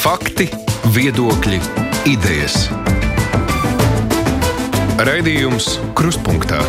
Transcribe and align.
Fakti, 0.00 0.46
viedokļi, 0.94 1.58
idejas. 2.08 2.54
Raidījums 4.96 5.66
Kruspunkta 5.92 6.62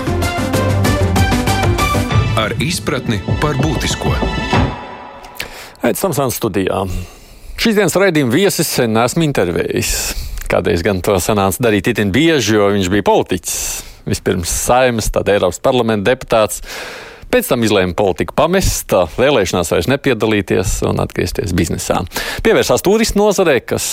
ar 2.42 2.52
izpratni 2.60 3.22
par 3.40 3.56
būtisko. 3.62 4.12
Aizsmeļamies 5.80 6.04
Tamsānas 6.04 6.42
studijā. 6.42 6.82
Šīs 7.56 7.80
dienas 7.80 7.96
raidījuma 8.04 8.36
viesis 8.36 8.68
sen 8.68 9.00
esmu 9.00 9.24
intervējis. 9.30 9.94
Kādreiz 10.52 10.84
gan 10.84 11.00
to 11.00 11.16
sanāca 11.24 11.70
darīt 11.70 11.88
itin 11.94 12.12
bieži, 12.12 12.58
jo 12.58 12.68
viņš 12.76 12.92
bija 12.92 13.08
politiķis. 13.14 13.56
Vispirms 14.12 14.52
saimnes, 14.68 15.08
tad 15.16 15.32
Eiropas 15.32 15.64
parlamenta 15.64 16.12
deputāts. 16.12 16.60
Pēc 17.32 17.48
tam 17.48 17.62
izlēma 17.64 17.96
politiku 17.96 18.36
pamest, 18.36 18.92
vēlēšanās 19.16 19.70
vairs 19.72 19.88
nepiedalīties 19.88 20.74
un 20.90 21.00
atgriezties 21.00 21.54
biznesā. 21.56 22.02
Pievērsās 22.44 22.84
turismu 22.84 23.22
nozarei, 23.24 23.62
kas, 23.64 23.86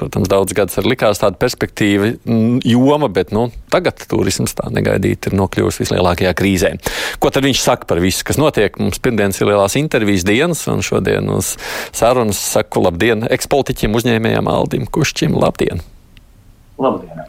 protams, 0.00 0.30
daudz 0.32 0.54
gadus 0.56 0.78
ir 0.80 0.88
likās 0.88 1.20
tāda 1.20 1.36
perspektīva 1.36 2.14
mm, 2.14 2.62
joma, 2.64 3.10
bet 3.12 3.34
nu, 3.36 3.50
tagad 3.68 4.00
turisms 4.08 4.56
tā 4.56 4.70
negaidīti 4.72 5.28
ir 5.28 5.36
nokļuvis 5.36 5.82
vislielākajā 5.82 6.32
krīzē. 6.38 6.72
Ko 7.20 7.28
tad 7.34 7.44
viņš 7.44 7.60
saka 7.66 7.90
par 7.90 8.00
visu, 8.00 8.24
kas 8.24 8.40
notiek? 8.40 8.80
Mums 8.80 9.02
pirmdienas 9.04 9.42
ir 9.42 9.50
lielās 9.50 9.76
intervijas 9.76 10.24
dienas, 10.24 10.64
un 10.72 10.80
šodien 10.84 11.28
uz 11.34 11.58
sarunas 11.92 12.40
saku 12.54 12.86
labdien 12.86 13.28
ekspolitiķim 13.28 14.00
uzņēmējam 14.00 14.48
Aldim 14.48 14.88
Kušķim. 14.88 15.36
Labdien! 15.36 15.84
Labdien! 16.80 17.26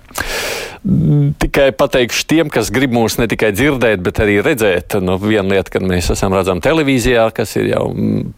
Tikai 0.80 1.74
pateikšu 1.76 2.24
tiem, 2.30 2.50
kas 2.52 2.70
grib 2.72 2.94
mūs 2.96 3.18
ne 3.20 3.26
tikai 3.28 3.50
dzirdēt, 3.52 4.00
bet 4.04 4.22
arī 4.24 4.38
redzēt. 4.40 4.96
Nu, 5.04 5.18
viena 5.20 5.58
lieta, 5.58 5.74
kad 5.74 5.84
mēs 5.84 6.08
esam 6.14 6.32
redzami 6.32 6.64
televīzijā, 6.64 7.26
kas 7.36 7.58
ir 7.60 7.68
jau 7.74 7.82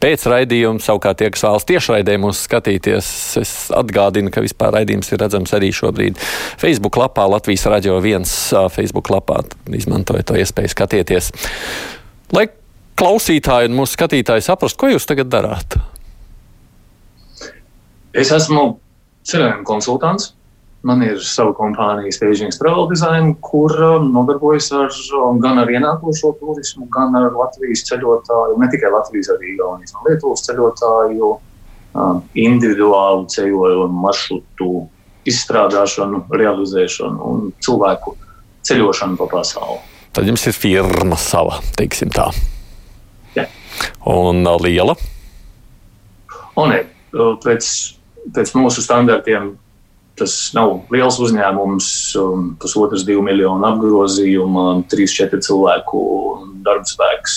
pēc 0.01 0.25
raidījuma, 0.31 0.81
savukārt 0.81 1.19
tie, 1.21 1.29
kas 1.33 1.45
vēlas 1.45 1.67
tiešraidē 1.69 2.17
mūs 2.23 2.41
skatīties, 2.47 3.11
es 3.43 3.53
atgādinu, 3.77 4.33
ka 4.33 4.41
vispār 4.41 4.73
raidījums 4.79 5.13
ir 5.13 5.21
redzams 5.21 5.53
arī 5.53 5.69
šobrīd 5.75 6.17
Facebook 6.57 6.97
lapā, 6.97 7.27
Latvijas 7.29 7.67
radio 7.69 7.99
viens 8.01 8.33
Facebook 8.73 9.13
lapā. 9.13 9.43
Izmantojiet 9.69 10.31
to 10.33 10.41
iespēju 10.41 10.73
skatieties. 10.73 11.31
Lai 12.33 12.47
klausītāji 12.97 13.69
un 13.69 13.77
mūsu 13.83 13.99
skatītāji 13.99 14.49
saprastu, 14.49 14.81
ko 14.81 14.93
jūs 14.95 15.05
tagad 15.05 15.29
darāt? 15.29 15.77
Es 18.17 18.33
esmu 18.33 18.79
ceļojuma 19.29 19.65
konsultants 19.67 20.33
Man 20.81 21.03
ir 21.05 21.19
sava 21.21 21.51
kompānija 21.53 22.09
Staging 22.15 22.55
Travel 22.57 22.87
Design, 22.89 23.35
kur 23.45 23.75
um, 23.85 24.07
nodarbojas 24.15 24.71
ar, 24.73 24.95
um, 25.19 25.37
gan 25.43 25.61
ar 25.61 25.69
ienākošo 25.69 26.31
turismu, 26.39 26.87
gan 26.89 27.13
ar 27.19 27.29
Latvijas 27.37 27.83
ceļotāju, 27.85 28.57
ne 28.57 28.69
tikai 28.71 28.89
Latvijas, 28.89 29.29
arī 29.35 29.53
Igaunijas 29.53 29.93
un 29.93 30.09
Lietuvas 30.09 30.41
ceļotāju, 30.47 31.29
um, 31.93 32.23
individuālu 32.33 33.29
ceļojumu 33.29 34.01
maršrutu 34.07 34.71
izstrādāšanu, 35.29 36.25
realizēšanu 36.33 37.29
un 37.29 37.47
cilvēku 37.61 38.17
ceļošanu 38.65 39.21
pa 39.21 39.29
pasauli. 39.37 39.81
Tad 40.17 40.27
jums 40.27 40.49
ir 40.49 40.57
firma 40.57 41.17
sava, 41.21 41.61
teiksim 41.77 42.09
tā. 42.09 42.31
Jā. 43.37 43.45
Un 44.09 44.41
uh, 44.49 44.57
liela? 44.65 44.97
Un 46.57 46.73
ne, 46.73 46.87
uh, 47.13 47.35
pēc, 47.45 47.69
pēc 48.33 48.57
mūsu 48.57 48.81
standartiem 48.81 49.53
Tas 50.21 50.35
nav 50.53 50.83
liels 50.93 51.17
uzņēmums, 51.23 51.87
um, 52.21 52.51
pusotras, 52.61 53.01
divu 53.07 53.23
miljonu 53.25 53.65
apgrozījuma, 53.71 54.65
trīs, 54.91 55.15
četri 55.17 55.41
cilvēku 55.41 56.01
darba 56.61 56.85
spēks. 56.85 57.35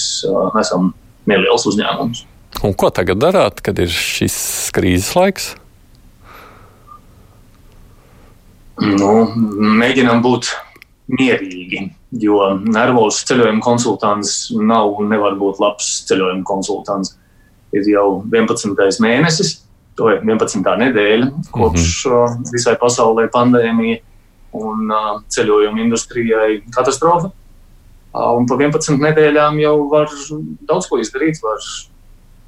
Mēs 0.52 0.68
esam 0.68 0.90
neliels 1.30 1.64
uzņēmums. 1.70 2.24
Un 2.64 2.74
ko 2.78 2.90
tagad 2.94 3.22
darāt, 3.22 3.64
kad 3.64 3.80
ir 3.80 3.90
šis 3.90 4.36
krīzes 4.76 5.14
laiks? 5.16 5.54
Nu, 8.84 9.10
mēģinām 9.80 10.22
būt 10.24 10.50
mierīgi, 11.14 11.84
jo 12.20 12.38
nervos 12.64 13.20
ceļojuma 13.28 13.62
konsultants 13.64 14.50
nav 14.56 14.96
un 14.98 15.12
nevar 15.12 15.36
būt 15.38 15.60
labs 15.62 15.90
ceļojuma 16.08 16.44
konsultants. 16.48 17.14
Ir 17.74 17.86
jau 17.90 18.06
11. 18.30 19.00
mēnesis, 19.02 19.56
to 19.98 20.10
ir 20.10 20.20
11. 20.24 20.64
nedēļa, 20.82 21.30
kopš 21.54 21.86
mm 22.06 22.12
-hmm. 22.12 22.52
visai 22.52 22.74
pasaulē 22.80 23.28
pandēmija 23.32 24.00
un 24.54 24.90
uh, 24.90 25.22
ceļojuma 25.28 25.82
industrijai 25.82 26.62
katastrofa. 26.74 27.30
Uh, 28.14 28.30
un 28.38 28.46
pa 28.46 28.54
11 28.60 29.00
nedēļām 29.02 29.58
jau 29.62 29.74
var 29.90 30.10
daudz 30.68 30.86
ko 30.86 31.00
izdarīt. 31.02 31.40
Var 31.42 31.66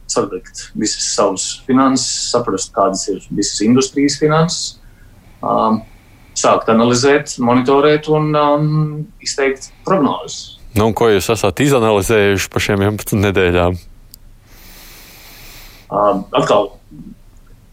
sadegt 0.06 0.68
visas 0.78 1.08
savas 1.14 1.46
finanses, 1.66 2.30
saprast, 2.30 2.72
kādas 2.74 3.08
ir 3.10 3.24
visas 3.30 3.60
industrijas 3.66 4.18
finanses, 4.20 4.78
um, 5.42 5.80
sākt 6.38 6.70
analizēt, 6.70 7.34
monitorēt 7.42 8.06
un 8.12 8.30
um, 8.38 8.70
izteikt 9.20 9.72
prognozes. 9.84 10.60
Nu, 10.76 10.92
ko 10.94 11.08
jūs 11.08 11.30
esat 11.32 11.60
izanalizējuši 11.64 12.48
par 12.52 12.62
šiem 12.62 12.82
11 12.84 13.22
nedēļām? 13.24 13.78
Atkal 15.88 16.75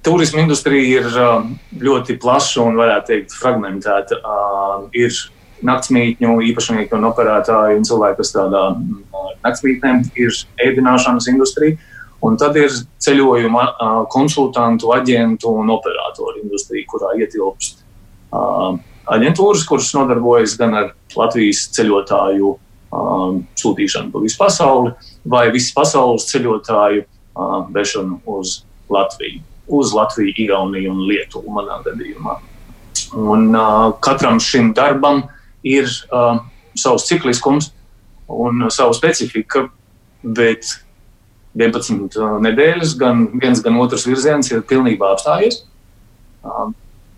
Turisma 0.03 0.41
industrija 0.43 0.99
ir 0.99 1.05
um, 1.15 1.53
ļoti 1.79 2.17
plaša 2.19 2.63
un, 2.65 2.75
varētu 2.75 3.07
teikt, 3.07 3.35
fragmentēta. 3.39 4.17
Um, 4.19 4.89
ir 4.99 5.15
naktsmītņu 5.63 6.33
īpašnieki 6.49 6.97
un 6.97 7.07
operatori 7.07 7.77
un 7.77 7.85
cilvēki, 7.87 8.17
kas 8.19 8.33
strādā 8.33 8.63
mm, 8.73 9.37
naktsmītnēm, 9.45 10.01
ir 10.19 10.39
ēdināšanas 10.65 11.29
industrija. 11.31 11.77
Un 12.23 12.35
tad 12.39 12.59
ir 12.59 12.75
ceļojuma 13.03 13.63
uh, 13.69 14.01
konsultantu, 14.11 14.91
aģentu 14.95 15.55
un 15.61 15.71
operatoru 15.71 16.43
industrija, 16.43 16.87
kurā 16.91 17.13
ietilpst 17.23 17.79
uh, 18.35 18.75
aģentūras, 19.15 19.63
kuras 19.67 19.93
nodarbojas 19.95 20.57
gan 20.59 20.75
ar 20.81 20.91
Latvijas 21.15 21.67
ceļotāju 21.75 22.57
sūtīšanu 23.57 24.11
pa 24.13 24.19
visu 24.21 24.37
pasauli, 24.37 24.91
vai 25.25 25.47
visas 25.49 25.73
pasaules 25.73 26.27
ceļotāju 26.29 27.07
vešanu 27.73 28.19
uz 28.35 28.59
Latviju 28.93 29.41
uz 29.67 29.93
Latviju, 29.95 30.33
Igauniju 30.37 30.91
un 30.91 31.05
Lietuvu 31.07 31.53
manā 31.53 31.79
gadījumā. 31.85 32.37
Un, 33.13 33.49
uh, 33.55 33.93
katram 34.03 34.39
šim 34.41 34.73
darbam 34.75 35.23
ir 35.63 35.87
uh, 35.87 36.41
savs 36.75 37.07
cikliskums 37.07 37.71
un 38.27 38.65
uh, 38.65 38.71
sava 38.73 38.93
specifika, 38.97 39.67
bet 40.23 40.65
11 41.53 42.17
uh, 42.17 42.37
nedēļas, 42.43 42.95
gan 42.99 43.27
viens, 43.37 43.61
gan 43.63 43.77
otrs 43.81 44.07
virziens 44.09 44.49
ir 44.51 44.65
pilnībā 44.69 45.13
apstājies. 45.13 45.61
Uh, 46.43 46.71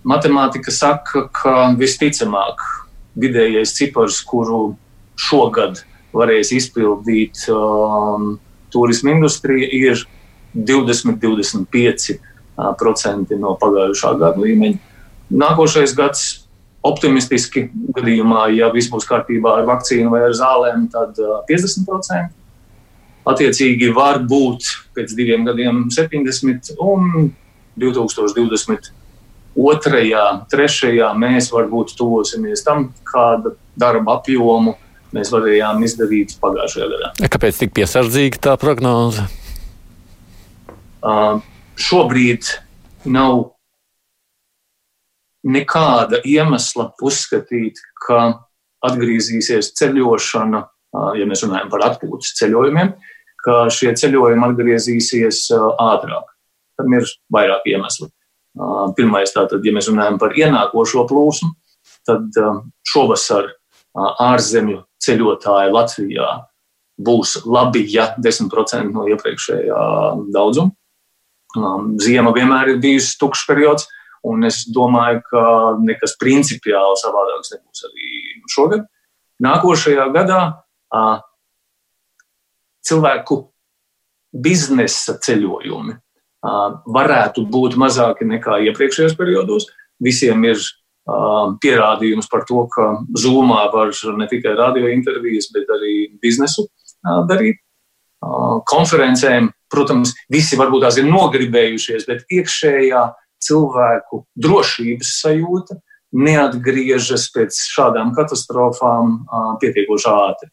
matemātika 0.06 0.74
saka, 0.74 1.28
ka 1.34 1.72
visticamāk 1.80 2.62
vidējais 3.16 3.74
cipars, 3.78 4.20
kuru 4.28 4.76
šogad 5.16 5.82
varēs 6.16 6.52
izpildīt 6.56 7.48
um, 7.52 8.36
turisma 8.72 9.16
industrija, 9.16 9.68
ir 9.72 10.04
20, 10.56 11.20
25 11.20 12.20
procenti 12.80 13.38
no 13.40 13.56
pagājušā 13.60 14.16
gada 14.20 14.42
līmeņa. 14.42 14.78
Nākošais 15.36 15.96
gads 15.98 16.26
optimistiski 16.86 17.70
gadījumā, 17.96 18.48
ja 18.54 18.70
viss 18.74 18.92
būs 18.94 19.08
kārtībā 19.10 19.58
ar 19.60 19.66
vakcīnu 19.70 20.12
vai 20.14 20.22
ar 20.28 20.34
zālēm, 20.38 20.88
tad 20.94 21.18
50%. 21.50 22.30
Attiecīgi 23.26 23.90
var 23.94 24.20
būt 24.22 24.68
pēc 24.94 25.16
diviem 25.18 25.48
gadiem 25.48 25.88
70 25.90 26.76
un 26.78 27.32
2022. 27.82 28.92
trešajā 30.52 31.10
mēs 31.18 31.50
varbūt 31.54 31.96
tuvosimies 31.98 32.62
tam, 32.68 32.92
kāda 33.08 33.56
darba 33.76 34.20
apjomu 34.20 34.76
mēs 35.16 35.32
varējām 35.34 35.82
izdarīt 35.88 36.38
pagājušajā 36.44 36.88
gadā. 36.92 37.08
Kāpēc 37.34 37.64
tik 37.64 37.74
piesardzīga 37.76 38.38
tā 38.50 38.54
prognoze? 38.62 39.26
Uh, 41.06 41.42
šobrīd 41.80 42.48
nav 43.12 43.52
nekāda 45.46 46.22
iemesla 46.26 46.90
uzskatīt, 47.06 47.80
ka 48.06 48.48
atgriezīsies 48.86 49.74
ceļošana, 49.78 50.62
ja 51.20 51.28
mēs 51.30 51.44
runājam 51.46 51.70
par 51.72 51.86
atpūtas 51.90 52.34
ceļojumiem, 52.40 52.94
ka 53.46 53.66
šie 53.74 53.94
ceļojumi 53.98 54.48
atgriezīsies 54.48 55.48
ātrāk. 55.54 56.32
Tam 56.80 56.96
ir 56.98 57.06
vairāk 57.32 57.68
iemesli. 57.72 58.10
Pirmais, 58.98 59.34
tātad, 59.36 59.64
ja 59.66 59.74
mēs 59.76 59.90
runājam 59.92 60.18
par 60.20 60.36
ienākošo 60.38 61.06
plūsmu, 61.10 61.52
tad 62.08 62.40
šovasar 62.88 63.52
ārzemju 63.96 64.82
ceļotāji 65.04 65.74
Latvijā 65.76 66.30
būs 67.06 67.42
labi, 67.46 67.84
ja 67.92 68.14
10% 68.22 68.94
no 68.96 69.06
iepriekšējā 69.12 69.80
daudzuma. 70.34 70.72
Um, 71.56 71.94
ziema 72.02 72.34
vienmēr 72.36 72.74
ir 72.74 72.82
bijusi 72.84 73.16
tukšs 73.22 73.46
periods, 73.48 73.88
un 74.26 74.44
es 74.48 74.64
domāju, 74.76 75.22
ka 75.30 75.44
nekas 75.86 76.18
principiāli 76.22 77.00
savādāks 77.00 77.54
nebūs 77.56 77.86
arī 77.90 78.10
šogad. 78.52 78.88
Nākošajā 79.46 80.08
gadā 80.16 80.40
cilvēku 82.86 83.38
biznesa 84.36 85.18
ceļojumi 85.24 85.96
varētu 86.96 87.44
būt 87.52 87.76
mazāki 87.82 88.28
nekā 88.30 88.60
iepriekšējos 88.70 89.16
periodos. 89.18 89.68
Visiem 90.04 90.44
ir 90.48 90.62
pierādījums 91.62 92.30
par 92.32 92.46
to, 92.50 92.66
ka 92.72 92.88
Zoomā 93.18 93.66
var 93.74 93.94
ne 94.18 94.28
tikai 94.30 94.56
radio 94.58 94.90
intervijas, 94.94 95.52
bet 95.54 95.70
arī 95.74 95.96
biznesu 96.22 96.68
darīt. 97.30 97.62
Konferencēm, 98.66 99.52
protams, 99.72 100.14
visi 100.32 100.58
varbūt 100.60 100.86
tās 100.86 101.00
ir 101.02 101.08
nogribējušies, 101.10 102.08
bet 102.10 102.26
iekšējā 102.32 103.04
cilvēku 103.46 104.24
drošības 104.42 105.12
sajūta 105.22 105.80
neatgriežas 106.16 107.28
pēc 107.36 107.58
šādām 107.74 108.14
katastrofām 108.16 109.18
pietiekoši 109.62 110.12
ātri. 110.12 110.50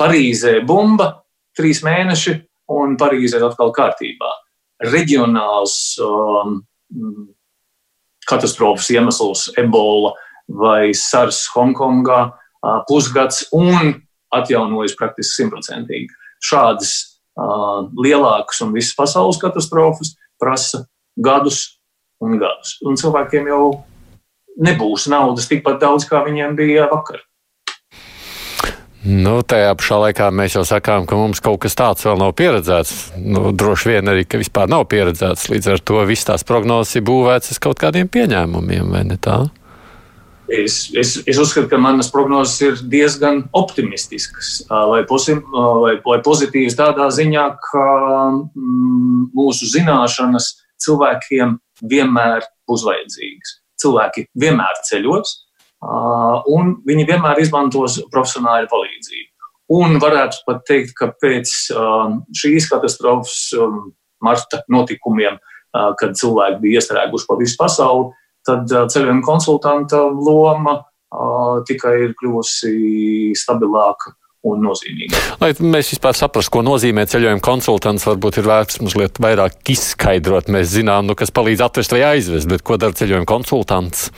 Parīzē 0.00 0.60
bumba, 0.66 1.10
trīs 1.56 1.82
mēneši, 1.84 2.36
un 2.72 2.94
Parīze 3.00 3.40
ir 3.40 3.48
atkal 3.48 3.72
kārtībā. 3.76 4.30
Reģionāls 4.86 5.74
um, 6.04 6.60
katastrofas 8.30 8.88
iemesls, 8.94 9.48
ebola 9.60 10.14
vai 10.50 10.94
SARS 10.96 11.44
Hongkongā, 11.54 12.30
pusgads 12.88 13.44
un 13.56 13.94
atjaunojas 14.34 14.96
praktiski 14.98 15.42
simtprocentīgi. 15.42 16.10
Šādas 16.44 17.09
lielākas 17.36 18.60
un 18.64 18.74
visas 18.74 18.96
pasaules 18.98 19.38
katastrofas 19.40 20.14
prasa 20.40 20.84
gadus 21.16 21.80
un 22.20 22.38
gadus. 22.40 22.76
Un 22.84 22.98
cilvēkiem 23.00 23.48
jau 23.50 23.64
nebūs 24.60 25.08
naudas 25.12 25.48
tikpat 25.50 25.80
daudz, 25.80 26.06
kā 26.08 26.24
viņiem 26.26 26.56
bija 26.58 26.88
vakar. 26.90 27.22
Nu, 29.00 29.38
tajā 29.40 29.70
pašā 29.80 29.96
laikā 29.96 30.26
mēs 30.36 30.58
jau 30.58 30.62
sakām, 30.68 31.06
ka 31.08 31.16
mums 31.16 31.40
kaut 31.40 31.62
kas 31.62 31.76
tāds 31.78 32.04
vēl 32.04 32.18
nav 32.20 32.34
pieredzēts. 32.36 33.14
Nu, 33.16 33.48
droši 33.56 33.94
vien 33.94 34.12
arī, 34.12 34.26
ka 34.28 34.40
vispār 34.40 34.68
nav 34.68 34.84
pieredzēts. 34.92 35.48
Līdz 35.48 35.70
ar 35.72 35.80
to 35.88 36.02
viss 36.08 36.28
tās 36.28 36.44
prognozes 36.44 36.98
ir 37.00 37.06
būvētas 37.08 37.54
uz 37.54 37.62
kaut 37.64 37.80
kādiem 37.80 38.12
pieņēmumiem, 38.12 38.92
vai 38.92 39.06
ne 39.08 39.16
tā? 39.16 39.46
Es, 40.50 40.90
es, 40.98 41.14
es 41.30 41.38
uzskatu, 41.38 41.68
ka 41.70 41.78
manas 41.78 42.08
prognozes 42.10 42.56
ir 42.64 42.80
diezgan 42.90 43.44
optimistiskas, 43.54 44.64
lai, 44.68 45.04
posim, 45.06 45.44
lai, 45.54 45.94
lai 46.02 46.18
pozitīvas 46.26 46.74
tādā 46.78 47.06
ziņā, 47.14 47.44
ka 47.68 47.84
mm, 48.34 49.28
mūsu 49.36 49.68
zināšanas 49.70 50.50
cilvēkiem 50.82 51.54
vienmēr 51.90 52.48
būs 52.68 52.82
vajadzīgas. 52.88 53.54
Cilvēki 53.80 54.26
vienmēr 54.42 54.82
ceļos, 54.88 55.36
un 56.50 56.74
viņi 56.86 57.06
vienmēr 57.08 57.40
izmantos 57.40 58.00
profesionāļu 58.12 58.68
palīdzību. 58.72 59.28
Un 59.70 60.00
varētu 60.02 60.42
pat 60.48 60.64
teikt, 60.66 60.96
ka 60.98 61.12
pēc 61.22 61.52
šīs 62.36 62.66
katastrofas, 62.72 63.52
marta 64.20 64.64
notikumiem, 64.68 65.38
kad 65.70 66.18
cilvēki 66.18 66.58
bija 66.64 66.80
iestrēguši 66.80 67.28
pa 67.28 67.38
visu 67.38 67.56
pasauli, 67.60 68.10
tad 68.50 68.72
ceļojuma 68.92 69.24
konsultanta 69.26 70.02
loma 70.10 70.80
tikai 71.66 71.94
ir 72.04 72.16
kļuvusi 72.18 73.32
stabilāka 73.38 74.14
un 74.48 74.62
nozīmīga. 74.64 75.18
Lai 75.42 75.50
mēs 75.60 75.90
vispār 75.94 76.16
saprastu, 76.16 76.54
ko 76.54 76.62
nozīmē 76.64 77.04
ceļojuma 77.10 77.42
konsultants, 77.44 78.06
varbūt 78.08 78.40
ir 78.40 78.48
vērts 78.48 78.80
mazliet 78.84 79.20
vairāk 79.20 79.72
izskaidrot. 79.74 80.48
Mēs 80.52 80.72
zinām, 80.76 81.10
nu, 81.10 81.16
kas 81.18 81.32
palīdz 81.34 81.64
atvest 81.66 81.92
vai 81.92 82.04
aizvest, 82.14 82.48
bet 82.48 82.64
ko 82.64 82.78
dara 82.80 82.96
ceļojuma 82.96 83.28
konsultants? 83.28 84.08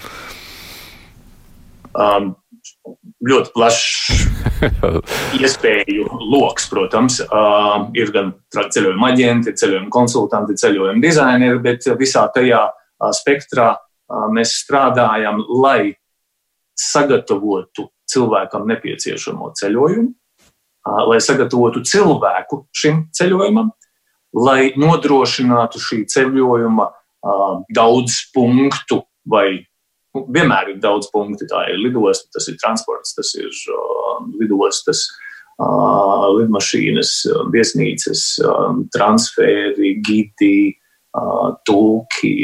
Um, 1.92 2.32
ļoti 3.26 3.52
plašs 3.56 4.22
iespēju 5.42 6.06
lokus, 6.30 6.68
protams. 6.70 7.18
Uh, 7.26 7.88
ir 7.98 8.14
gan 8.14 8.30
ceļojuma 8.54 9.10
aģenti, 9.12 9.56
ceļojuma 9.58 9.90
konsultanti, 9.92 10.58
ceļojuma 10.62 11.02
dizaineri, 11.02 11.58
bet 11.66 11.90
visā 11.98 12.28
tajā 12.34 12.62
uh, 12.70 13.10
spektrā 13.16 13.72
mēs 14.34 14.56
strādājam, 14.62 15.42
lai 15.62 15.94
sagatavotu 16.78 17.88
cilvēkam 18.12 18.66
nepieciešamo 18.68 19.52
ceļojumu, 19.60 20.10
lai 21.08 21.18
sagatavotu 21.22 21.84
cilvēku 21.86 22.64
šim 22.74 23.06
ceļojumam, 23.14 23.70
lai 24.42 24.72
nodrošinātu 24.80 25.80
šī 25.80 26.02
ceļojuma 26.10 26.88
daudz 27.72 28.18
punktu 28.34 29.02
vai 29.30 29.62
nu, 30.14 30.24
vienmēr 30.32 30.74
ir 30.74 30.80
daudz 30.82 31.10
punktu. 31.12 31.46
Tā 31.50 31.66
ir 31.70 31.80
lidosta, 31.84 32.28
tas 32.34 32.48
ir 32.50 32.58
transports, 32.62 33.14
tas 33.14 33.30
ir 33.38 33.52
lidostas, 34.40 35.06
lidmašīnas, 36.38 37.12
viesnīcas, 37.52 38.24
transferi, 38.94 39.94
gidi, 40.02 40.78
tulki. 41.68 42.34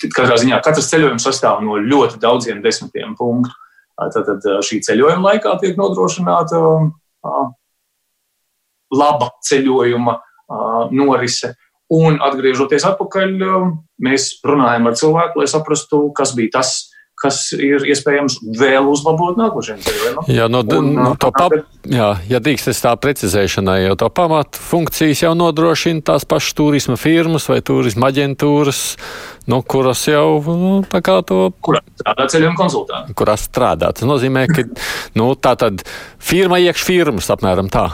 Katrā 0.00 0.38
ziņā 0.40 0.58
katrs 0.64 0.88
ceļojums 0.92 1.26
sastāv 1.26 1.60
no 1.64 1.76
ļoti 1.80 2.20
daudziem 2.22 2.62
desmitiem 2.64 3.14
punktu. 3.18 3.52
Tātad 3.96 4.44
šī 4.64 4.80
ceļojuma 4.84 5.32
laikā 5.32 5.54
tiek 5.60 5.76
nodrošināta 5.80 6.60
laba 8.96 9.30
ceļojuma 9.48 10.18
norise. 10.96 11.54
Un 11.92 12.18
atgriežoties 12.24 12.82
atpakaļ, 12.88 13.36
mēs 14.02 14.30
runājam 14.46 14.88
ar 14.90 14.96
cilvēku, 14.98 15.40
lai 15.40 15.46
saprastu, 15.50 16.00
kas 16.16 16.32
bija 16.34 16.56
tas, 16.58 16.72
kas 16.80 16.95
ir 17.56 17.84
iespējams 17.90 18.38
vēl 18.58 18.88
uzlabot 18.90 19.38
nākošajam 19.40 19.82
ceļojumam. 19.84 20.28
Jā, 20.32 20.48
no, 20.52 20.62
un, 20.76 20.90
no 20.96 21.12
to 21.20 21.30
pap, 21.34 21.54
jā, 21.90 22.08
ja 22.30 22.40
drīkst 22.42 22.70
es 22.72 22.82
tā 22.84 22.92
precizēšanai, 23.00 23.78
jau 23.86 23.96
to 24.00 24.10
pamatu 24.14 24.62
funkcijas 24.62 25.24
jau 25.26 25.32
nodrošina 25.38 26.04
tās 26.10 26.26
pašas 26.28 26.56
turisma 26.58 26.98
firmas 27.00 27.48
vai 27.50 27.60
turisma 27.66 28.10
aģentūras, 28.12 28.82
nu, 29.52 29.60
kuras 29.66 30.06
jau, 30.10 30.40
nu, 30.48 30.74
tā 30.90 31.02
kā 31.04 31.20
to. 31.26 31.50
Kurā 31.64 31.84
strādā 31.94 32.28
ceļojuma 32.34 32.60
konsultanti. 32.60 33.16
Kurā 33.18 33.38
strādā. 33.40 33.92
Tas 33.96 34.08
nozīmē, 34.08 34.46
ka, 34.50 34.66
nu, 35.18 35.30
tā 35.38 35.56
tad 35.60 35.86
firma 36.18 36.60
iekš 36.62 36.86
firmas 36.86 37.30
apmēram 37.34 37.70
tā. 37.72 37.88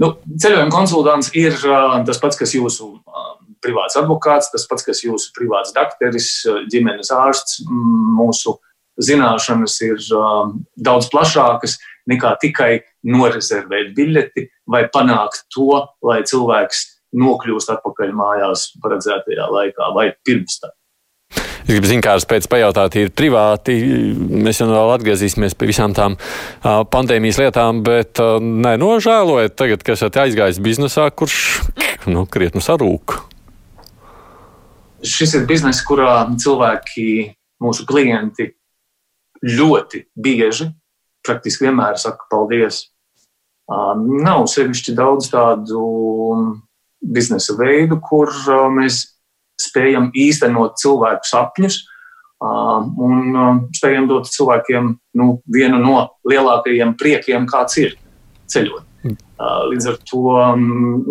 Nu, 0.00 0.14
ceļojuma 0.40 0.72
konsultants 0.72 1.28
ir 1.36 1.56
uh, 1.68 1.98
tas 2.08 2.20
pats, 2.22 2.38
kas 2.40 2.54
jūsu 2.56 2.94
uh, 2.96 3.34
privāts 3.64 3.98
advokāts, 4.00 4.50
tas 4.52 4.66
pats, 4.70 4.86
kas 4.86 5.04
jūsu 5.04 5.32
privāts 5.36 5.74
dakteris, 5.76 6.32
ģimenes 6.72 7.12
ārsts. 7.14 7.60
Mūsu 7.68 8.56
zināšanas 9.00 9.76
ir 9.86 10.00
um, 10.16 10.58
daudz 10.76 11.08
plašākas 11.12 11.78
nekā 12.10 12.34
tikai 12.42 12.72
norezervēt 13.06 13.94
biļeti 13.96 14.48
vai 14.70 14.84
panākt 14.92 15.46
to, 15.54 15.86
lai 16.04 16.20
cilvēks 16.26 16.82
nokļūst 17.20 17.72
atpakaļ 17.74 18.12
mājās 18.14 18.68
paredzētajā 18.82 19.48
laikā 19.50 19.88
vai 19.96 20.10
pirms 20.26 20.60
tam. 20.62 20.74
Es 21.30 21.76
gribu 21.76 21.86
zināt, 21.86 22.02
kādas 22.02 22.26
pēc 22.26 22.46
pajautāt, 22.50 22.96
ir 22.98 23.12
privāti. 23.14 23.76
Mēs 24.18 24.58
jau 24.58 24.66
vēl 24.70 24.94
atgriezīsimies 24.96 25.54
pie 25.54 25.68
visām 25.70 25.94
tām 25.94 26.16
pandēmijas 26.64 27.38
lietām, 27.38 27.84
bet 27.86 28.18
nenožēlojat 28.42 29.54
tagad, 29.60 29.84
ka 29.86 29.94
esat 29.94 30.18
aizgājis 30.24 30.58
biznesā, 30.64 31.06
kurš 31.14 31.36
nu, 32.10 32.24
krietni 32.26 32.64
sarūk 32.64 33.20
šis 35.06 35.34
ir 35.38 35.46
bizness, 35.48 35.84
kurā 35.86 36.22
cilvēki, 36.40 37.34
mūsu 37.62 37.86
klienti, 37.88 38.50
ļoti 39.44 40.04
bieži, 40.16 40.70
praktiski 41.26 41.68
vienmēr 41.68 41.98
saka 42.00 42.28
paldies. 42.32 42.86
Nav 43.70 44.48
sevišķi 44.50 44.96
daudz 44.98 45.30
tādu 45.32 45.84
biznesa 47.00 47.54
veidu, 47.56 48.00
kur 48.02 48.32
mēs 48.74 49.04
spējam 49.60 50.10
īstenot 50.16 50.80
cilvēku 50.80 51.28
sapņus 51.28 51.78
un 52.40 53.40
spējam 53.76 54.08
dot 54.08 54.30
cilvēkiem 54.32 54.94
nu, 55.20 55.26
vienu 55.44 55.80
no 55.80 56.06
lielākajiem 56.28 56.96
priekiem, 57.00 57.46
kāds 57.48 57.76
ir 57.80 57.96
ceļot. 58.50 58.86
Līdz 59.70 59.86
ar 59.88 59.98
to 60.08 60.22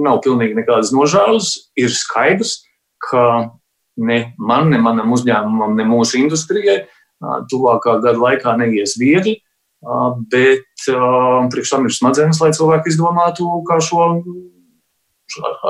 nav 0.06 0.20
pilnīgi 0.26 0.58
nekādas 0.58 0.92
nožēlas. 0.94 1.54
Ir 1.80 1.94
skaidrs, 1.94 2.60
ka 3.02 3.50
ne 4.00 4.20
man, 4.40 4.70
ne 4.72 4.80
manam 4.82 5.12
uzņēmumam, 5.16 5.76
ne 5.78 5.86
mūsu 5.90 6.20
industrijai 6.24 6.82
tuvākā 7.52 8.00
gada 8.04 8.18
laikā 8.20 8.56
neies 8.60 8.96
viegli. 9.00 9.40
Bet 10.32 10.68
priekš 11.52 11.72
tam 11.72 11.88
ir 11.88 11.96
smadzenes, 11.96 12.40
lai 12.44 12.52
cilvēki 12.56 12.92
izdomātu, 12.92 13.48
kā 13.68 13.80
šo, 13.84 14.08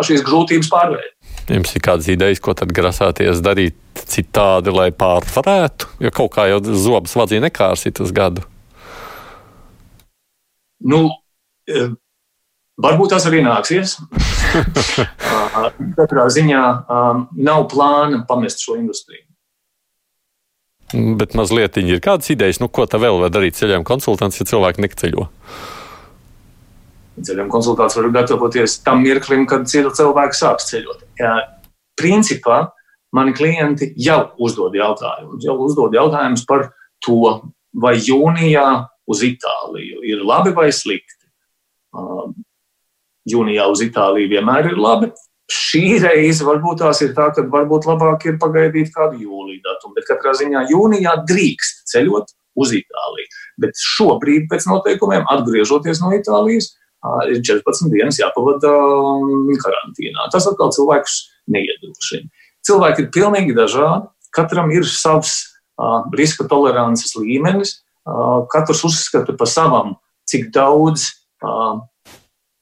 šīs 0.06 0.24
grūtības 0.26 0.70
pārvarēt. 0.72 1.14
Jums 1.50 1.74
ir 1.76 1.84
kādas 1.86 2.10
idejas, 2.10 2.42
ko 2.42 2.54
tad 2.58 2.74
grasāties 2.74 3.42
darīt 3.46 3.78
citādi, 4.10 4.74
lai 4.74 4.90
pārvarētu? 4.94 5.90
Jo 6.06 6.14
kaut 6.16 6.34
kā 6.38 6.48
jau 6.50 6.62
zobs 6.74 7.18
vadzīja 7.18 7.46
nekārsīt 7.48 8.02
uz 8.02 8.14
gadu. 8.16 8.46
Nu, 10.80 11.10
Varbūt 12.80 13.12
tas 13.12 13.26
arī 13.28 13.42
nāksies. 13.44 13.98
Katrā 15.98 16.30
ziņā 16.32 16.62
um, 16.80 17.26
nav 17.36 17.66
plāna 17.72 18.22
pamest 18.28 18.64
šo 18.64 18.78
industriju. 18.80 19.26
Bet 21.20 21.36
mazliet 21.38 21.78
ir 21.78 22.00
kādas 22.02 22.32
idejas, 22.34 22.62
nu, 22.64 22.70
ko 22.72 22.88
tā 22.90 22.98
vēl 23.02 23.20
var 23.22 23.34
darīt 23.34 23.60
ceļojuma 23.60 23.86
konsultants, 23.86 24.40
ja 24.40 24.48
cilvēki 24.50 24.82
neceļo? 24.86 25.28
Ceļojuma 27.20 27.52
konsultants 27.52 28.00
var 28.00 28.10
gatavoties 28.16 28.80
tam 28.86 29.04
mirklim, 29.04 29.46
kad 29.50 29.68
cilvēks 29.70 30.42
sāks 30.42 30.72
ceļot. 30.72 31.04
Jā, 31.20 31.36
principā 32.00 32.64
mani 33.14 33.36
klienti 33.38 33.92
jau 34.00 34.24
uzdod 34.42 34.74
jautājumus. 34.80 35.44
Jau 35.46 35.60
uzdod 35.68 35.94
jautājumus 36.00 36.48
par 36.50 36.70
to, 37.06 37.36
vai 37.76 37.98
jūnijā 38.00 38.66
uz 39.10 39.26
Itāliju 39.26 40.02
ir 40.08 40.24
labi 40.26 40.56
vai 40.56 40.72
slikti. 40.74 41.20
Jūnijā 43.34 43.68
uz 43.72 43.84
Itāliju 43.86 44.32
vienmēr 44.34 44.72
ir 44.72 44.80
labi. 44.80 45.12
Šī 45.50 45.98
reize 46.04 46.46
varbūt 46.46 46.84
tās 46.84 47.02
ir 47.02 47.16
tā, 47.18 47.32
ka 47.34 47.42
varbūt 47.50 47.88
labāk 47.90 48.28
ir 48.30 48.38
pagaidīt 48.42 48.92
kādu 48.94 49.18
jūliju 49.24 49.64
datumu, 49.66 49.96
bet 49.98 50.06
katrā 50.10 50.36
ziņā 50.38 50.68
jūnijā 50.70 51.16
drīkst 51.30 51.88
ceļot 51.90 52.36
uz 52.60 52.74
Itāliju. 52.78 53.40
Bet 53.64 53.82
šobrīd, 53.96 54.46
pēc 54.52 54.68
noteikumiem, 54.70 55.26
atgriežoties 55.34 56.04
no 56.04 56.14
Itālijas, 56.14 56.74
ir 57.32 57.42
14 57.46 57.90
dienas 57.94 58.20
jāpavada 58.20 58.72
karantīnā. 59.64 60.28
Tas 60.34 60.48
atkal 60.50 60.74
cilvēkus 60.76 61.20
neiedrošina. 61.52 62.28
Cilvēki 62.68 63.06
ir 63.06 63.12
pilnīgi 63.16 63.56
dažādi. 63.58 64.10
Katram 64.36 64.70
ir 64.76 64.86
savs 64.86 65.40
uh, 65.80 66.04
riska 66.16 66.46
tolerances 66.50 67.16
līmenis. 67.18 67.80
Uh, 68.10 68.44
katrs 68.52 68.84
uzskata 68.88 69.36
par 69.38 69.50
savam, 69.50 69.96
cik 70.30 70.50
daudz 70.54 71.08
uh, 71.46 71.80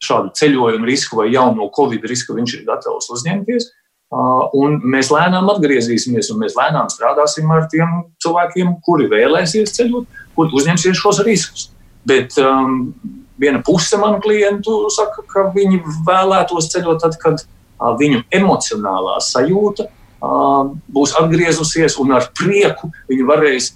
šādu 0.03 0.33
ceļojumu 0.37 0.87
risku 0.87 1.19
vai 1.19 1.31
jauno 1.33 1.69
covid 1.73 2.05
risku 2.09 2.35
viņš 2.37 2.55
ir 2.57 2.65
gatavs 2.67 3.09
uzņemties. 3.13 3.69
Uh, 4.07 4.45
un 4.55 4.77
mēs 4.87 5.09
lēnām 5.11 5.49
atgriezīsimies, 5.51 6.29
un 6.31 6.39
mēs 6.39 6.55
lēnām 6.55 6.87
strādāsim 6.93 7.49
ar 7.51 7.65
tiem 7.71 8.05
cilvēkiem, 8.23 8.77
kuri 8.85 9.09
vēlēsies 9.11 9.73
ceļot, 9.75 10.21
kuri 10.37 10.55
uzņemsies 10.55 10.95
šos 10.95 11.19
riskus. 11.27 11.65
Bet 12.07 12.37
um, 12.39 12.93
viena 13.35 13.59
puse 13.67 13.99
manu 13.99 14.21
klientu 14.23 14.85
saka, 14.95 15.25
ka 15.27 15.49
viņi 15.51 15.81
vēlētos 16.07 16.71
ceļot 16.71 17.03
tad, 17.03 17.19
kad 17.19 17.43
uh, 17.43 17.97
viņu 17.99 18.23
emocionālā 18.31 19.19
sajūta 19.23 19.89
būs 20.17 21.13
atgriezusies 21.19 21.97
un 22.01 22.15
ar 22.17 22.31
prieku 22.33 22.89
viņi 23.09 23.25
varēs 23.27 23.67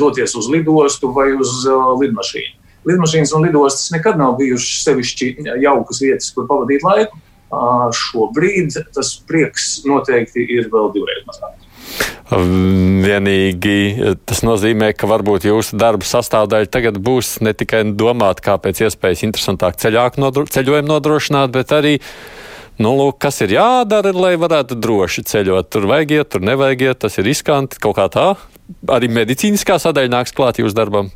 doties 0.00 0.34
uz 0.36 0.48
lidostu 0.48 1.12
vai 1.12 1.32
uz 1.36 1.66
lidmašīnu. 2.00 2.61
Lidmašīnas 2.88 3.34
un 3.36 3.46
lidostas 3.46 3.92
nekad 3.94 4.18
nav 4.18 4.36
bijušas 4.40 4.86
sevišķi 4.86 5.34
jaukas 5.62 6.02
vietas, 6.02 6.30
kur 6.34 6.48
pavadīt 6.50 6.86
laiku. 6.86 7.20
Šobrīd 7.92 8.78
tas 8.96 9.12
prieks 9.28 9.82
noteikti 9.84 10.44
ir 10.56 10.70
vēl 10.72 10.88
divreiz 10.94 11.26
mazāks. 11.28 11.68
Vienīgi 12.32 14.14
tas 14.24 14.40
nozīmē, 14.46 14.92
ka 14.96 15.08
varbūt 15.10 15.44
jūsu 15.50 15.76
darba 15.76 16.06
sastāvdaļa 16.08 16.70
tagad 16.72 16.96
būs 17.02 17.42
ne 17.44 17.52
tikai 17.52 17.82
domāt, 17.98 18.40
kā 18.44 18.56
pēc 18.62 18.86
iespējas 18.86 19.26
interesantāk 19.26 19.76
ceļāku 19.82 20.46
ceļojumu 20.54 20.88
nodrošināt, 20.94 21.52
bet 21.52 21.76
arī 21.76 21.98
Nu, 22.80 22.94
lūk, 22.96 23.18
kas 23.20 23.36
ir 23.44 23.52
jādara, 23.52 24.14
lai 24.16 24.32
varētu 24.40 24.78
droši 24.80 25.26
ceļot? 25.28 25.68
Tur 25.70 25.84
vajag 25.90 26.14
iet, 26.16 26.30
tur 26.32 26.42
nevajag 26.42 26.86
iet, 26.86 26.98
tas 27.04 27.18
ir 27.20 27.28
riskanti 27.28 27.76
kaut 27.82 27.98
kā 27.98 28.06
tā. 28.10 28.30
Arī 28.90 29.10
medicīniskā 29.12 29.76
sadaļa 29.82 30.10
nāks 30.10 30.32
klāt 30.34 30.58
jūsu 30.58 30.74
darbam. 30.78 31.10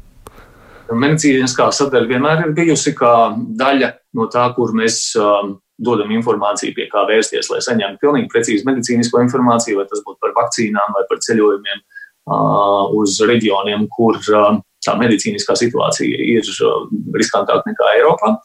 Medicīniskā 0.87 1.67
sadaļa 1.75 2.09
vienmēr 2.11 2.43
ir 2.45 2.53
bijusi 2.55 2.93
kā 2.95 3.13
daļa 3.59 3.91
no 4.15 4.27
tā, 4.31 4.45
kur 4.55 4.71
mēs 4.77 5.17
um, 5.19 5.57
dodam 5.83 6.13
informāciju, 6.15 6.75
pie 6.77 6.87
kā 6.93 7.03
vērsties, 7.09 7.51
lai 7.51 7.59
saņemtu 7.65 8.01
pilnīgi 8.03 8.31
precīzu 8.33 8.67
medicīnisko 8.69 9.21
informāciju, 9.25 9.81
vai 9.81 9.87
tas 9.91 10.05
būtu 10.07 10.21
par 10.23 10.35
vakcīnām 10.37 10.95
vai 10.95 11.03
par 11.11 11.21
ceļojumiem 11.27 11.83
uh, 11.83 12.95
uz 12.97 13.19
reģioniem, 13.27 13.89
kur 13.93 14.21
uh, 14.31 14.61
tā 14.87 14.95
medicīniskā 15.01 15.59
situācija 15.59 16.23
ir 16.37 16.47
uh, 16.55 16.87
riskantāka 17.19 17.67
nekā 17.67 17.91
Eiropā. 17.99 18.37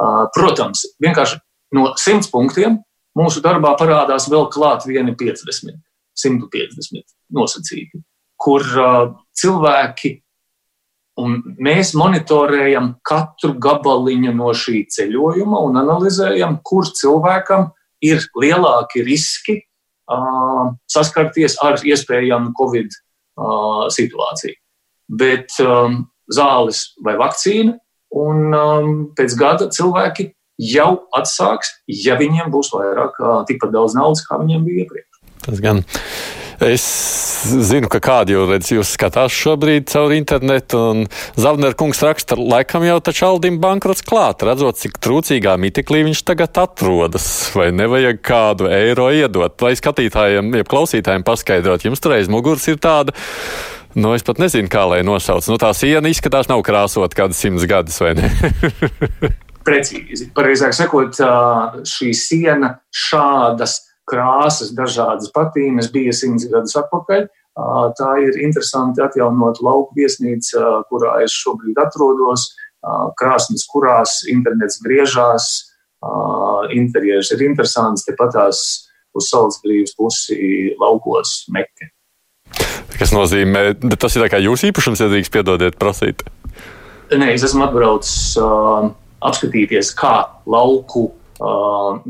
Uh, 0.00 0.24
protams, 0.36 0.86
vienkārši 1.02 1.40
no 1.76 1.90
100 1.98 2.30
punktiem 2.32 2.78
mūsu 3.18 3.42
darbā 3.44 3.74
parādās 3.80 4.30
vēl 4.30 4.46
klāt 4.54 4.86
vieni 4.86 5.16
50, 5.18 5.74
150 6.22 7.04
nosacīti, 7.34 8.04
kur 8.40 8.64
uh, 8.78 9.10
cilvēki 9.36 10.20
un 11.18 11.40
mēs 11.62 11.92
monitorējam 11.98 12.94
katru 13.06 13.56
gabaliņu 13.60 14.32
no 14.36 14.52
šī 14.56 14.84
ceļojuma 14.94 15.60
un 15.66 15.80
analizējam, 15.82 16.58
kur 16.64 16.86
cilvēkam 16.86 17.70
ir 18.04 18.22
lielāki 18.38 19.04
riski 19.04 19.58
uh, 19.60 20.72
saskarties 20.90 21.58
ar 21.64 21.80
iespējamu 21.84 22.54
Covid 22.58 22.90
uh, 22.94 23.86
situāciju. 23.92 24.56
Bet 25.10 25.56
um, 25.64 26.04
zāles 26.30 26.90
vai 27.04 27.16
vakcīna, 27.20 27.74
un 28.20 28.54
um, 28.54 28.92
pēc 29.18 29.34
gada 29.38 29.70
cilvēki 29.74 30.30
jau 30.60 30.90
atsāks, 31.16 31.72
ja 31.88 32.18
viņiem 32.20 32.52
būs 32.52 32.70
vairāk, 32.74 33.16
tikpat 33.48 33.72
daudz 33.72 33.96
naudas, 33.96 34.22
kā 34.28 34.36
viņiem 34.42 34.66
bija 34.66 34.84
iepriekš. 34.84 35.20
Tas 35.46 35.62
gan. 35.64 35.80
Es 36.60 36.82
zinu, 37.48 37.88
ka 37.88 38.02
kādi 38.04 38.34
jau 38.34 38.42
redz, 38.44 38.68
jūs 38.74 38.90
skatās 38.92 39.32
šobrīd 39.32 39.86
caur 39.88 40.12
internetu, 40.12 40.80
un 40.92 41.06
Zavner 41.40 41.72
kungs 41.78 42.02
raksta, 42.04 42.36
laikam 42.36 42.84
jau 42.84 42.98
taču 43.00 43.24
Aldim 43.30 43.56
bankrots 43.62 44.04
klāt, 44.04 44.44
redzot, 44.44 44.76
cik 44.76 44.98
trūcīgā 45.00 45.56
mitiklī 45.56 46.02
viņš 46.10 46.20
tagad 46.28 46.60
atrodas, 46.60 47.26
vai 47.56 47.70
nevajag 47.72 48.20
kādu 48.20 48.68
eiro 48.68 49.08
iedot, 49.08 49.56
lai 49.64 49.72
skatītājiem, 49.80 50.52
jeb 50.60 50.68
klausītājiem 50.68 51.24
paskaidrot, 51.24 51.88
jums 51.88 52.04
tur 52.04 52.18
aiz 52.18 52.28
muguras 52.28 52.68
ir 52.68 52.76
tāda. 52.76 53.16
Nu, 53.96 54.12
es 54.14 54.22
pat 54.22 54.38
nezinu, 54.38 54.68
kā 54.70 54.84
lai 54.86 55.00
nosauc. 55.02 55.48
Nu, 55.50 55.56
tā 55.58 55.72
siena 55.74 56.12
izskatās 56.12 56.46
nav 56.52 56.60
krāsot 56.62 57.16
kādas 57.16 57.40
simts 57.40 57.64
gadus, 57.66 57.96
vai 58.04 58.12
ne? 58.20 58.28
precīzi. 59.66 60.30
Pareizāk 60.36 60.76
sakot, 60.76 61.18
šī 61.88 62.12
siena 62.16 62.74
šādas 62.94 63.80
krāsas, 64.10 64.74
dažādas 64.76 65.30
patīmes 65.34 65.90
bija 65.94 66.14
simts 66.16 66.48
gadus 66.50 66.76
atpakaļ. 66.80 67.28
Tā 67.98 68.10
ir 68.24 68.38
interesanti 68.42 69.02
atjaunot 69.04 69.60
lauku 69.64 69.96
viesnīca, 69.98 70.84
kurā 70.90 71.18
es 71.24 71.34
šobrīd 71.34 71.78
atrodos. 71.82 72.50
Krāsnes, 73.20 73.66
kurās 73.68 74.20
internets 74.32 74.80
griežās, 74.84 75.48
interjeras 76.72 77.32
ir 77.34 77.44
interesants, 77.44 78.06
tepatās 78.06 78.62
uz 79.16 79.28
saules 79.28 79.58
brīvas 79.64 79.94
pusi 79.98 80.72
laukos 80.80 81.44
Mekke. 81.52 81.90
Kas 82.96 83.12
nozīmē, 83.14 83.74
tas 84.00 84.16
ir 84.16 84.26
jūsu 84.44 84.70
īpašums, 84.70 85.00
ja 85.02 85.10
drīkst 85.10 85.32
piedodiet, 85.34 85.78
prasīt? 85.80 86.24
Nē, 87.10 87.32
es 87.34 87.44
esmu 87.46 87.64
atbraucis 87.66 88.36
uh, 88.38 88.90
apskatīties, 89.26 89.92
kā 89.98 90.14
lauku 90.46 91.10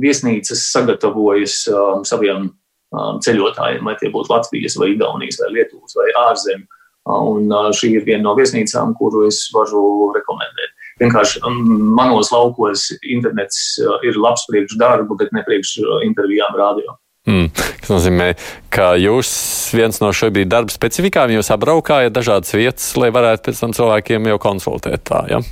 viesnīcas 0.01 0.65
sagatavojas 0.73 1.63
uh, 1.71 2.01
saviem 2.07 2.49
uh, 2.51 3.15
ceļotājiem, 3.23 3.87
vai 3.87 3.97
tie 4.01 4.11
būtu 4.13 4.33
Latvijas, 4.33 4.77
vai 4.81 4.93
Igaunijas, 4.95 5.41
vai 5.43 5.53
Lietuvas, 5.57 5.97
vai 5.99 6.11
ārzemju. 6.27 6.67
Uh, 7.09 7.21
un 7.33 7.47
uh, 7.49 7.71
šī 7.75 7.95
ir 7.97 8.07
viena 8.09 8.27
no 8.27 8.35
viesnīcām, 8.39 8.95
kuru 8.99 9.27
es 9.29 9.47
varu 9.55 10.11
rekomendēt. 10.17 10.75
Vienkārši 11.01 11.41
um, 11.49 11.61
manos 11.97 12.29
laukos 12.35 12.91
internets 13.01 13.79
uh, 13.81 13.97
ir 14.05 14.19
labs 14.21 14.45
priekš 14.51 14.77
darbu, 14.81 15.17
bet 15.21 15.33
ne 15.37 15.45
priekš 15.47 15.79
intervijām 16.05 16.59
rādio. 16.59 16.99
Mm, 17.29 17.51
tas 17.53 17.91
nozīmē, 17.93 18.31
ka 18.73 18.95
jūs 18.97 19.31
viens 19.77 20.01
no 20.01 20.09
šobrīd 20.17 20.49
darba 20.51 20.73
specifikām 20.73 21.33
jūs 21.35 21.53
apbraukājat 21.53 22.15
dažādas 22.17 22.55
vietas, 22.57 22.91
lai 22.97 23.13
varētu 23.13 23.49
pēc 23.49 23.61
tam 23.61 23.75
cilvēkiem 23.77 24.29
jau 24.33 24.39
konsultēt 24.41 25.05
tā, 25.09 25.25
ja? 25.31 25.43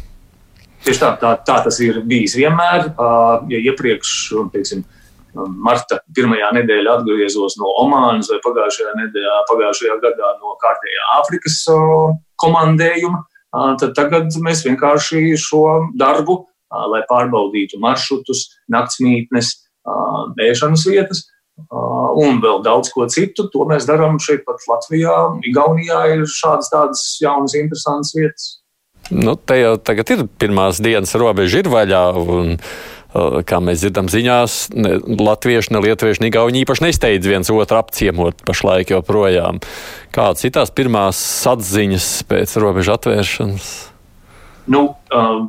Tieši 0.84 1.02
tā, 1.02 1.10
tā, 1.20 1.32
tā 1.44 1.58
tas 1.66 1.80
ir 1.84 2.00
bijis 2.06 2.36
vienmēr. 2.38 2.92
Ja 3.50 3.60
iepriekš, 3.70 4.12
teiksim, 4.54 4.84
marta 5.36 6.00
pirmajā 6.16 6.50
nedēļā 6.56 6.98
atgriezos 7.00 7.58
no 7.60 7.70
Omānas 7.82 8.30
vai 8.32 8.38
pagājušajā, 8.44 8.94
nedēļā, 9.02 9.38
pagājušajā 9.50 9.96
gadā 10.04 10.34
no 10.38 10.54
kārtējā 10.62 11.08
Āfrikas 11.18 11.58
komandējuma, 12.42 13.24
tad 13.80 13.96
tagad 13.98 14.38
mēs 14.44 14.64
vienkārši 14.66 15.32
šo 15.40 15.64
darbu, 15.98 16.44
lai 16.92 17.02
pārbaudītu 17.08 17.80
maršrutus, 17.80 18.46
naktsmītnes, 18.72 19.54
ēšanas 20.44 20.84
vietas, 20.88 21.24
un 21.68 22.40
vēl 22.44 22.62
daudz 22.62 22.92
ko 22.94 23.06
citu. 23.10 23.48
To 23.52 23.66
mēs 23.68 23.88
darām 23.88 24.20
šeit 24.22 24.44
pat 24.46 24.62
Latvijā. 24.68 25.16
Igaunijā 25.48 26.04
ir 26.14 26.24
šādas 26.28 26.70
tādas 26.72 27.04
jaunas, 27.22 27.56
interesantas 27.58 28.14
vietas. 28.16 28.50
Nu, 29.14 29.34
te 29.36 29.56
jau 29.56 29.74
tagad 29.80 30.10
ir 30.12 30.24
pirmās 30.40 30.82
dienas 30.84 31.14
robeža 31.16 31.62
ir 31.62 31.70
vaļā. 31.72 32.04
Un, 32.20 32.56
uh, 32.58 33.40
kā 33.48 33.60
mēs 33.64 33.82
dzirdam 33.82 34.08
ziņās, 34.12 34.56
ne 34.76 34.96
latvieši, 35.00 35.72
ne 35.72 35.82
lietuvieši, 35.86 36.24
ne 36.26 36.32
gauni 36.34 36.62
īpaši 36.64 36.84
nesteidz 36.84 37.28
viens 37.30 37.50
otru 37.52 37.80
apciemot 37.80 38.42
pašlaik 38.46 38.92
joprojām. 38.92 39.62
Kādas 40.14 40.44
ir 40.44 40.52
tās 40.56 40.72
pirmās 40.74 41.20
atziņas 41.48 42.10
pēc 42.28 42.56
robežu 42.60 42.94
atvēršanas? 42.96 43.70
Nu, 44.68 44.82
um, 45.16 45.48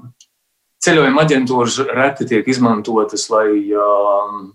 ceļojuma 0.83 1.25
aģentūras 1.25 1.81
reti 1.91 2.29
tiek 2.29 2.47
izmantotas, 2.47 3.27
lai 3.33 3.49
um, 3.75 4.45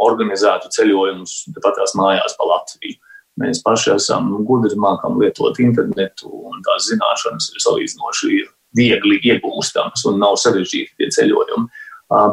organizētu 0.00 0.72
ceļojumus 0.76 1.38
patās 1.64 1.96
mājās 1.96 2.36
pa 2.36 2.50
Latviju. 2.52 3.00
Mēs 3.40 3.62
paši 3.64 3.94
esam 3.94 4.32
gudri, 4.44 4.76
mākam 4.80 5.20
lietot 5.20 5.58
internetu, 5.62 6.28
un 6.50 6.60
tās 6.66 6.90
zināšanas 6.90 7.52
ir 7.54 7.62
salīdzinoši 7.64 8.40
viegli 8.76 9.20
iegūstamas 9.26 10.04
un 10.10 10.20
nav 10.22 10.36
sarežģīti 10.40 10.98
tie 10.98 11.08
ceļojumi. 11.16 11.86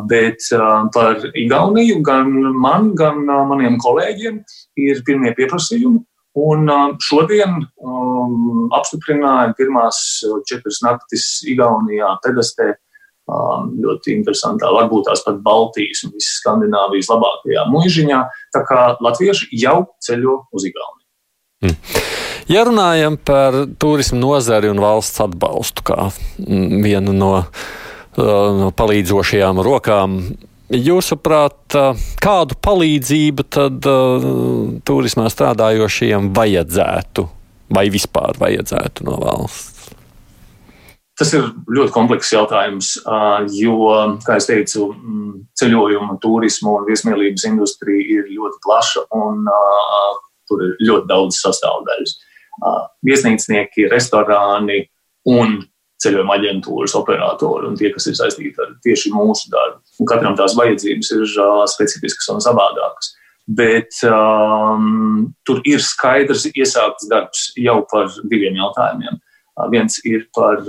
Bet 0.10 0.50
par 0.94 1.22
Igauniju 1.38 2.02
gan 2.06 2.32
man, 2.58 2.92
gan 2.98 3.22
maniem 3.50 3.78
kolēģiem 3.82 4.40
ir 4.84 5.04
pirmie 5.06 5.34
pieprasījumi. 5.38 6.02
Un 6.38 6.70
šodien 7.02 7.56
um, 7.82 8.68
apstiprināja 8.78 9.56
pirmās 9.58 10.02
četras 10.50 10.84
naktis 10.86 11.26
Igaunijā, 11.50 12.12
Pedastē, 12.26 12.76
um, 13.26 13.72
ļoti 13.82 14.14
interesantā, 14.20 14.70
varbūt 14.76 15.08
tās 15.10 15.26
pat 15.26 15.42
Baltijas 15.46 16.04
un 16.06 16.14
visas 16.14 16.38
Skandināvijas 16.44 17.10
labākajā 17.14 17.66
mūžiņā. 17.74 18.22
Tā 18.54 18.62
kā 18.70 18.84
latvieši 19.02 19.50
jau 19.64 19.80
ceļo 20.06 20.44
uz 20.54 20.70
Igauniju. 20.70 20.97
Hmm. 21.64 21.74
Ja 22.48 22.62
runājam 22.68 23.18
par 23.18 23.56
turismu 23.82 24.20
nozari 24.22 24.70
un 24.70 24.80
valsts 24.80 25.24
atbalstu 25.24 25.84
kā 25.90 25.98
mm, 26.08 26.84
vienu 26.86 27.16
no, 27.18 27.32
no 28.18 28.70
palīdzošajām 28.78 29.64
rokām, 29.66 30.20
jūsuprāt, 30.70 31.78
kādu 32.24 32.60
palīdzību 32.64 33.48
tad 33.50 33.90
uh, 33.90 34.28
turismā 34.86 35.32
strādājošiem 35.34 36.30
vajadzētu 36.36 37.26
vai 37.74 37.88
vispār 37.92 38.38
vajadzētu 38.40 39.08
no 39.08 39.18
valsts? 39.24 39.74
Tas 41.18 41.32
ir 41.34 41.48
ļoti 41.74 41.90
komplekss 41.96 42.30
jautājums, 42.36 42.92
jo, 43.58 43.78
kā 44.22 44.36
jau 44.38 44.46
teicu, 44.52 44.84
ceļojuma, 45.58 46.20
turisma 46.22 46.76
un 46.78 46.86
viesmīlības 46.86 47.48
industrija 47.50 48.20
ir 48.20 48.28
ļoti 48.36 48.62
plaša 48.62 49.08
un 49.18 49.50
uh, 49.50 50.20
tur 50.50 50.64
ir 50.66 50.76
ļoti 50.90 51.10
daudz 51.10 51.40
sastāvdaļas. 51.44 52.16
Uh, 52.58 52.86
viesnīcnieki, 53.06 53.90
restorāni 53.92 54.86
un 55.30 55.60
ceļojuma 56.02 56.38
aģentūras 56.38 56.94
operatori 56.98 57.70
un 57.70 57.78
tie, 57.78 57.92
kas 57.94 58.10
ir 58.10 58.18
saistīti 58.18 58.62
ar 58.62 58.74
tieši 58.86 59.14
mūsu 59.14 59.52
darbu. 59.54 59.82
Un 60.02 60.10
katram 60.10 60.38
tās 60.38 60.58
vajadzības 60.58 61.14
ir 61.18 61.24
uh, 61.26 61.64
specifiskas 61.70 62.30
un 62.34 62.44
savādākas. 62.44 63.14
Bet 63.48 63.96
um, 64.04 65.30
tur 65.48 65.62
ir 65.64 65.80
skaidrs 65.80 66.50
iesākts 66.50 67.08
darbs 67.08 67.46
jau 67.56 67.78
par 67.88 68.10
diviem 68.28 68.58
jautājumiem. 68.60 69.22
Viens 69.72 69.96
ir 70.06 70.26
par 70.36 70.60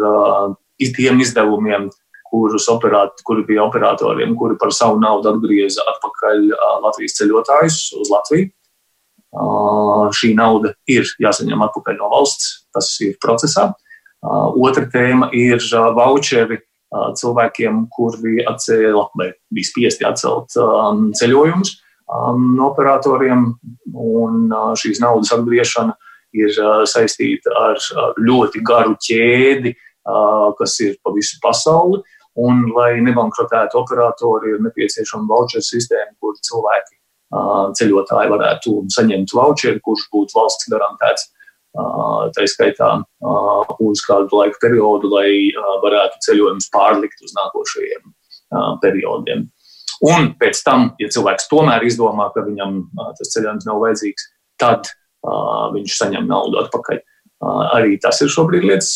tiem 0.79 1.19
izdevumiem, 1.21 1.89
kurus 2.29 2.69
operāt, 2.71 3.19
kuri 3.27 3.45
bija 3.49 3.65
operatoriem, 3.65 4.35
kuri 4.39 4.59
par 4.61 4.73
savu 4.77 5.01
naudu 5.01 5.33
atgrieza 5.33 5.85
atpakaļ 5.95 6.47
Latvijas 6.85 7.17
ceļotājus 7.19 7.81
uz 7.99 8.13
Latviju. 8.13 8.51
Šī 10.19 10.33
nauda 10.39 10.73
ir 10.89 11.05
jāsaņem 11.21 11.67
atpakaļ 11.67 11.99
no 11.99 12.09
valsts, 12.13 12.65
tas 12.73 12.89
ir 13.05 13.19
procesā. 13.23 13.69
Otra 14.25 14.89
tēma 14.91 15.29
ir 15.37 15.61
voucheri 15.95 16.63
cilvēkiem, 16.89 17.85
kuri 17.93 18.41
atcēla 18.49 19.05
vai 19.19 19.29
bija 19.53 19.69
spiesti 19.69 20.07
atcelt 20.09 20.57
ceļojumus 21.21 21.77
no 22.09 22.71
operatoriem, 22.71 23.43
un 23.93 24.49
šīs 24.81 25.03
naudas 25.05 25.33
atgriešana 25.37 25.93
ir 26.37 26.53
saistīta 26.89 27.53
ar 27.53 27.83
ļoti 28.17 28.63
garu 28.65 28.97
ķēdi, 29.05 29.75
kas 30.59 30.79
ir 30.85 30.97
pa 31.05 31.13
visu 31.13 31.37
pasauli. 31.45 32.01
Un, 32.39 32.69
lai 32.71 33.01
nebankrotētu 33.03 33.81
operatori, 33.81 34.53
ir 34.55 34.61
nepieciešama 34.63 35.27
voucher 35.27 35.63
sistēma, 35.65 36.13
kur 36.23 36.37
cilvēki, 36.39 36.95
ceļotāji 37.79 38.31
varētu 38.33 38.77
saņemt 38.95 39.35
voucheri, 39.37 39.83
kurš 39.85 40.07
būtu 40.15 40.39
valsts 40.39 40.71
garantēts. 40.73 41.29
Tā 42.35 42.47
skaitā 42.49 42.89
uz 43.85 44.01
kādu 44.07 44.41
laika 44.41 44.59
periodu, 44.63 45.11
lai 45.13 45.53
varētu 45.85 46.23
ceļojumus 46.25 46.71
pārlikt 46.75 47.21
uz 47.23 47.35
nākošajiem 47.37 48.09
periodiem. 48.83 49.45
Un 50.09 50.33
pēc 50.39 50.63
tam, 50.65 50.93
ja 51.03 51.11
cilvēks 51.13 51.51
tomēr 51.51 51.85
izdomā, 51.85 52.31
ka 52.35 52.47
viņam 52.47 52.81
tas 53.19 53.33
ceļojums 53.35 53.69
nav 53.69 53.83
vajadzīgs, 53.85 54.27
tad 54.63 54.91
viņš 55.75 56.01
saņem 56.01 56.27
naudu 56.31 56.63
atpakaļ. 56.65 57.03
Arī 57.77 57.99
tas 58.03 58.19
ir 58.25 58.33
šobrīd 58.33 58.65
lietas 58.67 58.91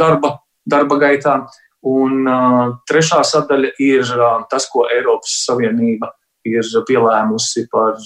darba, 0.00 0.34
darba 0.68 0.98
gaitā. 1.00 1.38
Un 1.88 2.26
trešā 2.90 3.22
sadaļa 3.24 3.70
ir 3.84 4.08
tas, 4.50 4.66
ko 4.72 4.88
Eiropas 4.90 5.44
Savienība 5.46 6.10
ir 6.46 6.68
pielēmusi 6.88 7.66
par 7.72 7.98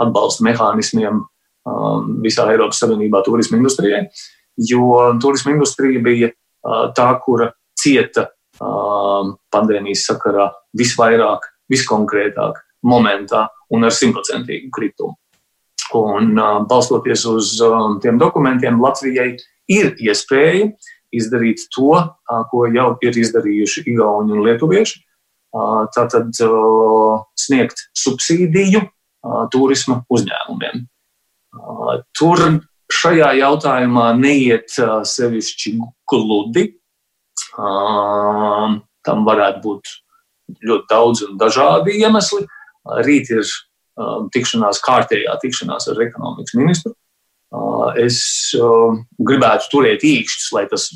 atbalsta 0.00 0.44
mehānismiem 0.46 1.24
visā 2.22 2.46
Eiropas 2.52 2.78
Savienībā 2.82 3.22
turisma 3.26 3.58
industrijai. 3.58 4.06
Jo 4.56 5.12
turisma 5.20 5.52
industrija 5.56 6.00
bija 6.04 6.30
tā, 6.96 7.08
kura 7.24 7.50
cieta 7.76 8.28
pandēmijas 9.52 10.06
sakarā 10.08 10.48
visvairāk, 10.78 11.44
viskonkrētāk, 11.72 12.62
momentā 12.86 13.46
un 13.74 13.84
ar 13.84 13.94
simtprocentīgu 13.94 14.70
kritumu. 14.72 15.16
Un 15.96 16.34
balstoties 16.68 17.24
uz 17.30 17.56
tiem 18.02 18.18
dokumentiem, 18.18 18.80
Latvijai 18.82 19.36
ir 19.70 19.92
iespēja 20.02 20.70
izdarīt 21.14 21.66
to, 21.74 21.92
ko 22.50 22.66
jau 22.74 22.88
ir 23.06 23.18
izdarījuši 23.22 23.84
Igauni 23.92 24.34
un 24.34 24.42
Lietuvieši. 24.46 25.02
Tātad 25.96 26.32
sniegt 27.38 27.86
subsīdiju 27.96 28.82
turisma 29.52 30.00
uzņēmumiem. 30.12 30.86
Tur 32.16 32.42
šajā 32.92 33.30
jautājumā 33.40 34.10
neiet 34.18 34.74
sevišķi 35.10 35.76
gludi. 36.10 36.68
Tam 37.56 39.24
varētu 39.26 39.62
būt 39.64 39.94
ļoti 40.66 40.86
daudz 40.90 41.24
un 41.26 41.40
dažādi 41.40 41.96
iemesli. 42.02 42.44
Rīt 43.06 43.32
ir 43.34 43.48
tikšanās, 44.34 44.82
kārtējā 44.84 45.34
tikšanās 45.42 45.88
ar 45.90 46.02
ekonomikas 46.04 46.54
ministru. 46.58 46.92
Es 48.02 48.18
gribētu 49.26 49.70
turēt 49.72 50.04
īkšķus, 50.04 50.48
lai 50.54 50.66
tas 50.70 50.90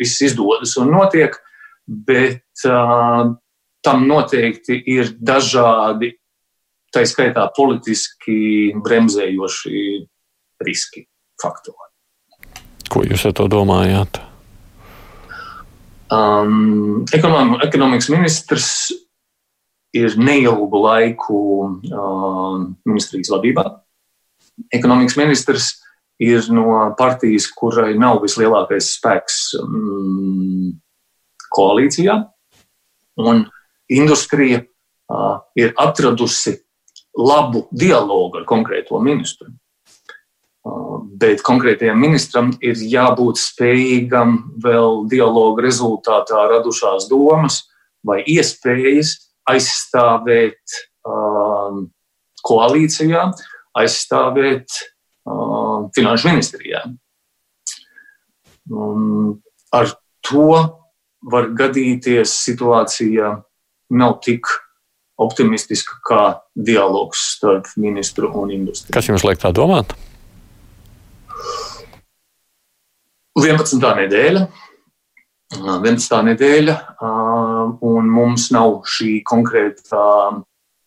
viss 0.00 0.22
izdodas 0.24 0.76
un 0.80 0.92
notiek, 0.94 1.36
bet 1.86 2.64
tam 3.86 4.06
noteikti 4.08 4.78
ir 4.90 5.14
dažādi, 5.22 6.12
tā 6.92 7.04
skaitā 7.06 7.46
politiski 7.56 8.72
bremzējoši 8.82 9.82
riski 10.66 11.06
faktori. 11.42 11.92
Ko 12.90 13.02
jūs 13.06 13.26
ar 13.28 13.34
to 13.36 13.48
domājāt? 13.50 14.20
Um, 16.06 17.02
ekonomikas 17.12 18.08
ministrs 18.14 18.68
ir 19.96 20.14
neilgu 20.20 20.82
laiku 20.84 21.40
uh, 21.66 22.62
ministrijas 22.86 23.32
vadībā. 23.34 23.64
Ekonomikas 24.74 25.18
ministrs 25.18 25.72
ir 26.22 26.46
no 26.54 26.78
partijas, 26.98 27.48
kurai 27.52 27.96
nav 27.98 28.22
vislielākais 28.22 28.94
spēks 28.96 29.40
um, 29.60 30.70
koalīcijā, 31.52 32.16
un 33.26 33.44
industrija 33.92 34.62
uh, 34.62 35.38
ir 35.58 35.74
atradusi 35.78 36.56
labu 37.16 37.66
dialogu 37.72 38.42
ar 38.42 38.48
konkrēto 38.48 39.00
ministru. 39.02 39.52
Uh, 40.66 40.98
bet 41.16 41.44
konkrētajam 41.46 42.00
ministram 42.00 42.50
ir 42.60 42.76
jābūt 42.76 43.40
spējīgam 43.40 44.38
vēl 44.64 45.06
dialogu 45.10 45.64
rezultātā 45.64 46.48
radušās 46.50 47.08
domas 47.10 47.62
vai 48.06 48.22
iespējas 48.26 49.14
aizstāvēt 49.46 50.76
um, 51.06 51.86
koalīcijā, 52.46 53.28
aizstāvēt 53.78 54.78
um, 55.26 55.88
finanšu 55.94 56.32
ministrijā. 56.32 56.82
Um, 58.66 59.38
ar 59.74 59.92
to 60.26 60.50
var 61.30 61.50
gadīties 61.58 62.34
situācija 62.46 63.36
nav 63.90 64.18
tik 64.24 64.48
optimistiska 65.16 66.00
kā 66.06 66.22
dialogs 66.54 67.22
starp 67.36 67.70
ministru 67.80 68.30
un 68.36 68.50
industriju. 68.52 68.94
Kas 68.96 69.08
jums 69.08 69.24
liek 69.24 69.40
tā 69.40 69.52
domāt? 69.56 69.94
11. 73.36 73.80
nedēļa 73.80 74.46
11. 75.54 76.22
nedēļa, 76.26 76.74
un 77.86 78.08
mums 78.10 78.48
nav 78.50 78.80
šī 78.90 79.20
konkrēta 79.26 80.02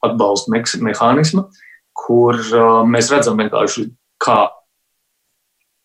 atbalsta 0.03 0.51
mehānisma, 0.83 1.45
kur 1.95 2.35
mēs 2.87 3.11
redzam 3.13 3.39
vienkārši, 3.39 3.87
kā 4.19 4.49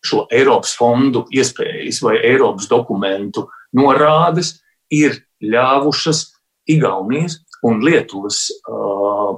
šo 0.05 0.25
Eiropas 0.27 0.75
fondu 0.77 1.23
iespējas 1.33 2.01
vai 2.03 2.17
Eiropas 2.19 2.67
dokumentu 2.69 3.47
norādes 3.73 4.57
ir 4.91 5.21
ļāvušas 5.41 6.34
Igaunijas 6.71 7.39
un 7.65 7.81
Lietuvas 7.85 8.47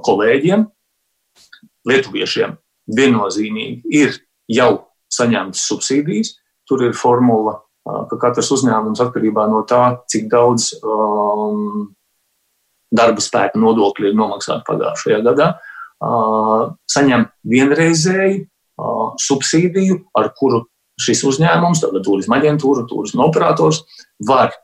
kolēģiem, 0.06 0.66
lietuviešiem, 1.88 2.56
viennozīmīgi 2.96 3.96
ir 4.00 4.18
jau 4.52 4.72
saņemtas 5.12 5.64
subsīdijas. 5.70 6.34
Tur 6.68 6.84
ir 6.84 6.96
formula 6.96 7.58
ka 8.08 8.18
katrs 8.20 8.50
uzņēmums 8.56 9.00
atkarībā 9.04 9.46
no 9.50 9.62
tā, 9.68 9.82
cik 10.10 10.28
daudz 10.32 10.70
um, 10.82 11.88
darba 12.94 13.22
spēka 13.24 13.60
nodokļi 13.60 14.10
ir 14.10 14.18
nomaksāti 14.18 14.66
pagājušajā 14.68 15.20
gadā, 15.26 15.48
saņem 16.88 17.26
vienreizēju 17.52 18.44
subsīdiju, 19.18 19.98
ar 20.16 20.30
kuru 20.38 20.62
šis 21.02 21.24
uzņēmums, 21.26 21.82
tātad 21.82 22.04
turisma 22.06 22.38
aģentūra, 22.38 22.86
turisma 22.90 23.26
operators, 23.26 23.82
var 24.28 24.54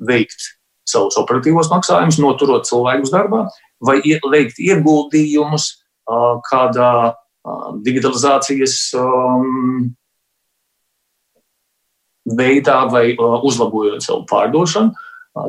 veikt 0.00 0.48
savus 0.88 1.16
operatīvos 1.20 1.70
maksājumus, 1.72 2.20
noturot 2.22 2.68
cilvēkus 2.68 3.12
darbā, 3.14 3.46
vai 3.84 3.98
veikt 4.04 4.60
ieguldījumus 4.60 5.70
kādā 6.50 7.14
digitalizācijas 7.84 8.78
veidā 12.24 12.78
vai 12.92 13.06
uzlabojot 13.18 14.04
savu 14.04 14.24
pārdošanu. 14.30 14.94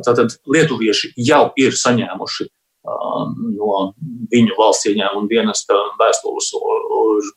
Tātad 0.05 0.33
lietuvieši 0.49 1.13
jau 1.21 1.49
ir 1.61 1.75
saņēmuši 1.77 2.47
no 2.85 3.77
viņu 4.33 4.57
valsts 4.57 4.89
ieņēmuma 4.91 5.29
dienesta 5.29 5.77
vēstules, 5.99 6.51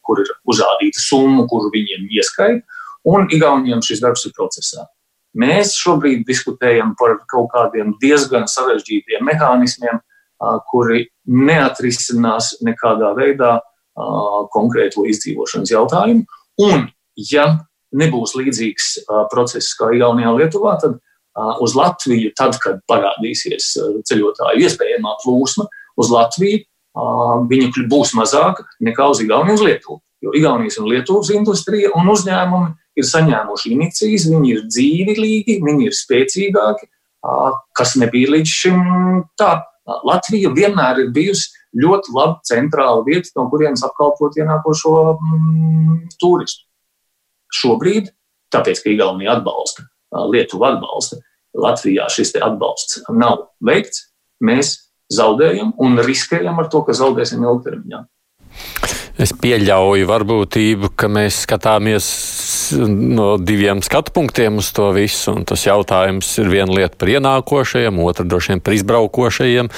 kur 0.05 0.23
ir 0.23 0.33
uzrādīta 0.49 1.01
summa, 1.01 1.47
kuru 1.49 1.71
viņiem 1.73 2.09
ieskaita, 2.19 2.81
un 3.09 3.29
Igauniem 3.33 3.85
šis 3.85 4.03
darbs 4.05 4.27
ir 4.29 4.35
procesā. 4.37 4.89
Mēs 5.39 5.77
šobrīd 5.79 6.25
diskutējam 6.27 6.95
par 6.99 7.21
kaut 7.31 7.51
kādiem 7.53 7.95
diezgan 8.03 8.49
sarežģītiem 8.51 9.27
mehānismiem, 9.29 10.01
kuri 10.71 11.07
neatrisinās 11.27 12.57
nekādā 12.67 13.13
veidā 13.19 13.59
konkrēto 14.55 15.05
izdzīvošanas 15.11 15.73
jautājumu. 15.75 16.27
Un, 16.63 16.89
ja 17.31 17.47
nebūs 17.95 18.35
līdzīgs 18.39 18.89
process 19.33 19.75
kā 19.79 19.93
Igaunijā 19.97 20.33
un 20.33 20.41
Lietuvā, 20.43 20.77
tad 20.83 20.99
uz 21.63 21.75
Latviju, 21.79 22.33
tad, 22.39 22.59
kad 22.63 22.83
parādīsies 22.91 23.71
ceļotāju 24.11 24.67
iespējamā 24.67 25.15
plūsma, 25.23 25.69
uz 25.99 26.11
Latviju 26.15 26.65
viņa 27.51 27.87
būs 27.91 28.15
mazāka 28.19 28.67
nekā 28.83 29.07
uz 29.11 29.23
Igauniju 29.23 29.59
un 29.59 29.67
Lietuvu. 29.69 30.01
Jo 30.23 30.35
Igaunijas 30.35 30.81
un 30.83 30.89
Lietuvas 30.91 31.31
industrija 31.31 31.93
un 31.95 32.11
uzņēmumi 32.11 32.73
ir 32.99 33.07
saņēmuši 33.09 33.73
inicijas, 33.75 34.29
viņi 34.33 34.55
ir 34.55 34.65
dzīvīgi, 34.69 35.59
viņi 35.65 35.89
ir 35.89 35.97
spēcīgāki, 35.97 36.89
kas 37.79 37.97
nebija 38.01 38.35
līdz 38.37 38.55
šim 38.61 38.83
tā. 39.41 39.59
Latvija 40.05 40.51
vienmēr 40.53 41.05
ir 41.05 41.13
bijusi 41.17 41.55
ļoti 41.79 42.13
laba 42.17 42.41
centrāla 42.45 43.05
vieta, 43.07 43.31
no 43.37 43.47
kurienes 43.53 43.85
apkalpot 43.87 44.37
ienākošo 44.37 44.95
mm, 45.15 45.95
turistu. 46.21 46.67
Šobrīd, 47.55 48.11
tāpēc, 48.53 48.83
ka 48.85 48.93
Igaunija 48.93 49.39
atbalsta, 49.39 49.87
Lietuva 50.29 50.75
atbalsta, 50.75 51.23
Latvijā 51.57 52.09
šis 52.13 52.35
atbalsts 52.37 53.01
nav 53.09 53.49
veikts, 53.65 54.11
mēs 54.45 54.77
zaudējam 55.13 55.73
un 55.81 56.01
riskējam 56.05 56.61
ar 56.61 56.69
to, 56.73 56.85
ka 56.85 56.97
zaudēsim 56.97 57.45
ilgtermiņā. 57.45 58.05
Es 59.19 59.33
pieļauju 59.35 60.07
varbūtību, 60.07 60.93
ka 60.95 61.09
mēs 61.11 61.41
skatāmies 61.43 62.07
no 62.79 63.33
diviem 63.43 63.81
skatu 63.83 64.13
punktiem 64.15 64.61
uz 64.63 64.69
to 64.77 64.93
visu. 64.95 65.35
Tas 65.49 65.65
jautājums 65.67 66.29
ir 66.39 66.51
viena 66.53 66.77
lieta 66.77 66.95
par 67.01 67.11
ienākošajiem, 67.11 67.99
otra 68.07 68.27
droši 68.31 68.53
vien 68.53 68.63
par 68.63 68.77
izbraukošajiem. 68.77 69.71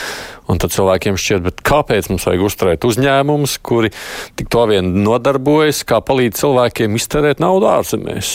Un 0.53 0.61
tad 0.61 0.75
cilvēkiem 0.75 1.17
šķiet, 1.17 1.65
kāpēc 1.65 2.11
mums 2.13 2.29
vajag 2.29 2.45
uzturēt 2.51 2.85
uzņēmumus, 2.85 3.57
kuri 3.65 3.95
tik 4.37 4.53
to 4.53 4.67
vien 4.69 4.93
nodarbojas, 5.07 5.87
kā 5.89 6.03
palīdz 6.05 6.43
cilvēkiem 6.43 7.01
izterēt 7.01 7.41
naudu 7.41 7.71
ārzemēs. 7.73 8.35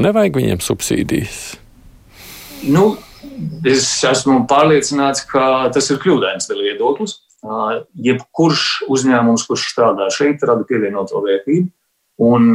Nevajag 0.00 0.40
viņiem 0.40 0.64
subsīdijas. 0.64 1.42
Nu, 2.64 2.94
es 3.68 3.84
esmu 4.08 4.40
pārliecināts, 4.48 5.28
ka 5.28 5.66
tas 5.76 5.92
ir 5.92 6.00
kļūdains 6.00 6.48
viedoklis 6.56 7.18
jebkurš 8.06 8.64
uzņēmums, 8.92 9.44
kurš 9.48 9.68
strādā 9.72 10.08
šeit, 10.14 10.42
rada 10.46 10.66
pievienoto 10.68 11.20
vērtību. 11.24 11.68
Un 12.26 12.52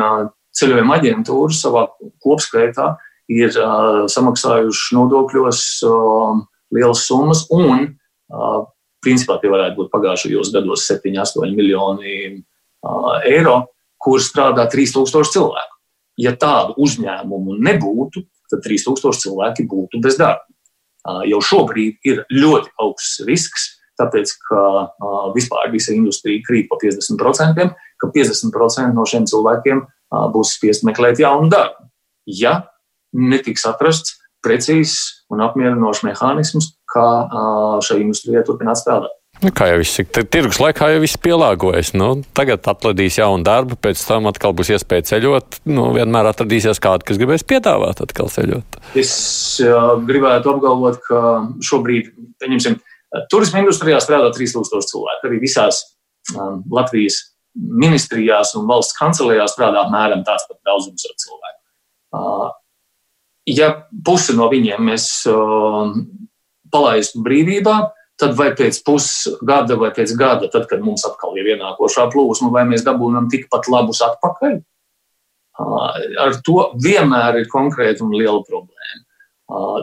ceļojuma 0.57 0.97
aģentūra 0.99 1.55
savā 1.55 1.85
kopskaitā 2.23 2.95
ir 3.31 3.53
samaksājuši 4.11 4.95
nodokļos 4.97 5.65
lielas 6.75 7.03
summas, 7.07 7.45
un 7.53 7.91
principā 9.01 9.37
tie 9.41 9.51
varētu 9.51 9.79
būt 9.79 9.91
pagājušajos 9.93 10.53
gados 10.53 10.85
7-8 10.89 11.55
miljoni 11.57 12.41
eiro, 13.29 13.57
kur 14.01 14.21
strādā 14.21 14.67
3000 14.69 15.33
cilvēku. 15.35 15.77
Ja 16.21 16.33
tādu 16.37 16.75
uzņēmumu 16.81 17.57
nebūtu, 17.63 18.25
tad 18.51 18.63
3000 18.65 19.21
cilvēki 19.23 19.67
būtu 19.69 20.01
bez 20.03 20.17
darba. 20.19 20.45
Jau 21.25 21.39
šobrīd 21.41 21.97
ir 22.05 22.25
ļoti 22.29 22.69
augsts 22.81 23.23
risks 23.25 23.69
tāpēc, 24.01 24.33
ka 24.49 24.63
uh, 24.81 25.29
vispār 25.35 25.71
visa 25.73 25.95
industrija 25.95 26.43
krīt 26.47 26.69
pa 26.71 26.79
50%, 26.81 27.69
ka 28.01 28.11
50% 28.17 28.97
no 28.97 29.05
šiem 29.07 29.29
cilvēkiem 29.29 29.85
uh, 29.85 30.27
būs 30.33 30.57
spiest 30.57 30.85
meklēt 30.87 31.21
jaunu 31.23 31.51
darbu. 31.53 31.89
Ja 32.25 32.57
netiks 33.13 33.65
atrasts 33.69 34.17
precīzs 34.41 35.23
un 35.31 35.43
apmierinošs 35.45 36.05
mehānisms, 36.07 36.73
kā 36.89 37.07
uh, 37.23 37.81
šai 37.85 38.01
industrijai 38.01 38.45
turpināt 38.47 38.81
strādāt. 38.81 39.13
Nu, 39.41 39.49
kā 39.55 39.71
jau 39.71 39.79
viss 39.79 39.97
ir, 39.97 40.05
tirgus 40.29 40.59
laikā 40.61 40.91
jau 40.91 40.99
viss 41.01 41.17
pielāgojas. 41.17 41.95
Nu, 41.97 42.11
tagad 42.37 42.67
atradīs 42.69 43.17
jaunu 43.17 43.45
darbu, 43.45 43.77
pēc 43.79 44.01
tam 44.05 44.27
atkal 44.29 44.53
būs 44.57 44.69
iespēja 44.75 45.07
ceļot. 45.13 45.61
Nu, 45.71 45.87
vienmēr 45.95 46.29
atradīsies 46.29 46.81
kāds, 46.83 47.07
kas 47.07 47.17
gribēs 47.17 47.45
piedāvāt 47.49 48.03
atkal 48.05 48.29
ceļot. 48.29 48.77
Es 49.01 49.13
uh, 49.65 49.95
gribētu 50.05 50.53
apgalvot, 50.53 50.99
ka 51.07 51.21
šobrīd, 51.65 52.11
pieņemsim, 52.43 52.77
Turisma 53.31 53.59
industrijā 53.59 53.99
strādā 53.99 54.31
3000 54.31 54.87
cilvēku. 54.87 55.27
Arī 55.27 55.41
visās 55.41 55.81
um, 56.35 56.61
Latvijas 56.71 57.19
ministrijās 57.55 58.53
un 58.55 58.69
valsts 58.69 58.95
kancelējā 58.95 59.47
strādā 59.51 59.83
apmēram 59.83 60.23
tāds 60.27 60.47
pat 60.47 60.59
daudzums 60.67 61.03
cilvēku. 61.03 61.57
Uh, 62.15 62.51
ja 63.49 63.73
pusi 64.05 64.35
no 64.37 64.47
viņiem 64.51 64.87
mēs 64.91 65.07
uh, 65.27 65.91
palaistu 66.71 67.23
brīvībā, 67.25 67.75
tad 68.21 68.35
vai 68.37 68.51
pēc 68.55 68.79
pusgada 68.85 69.75
vai 69.81 69.91
pēc 69.95 70.15
gada, 70.15 70.47
tad, 70.51 70.69
kad 70.71 70.83
mums 70.83 71.03
atkal 71.07 71.35
ir 71.41 71.55
ienākošā 71.57 72.07
plūsma, 72.13 72.51
vai 72.53 72.63
mēs 72.69 72.85
dabūjam 72.87 73.27
tikpat 73.33 73.67
labus 73.71 74.03
atpakaļ? 74.07 74.61
Uh, 75.61 75.87
ar 76.23 76.37
to 76.45 76.69
vienmēr 76.79 77.41
ir 77.41 77.51
konkrēta 77.51 78.05
un 78.05 78.15
liela 78.15 78.39
problēma. 78.47 78.70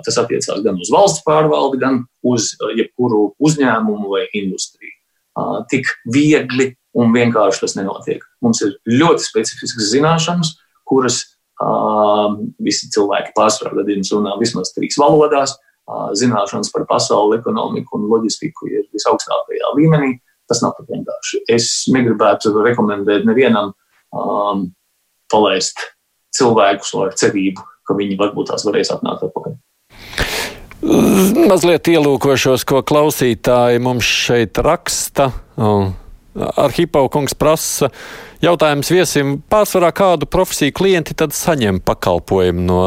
Tas 0.05 0.17
attiecās 0.21 0.63
gan 0.65 0.79
uz 0.81 0.91
valsts 0.93 1.25
pārvaldi, 1.27 1.81
gan 1.83 2.03
uz 2.25 2.55
jebkuru 2.79 3.33
uzņēmumu 3.45 4.13
vai 4.15 4.25
industriju. 4.39 4.95
Tik 5.71 5.91
viegli 6.15 6.71
un 6.99 7.13
vienkārši 7.15 7.63
tas 7.65 7.77
nenotiek. 7.77 8.23
Mums 8.43 8.63
ir 8.65 8.77
ļoti 8.89 9.27
specifiskas 9.27 9.91
zināšanas, 9.93 10.55
kuras 10.89 11.21
visi 12.63 12.89
cilvēki 12.95 13.35
pārsvarā 13.37 13.81
gadījumos 13.81 14.13
runā 14.15 14.37
vismaz 14.41 14.73
trīs 14.75 14.99
valodās. 15.01 15.57
Zināšanas 15.89 16.73
par 16.73 16.85
pasaules 16.89 17.41
ekonomiku 17.41 17.97
un 17.97 18.09
loģistiku 18.11 18.69
ir 18.71 18.89
visaugstākajā 18.95 19.75
līmenī. 19.77 20.19
Tas 20.49 20.61
nav 20.65 20.75
tik 20.79 20.89
vienkārši. 20.93 21.43
Es 21.53 21.69
negribētu 21.93 22.55
rekomendēt 22.65 23.27
nevienam 23.29 23.75
um, 24.17 24.69
palaist 25.33 25.81
cilvēkus 26.37 26.95
ar 27.03 27.13
cerību, 27.21 27.65
ka 27.89 27.97
viņi 27.97 28.19
varbūt 28.21 28.53
tās 28.53 28.67
varēs 28.69 28.93
atnākt 28.95 29.25
atpakaļ. 29.29 29.57
Mazliet 31.49 31.89
ielūkošos, 31.91 32.63
ko 32.69 32.85
klausītāji 32.87 33.81
mums 33.83 34.07
šeit 34.07 34.61
raksta. 34.63 35.33
Arhipaukungs 36.39 37.35
prasa 37.35 37.89
jautājums 38.45 38.93
viesim, 38.95 39.39
pārsvarā 39.51 39.91
kādu 39.97 40.29
profesiju 40.31 40.77
klienti 40.77 41.17
tad 41.19 41.35
saņem 41.35 41.81
pakalpojumu 41.83 42.63
no 42.69 42.83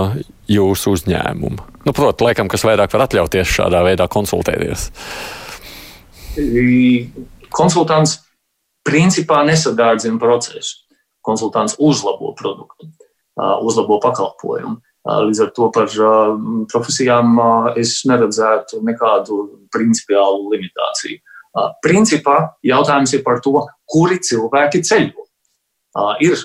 jūsu 0.47 0.95
uzņēmuma? 0.95 1.67
Nu, 1.81 1.91
Protams, 1.97 2.23
laikam, 2.23 2.47
kas 2.51 2.63
vairāk 2.63 2.93
var 2.93 3.07
atļauties 3.07 3.51
šādā 3.57 3.81
veidā 3.83 4.07
konsultēties. 4.11 4.87
Konsultants 7.51 8.21
principā 8.87 9.41
nesadārdzina 9.49 10.21
procesu. 10.21 10.85
Konsultants 11.25 11.75
uzlabo 11.81 12.31
produktu 12.37 12.87
uzlabo 13.61 13.99
pakalpojumu. 13.99 14.81
Līdz 15.01 15.39
ar 15.41 15.49
to 15.55 15.67
par 15.73 15.89
profesijām 16.69 17.39
es 17.79 17.95
neredzētu 18.05 18.83
nekādu 18.85 19.39
principiālu 19.73 20.51
limitāciju. 20.53 21.17
Principā 21.83 22.35
jautājums 22.63 23.13
ir 23.17 23.23
par 23.25 23.41
to, 23.43 23.65
kuri 23.89 24.19
cilvēki 24.21 24.83
ceļo. 24.85 25.25
Ir 26.23 26.37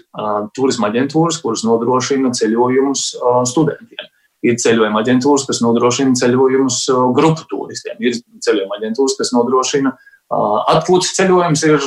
turisma 0.56 0.88
aģentūras, 0.88 1.38
kuras 1.44 1.66
nodrošina 1.68 2.32
ceļojumus 2.34 3.04
studentiem. 3.52 4.08
Ir 4.46 4.56
ceļojuma 4.62 5.04
aģentūras, 5.04 5.46
kas 5.46 5.60
nodrošina 5.62 6.16
ceļojumus 6.18 6.80
grupu 7.14 7.46
turistiem. 7.52 8.00
Ir 8.00 8.18
ceļojuma 8.42 8.80
aģentūras, 8.80 9.20
kas 9.20 9.36
nodrošina 9.36 9.92
atpūtas 10.72 11.12
ceļojumus. 11.20 11.68
Ir, 11.68 11.86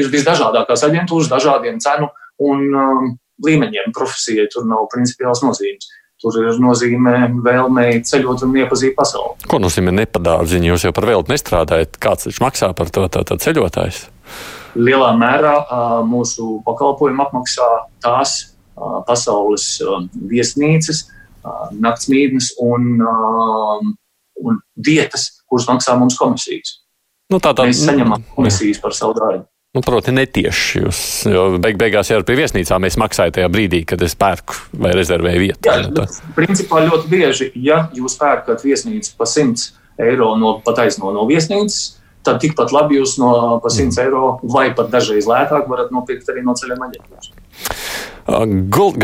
ir 0.00 0.10
visdažādākās 0.14 0.86
aģentūras, 0.86 1.34
dažādiem 1.34 1.82
cenu 1.82 2.08
un 2.46 3.16
līmeņiem 3.44 3.92
profesijai 3.96 4.48
tur 4.52 4.64
nav 4.68 4.88
principiāls 4.92 5.42
nozīmes. 5.44 5.90
Tur 6.22 6.38
ir 6.40 6.58
nozīmē 6.62 7.16
vēlmei 7.44 8.00
ceļot 8.06 8.44
un 8.46 8.56
iepazīt 8.62 8.96
pasauli. 8.96 9.36
Ko 9.50 9.60
nozīmē 9.62 9.94
nepadārziņa? 10.00 10.70
Jūs 10.72 10.86
jau 10.88 10.94
par 10.96 11.08
velti 11.10 11.34
nestrādājat. 11.34 11.98
Kāds 12.02 12.28
viņš 12.28 12.42
maksā 12.44 12.70
par 12.76 12.92
to 12.94 13.06
tā, 13.12 13.24
tā 13.28 13.38
ceļotājs? 13.42 14.06
Lielā 14.76 15.12
mērā 15.16 15.54
mūsu 16.08 16.60
pakalpojumu 16.66 17.24
apmaksā 17.24 17.68
tās 18.04 18.38
pasaules 19.08 19.68
viesnīcas, 20.28 21.06
naktsmītnes 21.80 22.52
un, 22.64 22.96
un 24.42 24.58
vietas, 24.76 25.30
kuras 25.48 25.68
maksā 25.70 25.96
mums 26.00 26.18
komisijas. 26.20 26.80
Nu, 27.32 27.40
tā, 27.42 27.52
tā, 27.56 27.66
Mēs 27.66 27.80
saņemam 27.82 28.22
komisijas 28.36 28.80
par 28.82 28.94
savu 28.94 29.16
darbu. 29.16 29.46
Nu, 29.76 29.82
proti, 29.84 30.08
netieši 30.16 30.80
jūs, 30.80 30.98
jo 31.28 31.42
beig 31.60 31.76
beigās 31.76 32.08
jau 32.08 32.22
pie 32.24 32.38
viesnīcām 32.38 32.80
mēs 32.86 32.94
maksājam 32.96 33.34
tajā 33.36 33.48
brīdī, 33.52 33.82
kad 33.84 34.00
es 34.06 34.14
pērku 34.16 34.56
vai 34.80 34.94
rezervēju 34.96 35.42
vietu. 35.42 35.68
Jā, 35.68 35.90
tā. 35.92 36.06
principā 36.32 36.80
ļoti 36.86 37.10
bieži, 37.12 37.50
ja 37.60 37.82
jūs 37.92 38.16
pērkat 38.16 38.64
viesnīcu 38.64 39.12
pa 39.18 39.28
100 39.28 40.06
eiro 40.06 40.30
no 40.40 40.54
pataisno 40.64 41.12
no 41.12 41.26
viesnīcas, 41.28 41.98
tad 42.24 42.40
tikpat 42.40 42.72
labi 42.72 42.96
jūs 43.02 43.18
no 43.20 43.30
pa 43.60 43.68
100 43.68 43.84
mm. 43.90 44.00
eiro 44.06 44.24
vai 44.48 44.70
pat 44.78 44.88
dažreiz 44.94 45.28
lētāk 45.28 45.68
varat 45.68 45.92
nopirkt 45.92 46.32
arī 46.32 46.46
no 46.46 46.56
ceļiem 46.56 46.88
aģentūras. 46.88 47.28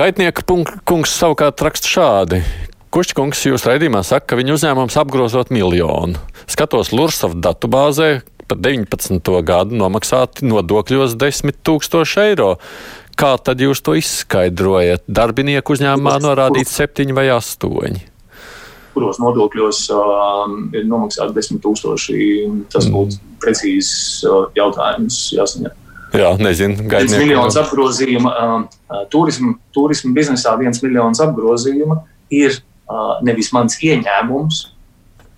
Gaitnieka 0.01 0.49
kungs 0.89 1.13
savukārt 1.21 1.61
raksta 1.69 1.93
šādi. 1.99 2.41
Kušķkungs 2.93 3.45
jūs 3.45 3.69
raidījumā 3.69 4.03
saka, 4.05 4.33
ka 4.33 4.41
viņa 4.41 4.57
uzņēmums 4.57 4.97
apgrozot 5.01 5.53
miljonu. 5.53 6.17
Skatos 6.49 6.91
Lursaf 6.93 7.37
datubāzē, 7.41 8.23
par 8.53 8.61
19. 8.61 9.43
gadu 9.45 9.77
nomaksāti 9.79 10.47
nodokļos 10.47 11.17
10 11.17 11.63
tūkstoši 11.65 12.21
eiro. 12.29 12.57
Kā 13.17 13.37
tad 13.41 13.61
jūs 13.61 13.83
to 13.85 13.95
izskaidrojat? 13.97 15.05
Darbinieku 15.09 15.77
uzņēmumā 15.77 16.17
norādīts 16.25 16.75
7 16.81 17.13
vai 17.17 17.29
8. 17.33 18.01
Kuros 18.93 19.21
nodokļos 19.23 19.85
uh, 19.93 20.57
ir 20.77 20.85
nomaksāti 20.89 21.37
10 21.37 21.63
tūkstoši? 21.65 22.17
Tas 22.73 22.89
mm. 22.89 22.97
būtu 22.97 23.17
mm. 23.17 23.37
precīzs 23.41 23.93
uh, 24.29 24.49
jautājums 24.57 25.21
jāsaņem. 25.37 25.79
Jā, 26.13 26.35
nezinu. 26.37 26.89
Viens 26.93 27.15
miljons 27.17 27.57
apgrozījuma 27.57 28.33
uh, 28.33 29.05
turismu, 29.13 29.55
turismu 29.73 30.13
biznesā, 30.17 30.53
viens 30.61 30.83
miljons 30.85 31.23
apgrozījuma 31.25 32.03
ir 32.33 32.59
uh, 32.59 33.17
nevis 33.25 33.49
mans 33.57 33.79
ieņēmums, 33.81 34.67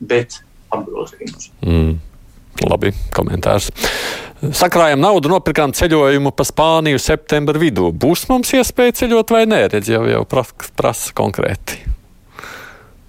bet 0.02 0.40
apgrozījums. 0.74 1.52
Mm. 1.62 1.94
Labi, 2.62 2.92
komentārs. 3.14 3.70
Sakrājām 4.54 5.00
naudu, 5.00 5.30
nopirkām 5.32 5.72
ceļojumu 5.74 6.34
pa 6.36 6.44
Spāniju 6.46 7.00
septembra 7.00 7.58
vidū. 7.58 7.88
Būs 7.90 8.26
mums 8.28 8.52
iespēja 8.54 8.98
ceļot 9.00 9.32
vai 9.34 9.42
nē? 9.48 9.60
Redz, 9.72 9.90
jau, 9.90 10.04
jau 10.10 10.22
prasa, 10.28 10.70
prasa 10.76 11.14
konkrēti. 11.16 11.80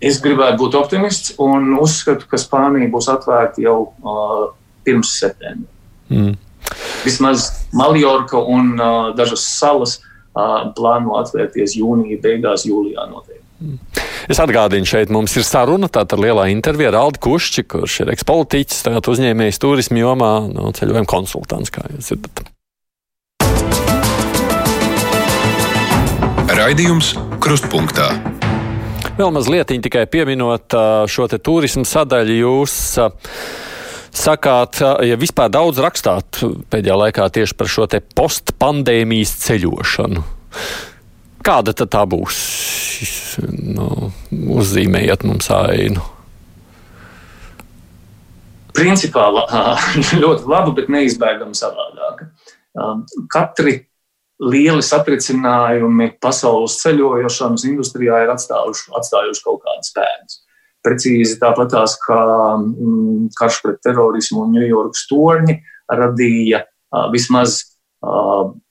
Es 0.05 0.19
gribētu 0.23 0.59
būt 0.63 0.77
optimists 0.79 1.35
un 1.41 1.73
uzskatu, 1.81 2.27
ka 2.29 2.39
Spānija 2.39 2.91
būs 2.93 3.09
atvērta 3.11 3.63
jau 3.63 3.77
uh, 3.85 4.49
pirms 4.87 5.13
septembra. 5.19 5.71
Mm. 6.09 6.35
Vismaz 7.05 7.47
Maljorka 7.73 8.39
un 8.39 8.75
uh, 8.75 9.13
dažas 9.17 9.45
salas 9.59 9.97
uh, 9.99 10.71
plāno 10.77 11.17
atvērties 11.21 11.77
jūnija 11.79 12.21
beigās, 12.23 12.67
jūlijā 12.69 13.07
noteikti. 13.11 13.44
Es 14.31 14.39
atgādinu, 14.41 14.87
šeit 14.89 15.11
mums 15.13 15.35
ir 15.37 15.45
saruna 15.45 15.89
tāda 15.91 16.17
lielā 16.17 16.47
intervija 16.49 16.89
ar 16.93 16.99
Aldi 17.03 17.21
Kušķi, 17.21 17.65
kurš 17.69 17.99
ir 18.03 18.11
ekspolitiķis, 18.15 18.85
tagad 18.87 19.09
uzņēmējs 19.13 19.61
turismu 19.61 20.01
jomā, 20.01 20.31
no 20.49 20.71
ceļojuma 20.75 21.09
konsultants, 21.09 21.73
kā 21.73 21.85
jūs 21.93 22.09
dzirdat. 22.09 22.45
Raidījums 26.55 27.13
Krustpunktā. 27.43 28.09
Vēl 29.15 29.31
mazliet 29.35 29.69
tikai 29.83 30.05
pieminot 30.11 30.73
šo 31.11 31.27
turismu 31.35 31.85
sadaļu, 31.87 32.35
jūs 32.41 32.75
sakāt, 34.15 34.79
ja 35.03 35.19
vispār 35.19 35.51
daudz 35.51 35.79
rakstāt 35.83 36.41
pēdējā 36.71 36.97
laikā 37.01 37.27
tieši 37.37 37.57
par 37.59 37.71
šo 37.71 37.87
postpandēmijas 38.17 39.35
ceļošanu. 39.45 40.25
Kāda 41.45 41.75
tad 41.77 41.91
tā 41.93 42.01
būs? 42.09 42.37
Nu, 43.75 44.09
uzzīmējiet 44.55 45.25
mums 45.27 45.49
ainu. 45.53 46.03
Principā 48.75 49.27
ļoti 50.23 50.49
laba, 50.51 50.71
bet 50.75 50.89
neizbēgama 50.91 51.55
savādāka. 51.55 52.31
Katri 53.31 53.77
lieli 54.43 54.83
satricinājumi 54.83 56.09
pasaules 56.23 56.79
ceļojošanas 56.81 57.63
industrijā 57.69 58.23
ir 58.25 58.33
atstājuši, 58.33 58.89
atstājuši 58.99 59.45
kaut 59.45 59.61
kādas 59.63 59.93
pēdas. 59.95 60.41
Precīzi 60.85 61.37
tāpat 61.41 61.71
tās, 61.71 61.95
kā 62.01 62.19
mm, 62.57 63.29
karš 63.37 63.61
pret 63.63 63.79
terorismu 63.85 64.43
un 64.43 64.57
Ņujorkas 64.57 65.05
torņi 65.09 65.55
radīja 65.89 66.65
vismaz 67.13 67.61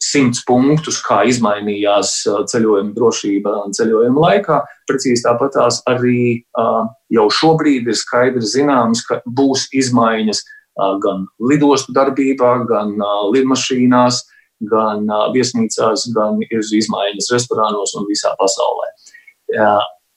simts 0.02 0.44
punktus, 0.46 1.00
kā 1.02 1.24
izmainījās 1.26 2.10
ceļojuma 2.50 2.92
drošība 2.94 3.54
ceļojuma 3.74 4.20
laikā. 4.26 4.58
Precīzi 4.86 5.24
tāpat 5.24 5.56
tās 5.56 5.80
arī 5.90 6.44
jau 7.10 7.24
šobrīd 7.38 7.88
ir 7.90 7.98
skaidri 7.98 8.44
zināms, 8.46 9.02
ka 9.08 9.18
būs 9.26 9.66
izmaiņas 9.74 10.44
gan 11.02 11.26
lidostu 11.50 11.94
darbībā, 11.96 12.52
gan 12.68 12.94
lidmašīnās, 13.34 14.20
gan 14.70 15.10
viesnīcās, 15.34 16.06
gan 16.14 16.38
ir 16.46 16.62
izmaiņas 16.62 17.32
restorānos 17.34 17.96
un 17.98 18.06
visā 18.10 18.36
pasaulē. 18.38 18.92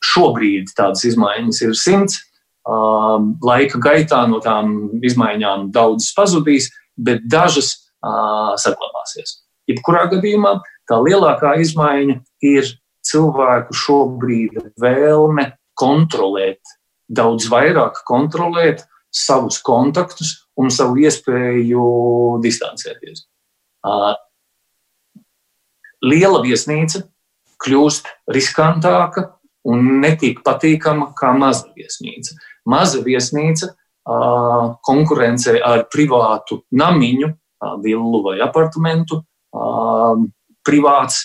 Šobrīd 0.06 0.70
tādas 0.78 1.04
izmaiņas 1.10 1.64
ir 1.66 1.74
simts. 1.78 2.22
Laika 2.68 3.82
gaitā 3.82 4.22
no 4.30 4.44
tām 4.44 5.02
izmaiņām 5.02 5.72
daudzas 5.74 6.14
pazudīs, 6.14 6.70
bet 6.98 7.26
dažas 7.26 7.87
saglabāsies. 8.62 9.42
Jebkurā 9.68 10.08
gadījumā 10.12 10.58
tā 10.88 11.00
lielākā 11.04 11.58
izmaiņa 11.64 12.20
ir 12.48 12.70
cilvēku 13.08 13.76
šobrīd 13.76 14.60
vēlme 14.82 15.50
kontrolēt, 15.78 16.62
daudz 17.08 17.48
vairāk 17.52 18.02
kontrolēt 18.08 18.86
savus 19.14 19.60
kontaktus 19.64 20.34
un 20.60 20.72
savu 20.74 21.00
iespēju 21.04 21.84
distancēties. 22.44 23.26
Liela 26.08 26.42
viesnīca 26.44 27.04
kļūst 27.64 28.10
riskantāka 28.34 29.24
un 29.68 30.00
netik 30.02 30.44
patīkama 30.46 31.12
kā 31.18 31.34
maza 31.38 31.72
viesnīca. 31.76 32.38
Maza 32.70 33.02
viesnīca 33.04 33.74
konkurencē 34.88 35.58
ar 35.64 35.88
privātu 35.92 36.62
namiņu 36.72 37.32
villu 37.84 38.22
vai 38.26 38.38
apartamentu, 38.44 39.22
privāts 40.68 41.24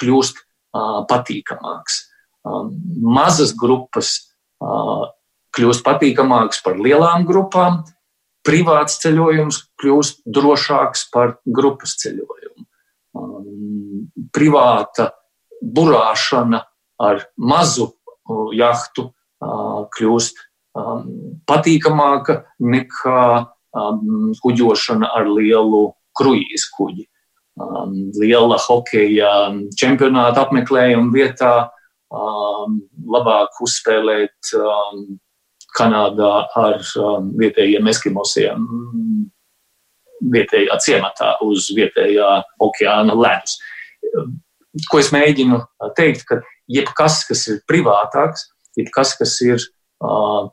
kļūst 0.00 0.42
patīkamāks. 1.10 2.00
Mazas 3.02 3.54
grupas 3.56 4.12
kļūst 5.56 5.84
patīkamāks 5.86 6.62
par 6.64 6.78
lielām 6.80 7.24
grupām, 7.28 7.84
privāts 8.46 9.00
ceļojums 9.02 9.62
kļūst 9.80 10.22
drošāks 10.28 11.08
par 11.14 11.38
grupas 11.46 11.96
ceļojumu. 12.02 12.66
Privāta 14.36 15.10
burāšana 15.62 16.60
ar 17.00 17.24
mazu 17.36 17.90
jahtu 18.54 19.10
kļūst 19.96 20.44
patīkamāka 21.48 22.42
nekā 22.60 23.22
um, 23.76 24.32
kuģošana 24.42 25.12
ar 25.18 25.28
lielu 25.30 25.84
kruīzu 26.16 26.72
kuģi. 26.76 27.06
Um, 27.56 27.94
liela 28.20 28.58
hokeja 28.60 29.30
čempionāta 29.80 30.44
apmeklējuma 30.44 31.12
vietā 31.14 31.52
um, 32.12 32.82
labāk 33.12 33.62
uzspēlēt 33.64 34.56
um, 34.58 35.06
Kanādā 35.76 36.34
ar 36.56 36.80
um, 37.00 37.32
vietējiem 37.36 37.88
eskimosiem 37.90 38.62
vietējā 40.32 40.76
ciematā 40.80 41.34
uz 41.44 41.68
vietējā 41.76 42.28
okeāna 42.64 43.16
ledus. 43.16 43.58
Ko 44.90 45.00
es 45.00 45.10
mēģinu 45.12 45.60
teikt, 45.96 46.24
ka 46.28 46.40
jebkas, 46.72 47.22
kas 47.28 47.46
ir 47.52 47.60
privātāks, 47.68 48.46
jebkas, 48.76 49.14
kas 49.18 49.36
ir 49.44 49.60
uh, 49.60 50.48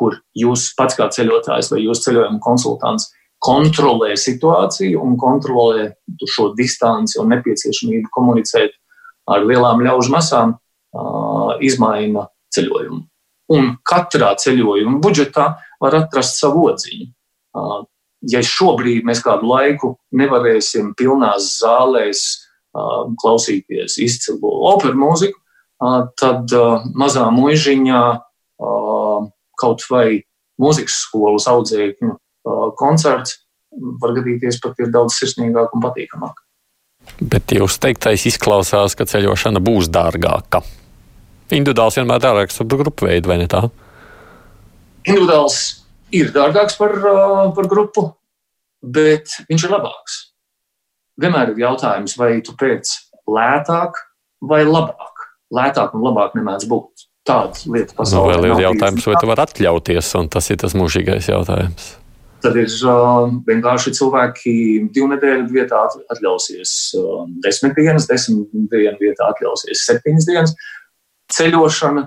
kur 0.00 0.16
jūs 0.36 0.70
pats 0.78 0.96
kā 0.96 1.10
ceļotājs 1.12 1.70
vai 1.72 1.82
jūs 1.84 2.00
ceļojuma 2.06 2.40
konsultants 2.44 3.10
kontrolē 3.40 4.14
situāciju 4.20 5.00
un 5.00 5.16
kontrolē 5.20 5.90
šo 6.28 6.50
distanci 6.56 7.20
un 7.20 7.30
nepieciešamību 7.34 8.12
komunicēt 8.12 8.76
ar 9.30 9.46
lielām 9.46 9.80
ļaužu 9.84 10.12
masām, 10.12 10.56
izmaina 11.64 12.26
ceļojumu. 12.54 13.00
Un 13.54 13.72
katrā 13.86 14.34
ceļojuma 14.38 15.00
budžetā 15.02 15.46
var 15.82 15.96
atrast 16.02 16.38
savu 16.40 16.68
odziņu. 16.70 17.10
Ja 18.30 18.42
šobrīd 18.44 19.06
mēs 19.08 19.22
kādu 19.24 19.48
laiku 19.48 19.94
nevarēsim 20.12 20.92
pilnās 20.98 21.54
zālēs 21.62 22.24
klausīties 23.22 23.96
izcilu 24.04 24.52
operu 24.70 24.98
mūziku, 25.00 25.38
tad 26.20 26.52
mazā 26.94 27.24
muižiņā 27.34 28.02
kaut 29.60 29.84
vai 29.90 30.22
mūzikas 30.60 31.02
skolas 31.06 31.48
audzēkņu 31.50 32.16
koncerts 32.80 33.38
var 34.02 34.14
gadīties 34.16 34.58
pat 34.62 34.80
ir 34.82 34.90
daudz 34.92 35.18
sirsnīgāk 35.20 35.74
un 35.76 35.84
patīkamāk. 35.84 36.40
Bet 37.20 37.52
jūs 37.54 37.78
teiktais 37.80 38.26
izklausās, 38.28 38.96
ka 38.98 39.06
ceļošana 39.08 39.62
būs 39.62 39.88
dārgāka. 39.92 40.62
Individuāls 41.50 41.98
vienmēr 41.98 42.22
dārgāks 42.22 42.60
par 42.60 42.68
grupu 42.70 43.08
veidu, 43.08 43.30
vai 43.30 43.38
ne 43.40 43.48
tā? 43.50 43.64
Individuāls 45.06 45.58
ir 46.14 46.32
dārgāks 46.34 46.76
par, 46.78 46.96
par 47.56 47.70
grupu, 47.70 48.10
bet 48.82 49.40
viņš 49.48 49.66
ir 49.66 49.74
labāks. 49.74 50.18
Vienmēr 51.20 51.52
ir 51.52 51.64
jautājums, 51.64 52.16
vai 52.20 52.38
tu 52.44 52.54
pēc 52.58 52.92
lētāk 53.28 53.98
vai 54.50 54.62
labāk. 54.64 55.26
Lētāk 55.50 55.96
un 55.96 56.04
labāk 56.06 56.36
nemēdz 56.38 56.68
būt. 56.70 57.09
Tāda 57.30 57.72
lieta 57.76 57.96
pasaulē. 57.96 58.34
Nu, 58.36 58.42
vēl 58.42 58.50
ir 58.50 58.66
jautājums, 58.66 59.06
vai 59.06 59.16
tu 59.20 59.30
vari 59.30 59.44
atļauties, 59.46 60.12
un 60.18 60.30
tas 60.32 60.50
ir 60.50 60.58
tas 60.60 60.74
mūžīgais 60.78 61.30
jautājums. 61.30 61.90
Tad 62.40 62.56
ir 62.56 62.70
uh, 62.88 63.28
vienkārši 63.44 63.92
cilvēki 63.98 64.52
divu 64.94 65.10
nedēļu 65.12 65.50
vietā 65.52 65.82
atļausies 66.14 66.72
uh, 66.96 67.26
desmit 67.44 67.76
dienas, 67.76 68.08
desmit 68.08 68.48
dienu 68.72 68.96
vietā 69.00 69.28
atļausies 69.28 69.84
septiņas 69.90 70.28
dienas. 70.28 70.54
Ceļošana 71.36 72.06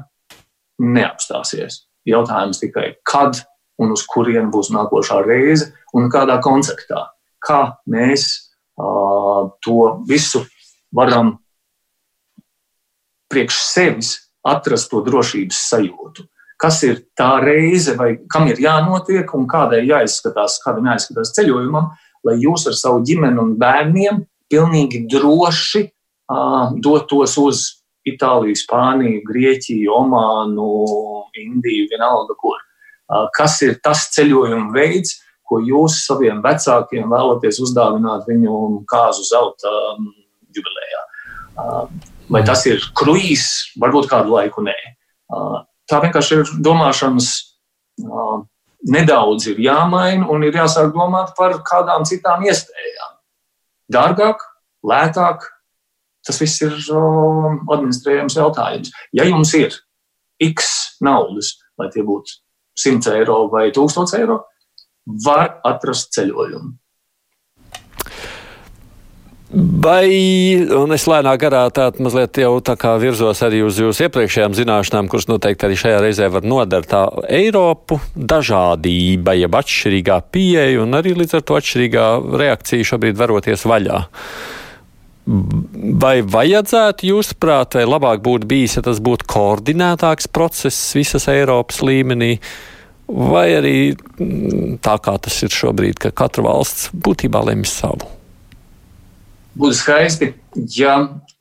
neapstāsies. 0.84 1.84
Jautājums 2.10 2.60
tikai, 2.60 2.96
kad 3.08 3.44
un 3.80 3.94
uz 3.94 4.04
kurien 4.10 4.50
būs 4.54 4.74
nākošā 4.74 5.22
reize 5.28 5.70
un 5.96 6.10
kādā 6.12 6.40
konceptā. 6.44 7.06
Kā 7.44 7.62
mēs 7.90 8.26
uh, 8.82 9.54
to 9.62 9.80
visu 10.10 10.44
varam 10.94 11.38
priekš 13.30 13.62
sevis 13.70 14.16
atrast 14.44 14.92
to 14.92 15.02
drošības 15.06 15.60
sajūtu 15.72 16.28
kas 16.64 16.80
ir 16.88 17.02
tā 17.18 17.38
reize, 17.44 17.96
vai 18.00 18.14
kam 18.32 18.48
ir 18.48 18.62
jānotiek 18.64 19.28
un 19.36 19.48
kādai 19.52 19.84
jāizskatās, 19.84 20.60
kādam 20.64 20.88
jāizskatās 20.92 21.34
ceļojumam, 21.36 21.90
lai 22.24 22.38
jūs 22.40 22.70
ar 22.72 22.78
savu 22.80 23.02
ģimeni 23.08 23.42
un 23.42 23.56
bērniem 23.60 24.22
pilnīgi 24.52 25.04
droši 25.12 25.84
uh, 25.88 26.72
dotos 26.84 27.36
uz 27.42 27.64
Itāliju, 28.08 28.56
Spāniju, 28.60 29.22
Grieķiju, 29.28 29.92
Omānu, 29.96 30.70
Indiju, 31.40 31.88
vienalga 31.92 32.36
kur. 32.40 32.60
Uh, 33.08 33.28
kas 33.36 33.62
ir 33.64 33.78
tas 33.84 34.10
ceļojuma 34.16 34.72
veids, 34.76 35.18
ko 35.48 35.60
jūs 35.64 36.02
saviem 36.08 36.40
vecākiem 36.44 37.12
vēlaties 37.12 37.60
uzdāvināt 37.64 38.28
viņu 38.28 38.84
kāzu 38.88 39.28
zelta 39.28 39.72
um, 39.94 40.12
jubilejā? 40.56 41.04
Uh, 41.54 42.13
vai 42.32 42.44
tas 42.48 42.66
ir 42.70 42.84
kruīzs, 42.96 43.74
varbūt 43.80 44.10
kādu 44.12 44.36
laiku 44.36 44.64
nē. 44.66 44.76
Tā 45.90 46.00
vienkārši 46.04 46.40
ir 46.40 46.54
domāšanas 46.64 47.32
nedaudz 48.84 49.48
ir 49.52 49.60
jāmaina 49.64 50.28
un 50.32 50.44
ir 50.44 50.56
jāsāk 50.58 50.92
domāt 50.96 51.34
par 51.38 51.60
kādām 51.68 52.06
citām 52.08 52.44
iespējām. 52.48 53.18
Dārgāk, 53.94 54.44
lētāk, 54.84 55.48
tas 56.26 56.40
viss 56.42 56.62
ir 56.64 56.74
administrējams 56.74 58.38
jautājums. 58.40 58.94
Ja 59.16 59.28
jums 59.28 59.54
ir 59.60 59.76
x 60.44 60.98
naudas, 61.04 61.58
lai 61.80 61.90
tie 61.94 62.04
būtu 62.06 62.40
100 62.80 63.18
eiro 63.20 63.44
vai 63.52 63.70
1000 63.72 64.18
eiro, 64.20 64.40
var 65.26 65.60
atrast 65.68 66.14
ceļojumu. 66.16 66.74
Vai, 69.84 70.08
un 70.72 70.96
es 70.96 71.04
lēnā 71.12 71.34
garā 71.42 71.66
tādu 71.76 72.06
mazliet 72.06 72.38
jau 72.40 72.54
tā 72.64 72.78
kā 72.80 72.94
virzos 73.02 73.42
arī 73.44 73.60
uz 73.66 73.82
jūsu 73.82 74.06
iepriekšējām 74.06 74.56
zināšanām, 74.56 75.10
kuras 75.12 75.28
noteikti 75.28 75.68
arī 75.68 75.76
šajā 75.82 75.98
reizē 76.06 76.30
var 76.32 76.48
nodart 76.48 76.88
tā 76.94 77.02
Eiropu 77.28 77.98
dažādība, 78.16 79.36
jeb 79.36 79.58
atšķirīgā 79.60 80.22
pieeja 80.32 80.86
un 80.86 80.96
arī 80.96 81.18
līdz 81.20 81.36
ar 81.36 81.44
to 81.44 81.60
atšķirīgā 81.60 82.06
reakcija 82.44 82.88
šobrīd 82.94 83.20
varoties 83.20 83.68
vaļā. 83.68 84.00
Vai 86.06 86.16
vajadzētu, 86.38 87.12
jūsuprāt, 87.12 87.76
vai 87.82 87.84
labāk 87.90 88.24
būtu 88.24 88.48
bijis, 88.56 88.80
ja 88.80 88.88
tas 88.88 89.04
būtu 89.04 89.28
koordinētāks 89.36 90.32
process 90.32 90.96
visas 90.96 91.28
Eiropas 91.32 91.84
līmenī, 91.84 92.38
vai 93.12 93.50
arī 93.60 93.78
mm, 93.92 94.80
tā 94.84 94.96
kā 95.04 95.20
tas 95.20 95.44
ir 95.44 95.52
šobrīd, 95.52 96.00
ka 96.00 96.16
katra 96.24 96.48
valsts 96.54 96.94
būtībā 96.96 97.44
lemj 97.52 97.72
savu? 97.76 98.23
Būtu 99.54 99.76
skaisti, 99.78 100.32
ja 100.74 100.96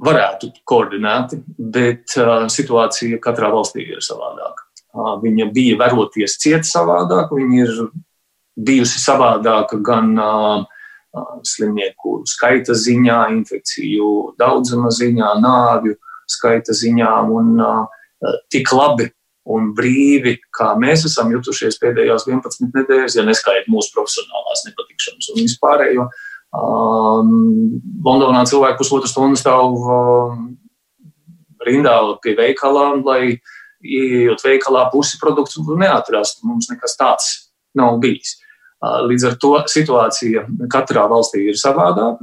varētu 0.05 0.51
koordinēti, 0.68 1.38
bet 1.57 2.12
uh, 2.20 2.44
situācija 2.53 3.20
katrā 3.25 3.48
valstī 3.55 3.87
ir 3.88 4.03
savādāka. 4.05 4.66
Uh, 4.92 5.14
viņa 5.22 5.46
bija 5.55 5.79
veroties 5.81 6.37
ciet 6.42 6.68
savādāk, 6.68 7.33
viņa 7.33 7.62
ir 7.62 7.79
bijusi 8.61 9.01
savādāka 9.01 9.79
gan 9.81 10.12
uh, 10.20 10.66
slimnieku 11.48 12.18
skaita 12.29 12.77
ziņā, 12.77 13.22
infekciju 13.38 14.11
daudzuma 14.40 14.92
ziņā, 14.92 15.33
nāvju 15.40 15.96
skaita 16.29 16.77
ziņā 16.77 17.14
un 17.33 17.57
uh, 17.64 18.37
tik 18.53 18.75
labi 18.77 19.09
un 19.48 19.72
brīvi, 19.75 20.37
kā 20.55 20.75
mēs 20.79 21.07
esam 21.09 21.33
jutušies 21.33 21.81
pēdējās 21.81 22.29
11 22.29 22.77
nedēļas, 22.77 23.16
ja 23.16 23.25
neskaidro 23.25 23.72
mūsu 23.72 23.96
profesionālās 23.96 24.66
nepatikšanas 24.68 25.33
un 25.33 25.40
vispārējo. 25.40 26.05
Uh, 26.05 26.29
Um, 26.53 27.81
Londonā 28.05 28.43
cilvēki 28.49 28.77
pusotru 28.83 29.09
stundu 29.09 29.41
stāv 29.41 29.73
um, 29.73 30.43
rindā 31.65 31.95
pie 32.21 32.35
veikalām, 32.37 33.01
lai 33.07 33.38
ieejot 33.83 34.43
veikalā 34.45 34.85
pusi 34.93 35.17
produktu 35.21 35.65
neatrastu. 35.81 36.45
Mums 36.47 36.69
nekas 36.69 36.99
tāds 37.01 37.31
nav 37.79 37.97
bijis. 38.03 38.37
Uh, 38.83 39.01
līdz 39.09 39.31
ar 39.31 39.38
to 39.41 39.55
situācija 39.71 40.45
katrā 40.73 41.07
valstī 41.09 41.47
ir 41.49 41.57
savādāka. 41.57 42.21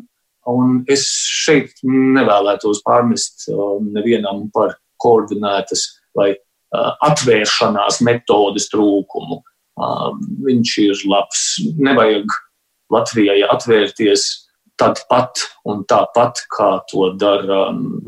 Un 0.49 0.83
es 0.89 1.03
šeit 1.45 1.81
nevēlētos 1.85 2.83
pārmest 2.85 3.47
uh, 3.49 3.79
nevienam 3.81 4.45
par 4.53 4.77
koordinētas 5.01 5.87
vai 6.17 6.35
uh, 6.35 6.91
atvēršanās 7.09 8.01
metodes 8.05 8.69
trūkumu. 8.69 9.41
Uh, 9.79 10.13
viņš 10.45 10.75
ir 10.83 11.03
labs. 11.09 11.43
Nevajag 11.79 12.37
Latvijai 12.93 13.41
atvērties 13.45 14.27
tad 14.79 15.01
pat 15.09 15.43
un 15.67 15.83
tāpat, 15.87 16.45
kā 16.51 16.69
to 16.89 17.11
dara 17.19 17.65
um, 17.73 17.99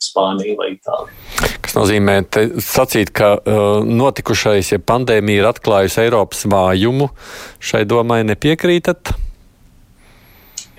Spānija 0.00 0.56
vai 0.58 0.70
Itālija. 0.74 1.50
Tas 1.64 1.76
nozīmē, 1.76 2.16
sacīt, 2.64 3.12
ka 3.16 3.34
uh, 3.36 3.84
notikušais, 3.84 4.72
ja 4.74 4.80
pandēmija 4.80 5.42
ir 5.42 5.50
atklājusi 5.50 6.00
Eiropas 6.06 6.44
vājumu, 6.50 7.10
šai 7.60 7.84
domai 7.88 8.22
nepiekrītat? 8.28 9.14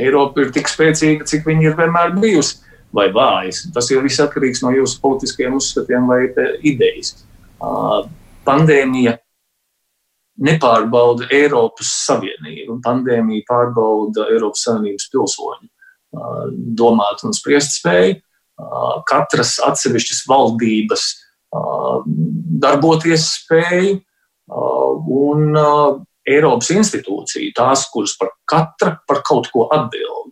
Eiropa 0.02 0.44
ir 0.44 0.54
tik 0.56 0.70
spēcīga, 0.72 1.28
cik 1.30 1.46
viņa 1.48 1.70
ir 1.70 1.78
vienmēr 1.78 2.16
bijusi, 2.20 2.60
vai 2.96 3.10
vājas. 3.16 3.66
Tas 3.76 3.90
jau 3.92 4.02
viss 4.04 4.22
atkarīgs 4.24 4.64
no 4.64 4.74
jūsu 4.76 5.00
politiskiem 5.04 5.56
uzskatiem 5.58 6.10
vai 6.10 6.22
idejas. 6.64 7.16
Uh, 7.60 8.06
pandēmija 8.48 9.18
nepārbauda 10.42 11.30
Eiropas 11.34 11.92
Savienība. 12.06 12.80
Pandēmija 12.84 13.46
pārbauda 13.48 14.28
Eiropas 14.34 14.66
Savienības 14.68 15.10
pilsoņu 15.14 15.70
domāt 16.80 17.24
un 17.28 17.36
spriest 17.36 17.80
spēju. 17.80 18.20
Katras 19.10 19.58
atsevišķas 19.64 20.24
valdības 20.32 21.08
darboties 22.64 23.28
spēju 23.42 23.98
un 25.16 25.60
Eiropas 26.26 26.72
institūcija, 26.74 27.54
tās, 27.56 27.86
kuras 27.94 28.16
par 28.20 28.32
katra 28.50 28.96
par 29.08 29.22
kaut 29.28 29.50
ko 29.54 29.68
atbild, 29.76 30.32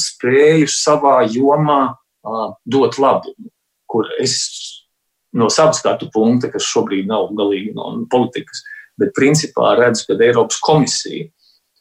spēju 0.00 0.68
savā 0.72 1.20
jomā 1.28 1.80
dot 2.68 2.98
labumu, 3.00 3.48
kur 3.88 4.08
es 4.20 4.36
no 5.36 5.48
savas 5.52 5.80
skatu 5.80 6.08
punkta, 6.12 6.50
kas 6.52 6.68
šobrīd 6.68 7.08
nav 7.08 7.32
galīgi 7.36 7.74
no 7.76 7.90
politikas, 8.10 8.62
uh, 8.62 8.77
bet 8.98 9.14
principā 9.16 9.74
redzu, 9.78 10.06
ka 10.08 10.18
Eiropas 10.18 10.58
komisija 10.64 11.28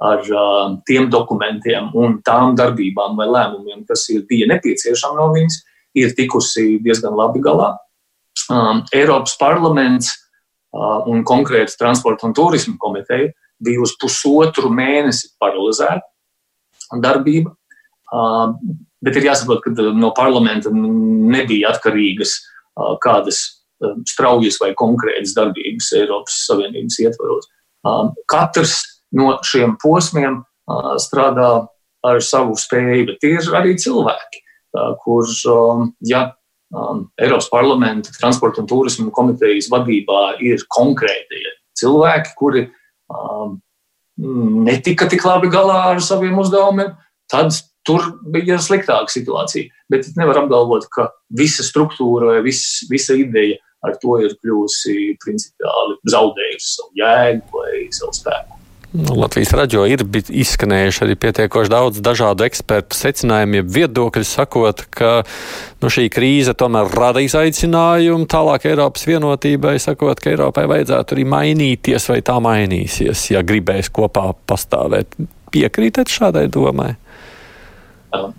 ar 0.04 0.22
uh, 0.22 0.78
tiem 0.86 1.10
dokumentiem 1.10 1.90
un 1.98 2.20
tām 2.26 2.54
darbībām 2.58 3.18
vai 3.18 3.28
lēmumiem, 3.32 3.82
kas 3.90 4.06
ir, 4.14 4.24
bija 4.30 4.46
nepieciešami 4.52 5.18
no 5.18 5.32
viņas, 5.34 5.58
ir 5.98 6.14
tikusi 6.18 6.78
diezgan 6.86 7.18
labi 7.18 7.42
galā. 7.42 7.74
Um, 8.54 8.84
Eiropas 8.94 9.34
parlaments 9.40 10.12
uh, 10.14 11.02
un 11.10 11.24
konkrēti 11.26 11.80
transporta 11.80 12.28
un 12.30 12.36
turisma 12.38 12.78
komiteja 12.80 13.32
bija 13.58 13.82
uz 13.82 13.96
pusotru 13.98 14.70
mēnesi 14.70 15.34
paralizēta 15.42 17.02
darbība. 17.02 17.56
Uh, 18.14 18.54
bet 19.04 19.18
ir 19.18 19.32
jāsaprot, 19.32 19.66
ka 19.66 19.90
no 19.98 20.14
parlamenta 20.16 20.70
nebija 20.72 21.74
atkarīgas 21.74 22.38
uh, 22.38 22.94
kādas 23.02 23.57
straujas 24.10 24.58
vai 24.62 24.72
konkrētas 24.78 25.36
darbības 25.38 25.92
Eiropas 26.00 26.38
Savienības 26.48 27.00
ietvaros. 27.04 27.50
Um, 27.88 28.14
katrs 28.30 28.80
no 29.16 29.36
šiem 29.46 29.78
posmiem 29.82 30.42
uh, 30.42 30.96
strādā 31.02 31.52
ar 32.08 32.24
savu 32.24 32.58
spēju, 32.58 33.12
bet 33.12 33.28
ir 33.28 33.52
arī 33.58 33.76
cilvēki, 33.80 34.42
uh, 34.78 34.96
kurš, 35.04 35.44
um, 35.52 35.92
ja 36.08 36.32
um, 36.74 37.06
Eiropas 37.22 37.50
parlamenta 37.54 38.14
transporta 38.18 38.64
un 38.64 38.70
turisma 38.70 39.14
komitejas 39.14 39.70
vadībā 39.74 40.38
ir 40.44 40.66
konkrēti 40.74 41.46
cilvēki, 41.78 42.36
kuri 42.40 42.68
um, 43.14 43.60
netika 44.66 45.08
tik 45.10 45.26
labi 45.28 45.52
galā 45.54 45.94
ar 45.94 46.02
saviem 46.04 46.38
uzdevumiem, 46.42 46.96
tad 47.30 47.54
tur 47.88 48.04
bija 48.34 48.58
sliktāka 48.60 49.12
situācija. 49.14 49.70
Bet 49.88 50.10
nevar 50.20 50.42
apgalvot, 50.42 50.90
ka 50.92 51.12
visa 51.32 51.64
struktūra 51.64 52.34
vai 52.34 52.42
vis, 52.44 52.84
visa 52.92 53.16
ideja 53.16 53.62
ar 53.86 53.98
to 54.02 54.20
ir 54.24 54.38
kļuvusi 54.42 55.18
principiāli 55.24 55.98
zaudējusi 56.10 56.72
savu 56.76 57.02
jēgu 57.02 57.60
vai 57.60 57.82
savu 57.96 58.16
spēku. 58.18 58.58
Nu, 58.98 59.18
Latvijas 59.20 59.52
raidījumā 59.52 59.88
ir 59.92 60.04
izskanējuši 60.42 61.02
arī 61.04 61.16
pietiekoši 61.20 61.70
daudz 61.70 62.00
dažādu 62.02 62.46
ekspertu 62.48 62.96
secinājumu, 62.96 63.66
viedokļu, 63.76 64.24
sakot, 64.26 64.86
ka 64.96 65.10
nu, 65.84 65.92
šī 65.92 66.08
krīze 66.14 66.56
tomēr 66.58 66.88
rada 66.96 67.22
izaicinājumu 67.22 68.30
tālāk 68.32 68.70
Eiropas 68.72 69.04
vienotībai, 69.10 69.76
sakot, 69.84 70.22
ka 70.24 70.32
Eiropai 70.32 70.64
vajadzētu 70.72 71.18
arī 71.18 71.28
mainīties, 71.28 72.08
vai 72.14 72.22
tā 72.26 72.38
mainīsies, 72.42 73.28
ja 73.36 73.44
gribēs 73.46 73.92
kopā 73.94 74.32
pastāvēt. 74.48 75.20
Piekrītat 75.52 76.12
šādai 76.12 76.48
domai? 76.52 76.94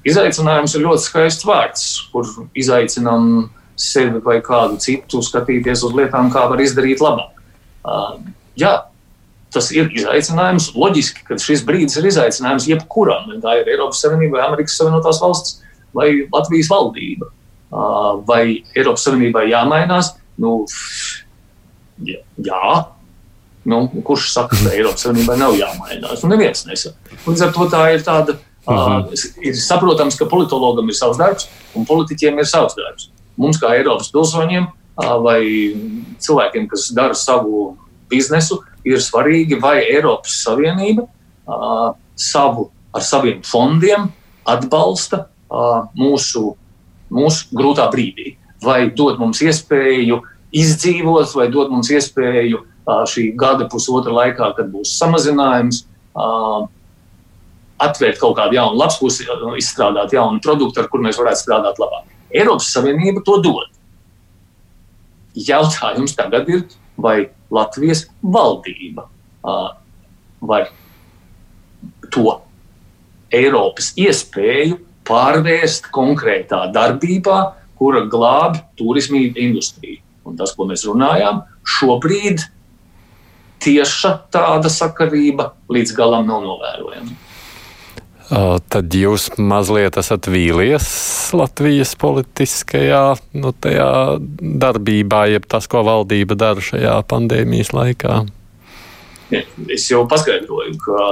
Izaicinājums 0.08 0.74
ir 0.74 0.86
ļoti 0.88 1.04
skaists 1.04 1.46
vārds, 1.46 1.84
kur 2.10 2.26
izaicinām 2.56 3.50
sevi 3.78 4.20
vai 4.24 4.40
kādu 4.44 4.78
citu 4.82 5.22
skatīties 5.24 5.84
uz 5.86 5.94
lietām, 5.96 6.32
kā 6.34 6.44
var 6.50 6.60
izdarīt 6.62 7.02
labāk. 7.04 7.38
Uh, 7.86 8.18
jā, 8.58 8.74
tas 9.54 9.70
ir 9.74 9.88
izaicinājums. 9.96 10.72
Loģiski, 10.76 11.24
ka 11.28 11.38
šis 11.40 11.64
brīdis 11.66 11.98
ir 12.00 12.08
izaicinājums 12.10 12.68
jebkuram. 12.68 13.30
Tā 13.42 13.60
ir 13.60 13.72
Eiropas 13.72 14.02
Savienība, 14.04 14.42
Amerikas 14.44 14.76
Savienotās 14.78 15.20
valsts 15.22 15.58
vai 15.96 16.10
Latvijas 16.32 16.70
valdība. 16.72 17.30
Vai 18.28 18.42
Eiropas 18.76 19.06
Savienībai 19.06 19.48
jāmainās? 19.52 20.14
Nu, 20.40 20.62
jā. 22.04 22.74
Nu, 23.68 23.82
kurš 24.04 24.30
saka, 24.32 24.56
ka 24.56 24.74
Eiropas 24.74 25.06
Savienībai 25.06 25.38
nav 25.40 25.56
jāmainās? 25.58 26.22
Nu, 26.22 26.32
neviens 26.34 26.64
nesaka. 26.68 27.18
Līdz 27.26 27.48
ar 27.48 27.56
to 27.56 27.70
tā 27.72 27.82
ir 27.94 28.04
tāda. 28.04 28.38
Uh 28.68 28.74
-huh. 28.76 29.04
uh, 29.08 29.44
ir 29.48 29.54
saprotams, 29.56 30.16
ka 30.18 30.26
politologam 30.28 30.88
ir 30.88 30.94
savs 30.94 31.16
darbs 31.16 31.48
un 31.74 31.86
politiķiem 31.86 32.38
ir 32.38 32.44
savs 32.44 32.74
darbs. 32.76 33.08
Mums, 33.38 33.60
kā 33.62 33.72
Eiropas 33.78 34.10
pilsoņiem 34.14 34.66
vai 35.22 35.40
cilvēkiem, 36.18 36.66
kas 36.70 36.88
dara 36.94 37.14
savu 37.14 37.76
biznesu, 38.10 38.60
ir 38.88 38.98
svarīgi, 39.02 39.60
vai 39.62 39.78
Eiropas 39.84 40.40
Savienība 40.42 41.06
savu, 42.18 42.70
ar 42.94 43.04
saviem 43.04 43.44
fondiem 43.46 44.08
atbalsta 44.48 45.26
mūsu, 45.98 46.56
mūsu 47.14 47.54
grūtā 47.54 47.86
brīdī, 47.92 48.34
vai 48.64 48.88
dod 48.90 49.20
mums 49.20 49.42
iespēju 49.44 50.18
izdzīvot, 50.56 51.30
vai 51.36 51.46
dod 51.52 51.70
mums 51.70 51.92
iespēju 51.94 52.64
šī 52.88 53.30
gada 53.38 53.68
pusotra 53.70 54.14
laikā, 54.16 54.50
kad 54.56 54.70
būs 54.72 54.96
samazinājums. 54.98 55.84
Atvērt 57.78 58.18
kaut 58.18 58.34
kādu 58.40 58.56
jaunu 58.56 58.80
lapspusi, 58.80 59.28
izstrādāt 59.60 60.10
jaunu 60.16 60.40
produktu, 60.42 60.80
ar 60.82 60.88
kur 60.90 61.04
mēs 61.04 61.20
varētu 61.20 61.44
strādāt 61.44 61.78
labāk. 61.78 62.08
Eiropas 62.34 62.72
Savienība 62.74 63.22
to 63.24 63.38
dod. 63.44 63.70
Jautājums 65.38 66.16
tagad 66.18 66.48
ir, 66.50 66.64
vai 66.98 67.30
Latvijas 67.54 68.06
valdība 68.22 69.06
uh, 69.06 69.70
var 70.40 70.68
to 72.12 72.40
Eiropas 73.34 73.92
iespēju 74.00 74.80
pārvērst 75.08 75.88
konkrētā 75.94 76.66
darbībā, 76.74 77.38
kura 77.78 78.02
glābi 78.10 78.60
turismu 78.76 79.20
industriju. 79.30 80.02
Un 80.28 80.36
tas, 80.36 80.52
ko 80.56 80.66
mēs 80.68 80.84
runājām, 80.88 81.44
šobrīd 81.78 82.42
tieša 83.64 84.12
tāda 84.34 84.70
sakarība 84.72 85.52
līdz 85.72 85.94
galam 85.96 86.28
nav 86.28 86.44
novērojama. 86.44 87.27
Tad 88.28 88.92
jūs 88.92 89.30
mazliet 89.40 89.96
esat 89.96 90.26
vīlies 90.28 90.88
Latvijas 91.32 91.94
politiskajā 91.96 93.04
nu, 93.40 93.52
darbībā, 93.56 95.22
jeb 95.32 95.46
tas, 95.48 95.68
ko 95.70 95.80
valdība 95.86 96.36
dara 96.36 96.64
šajā 96.64 96.98
pandēmijas 97.08 97.72
laikā. 97.72 98.26
Es 99.28 99.84
jau 99.88 100.02
paskaidroju, 100.08 100.76
ka 100.80 101.08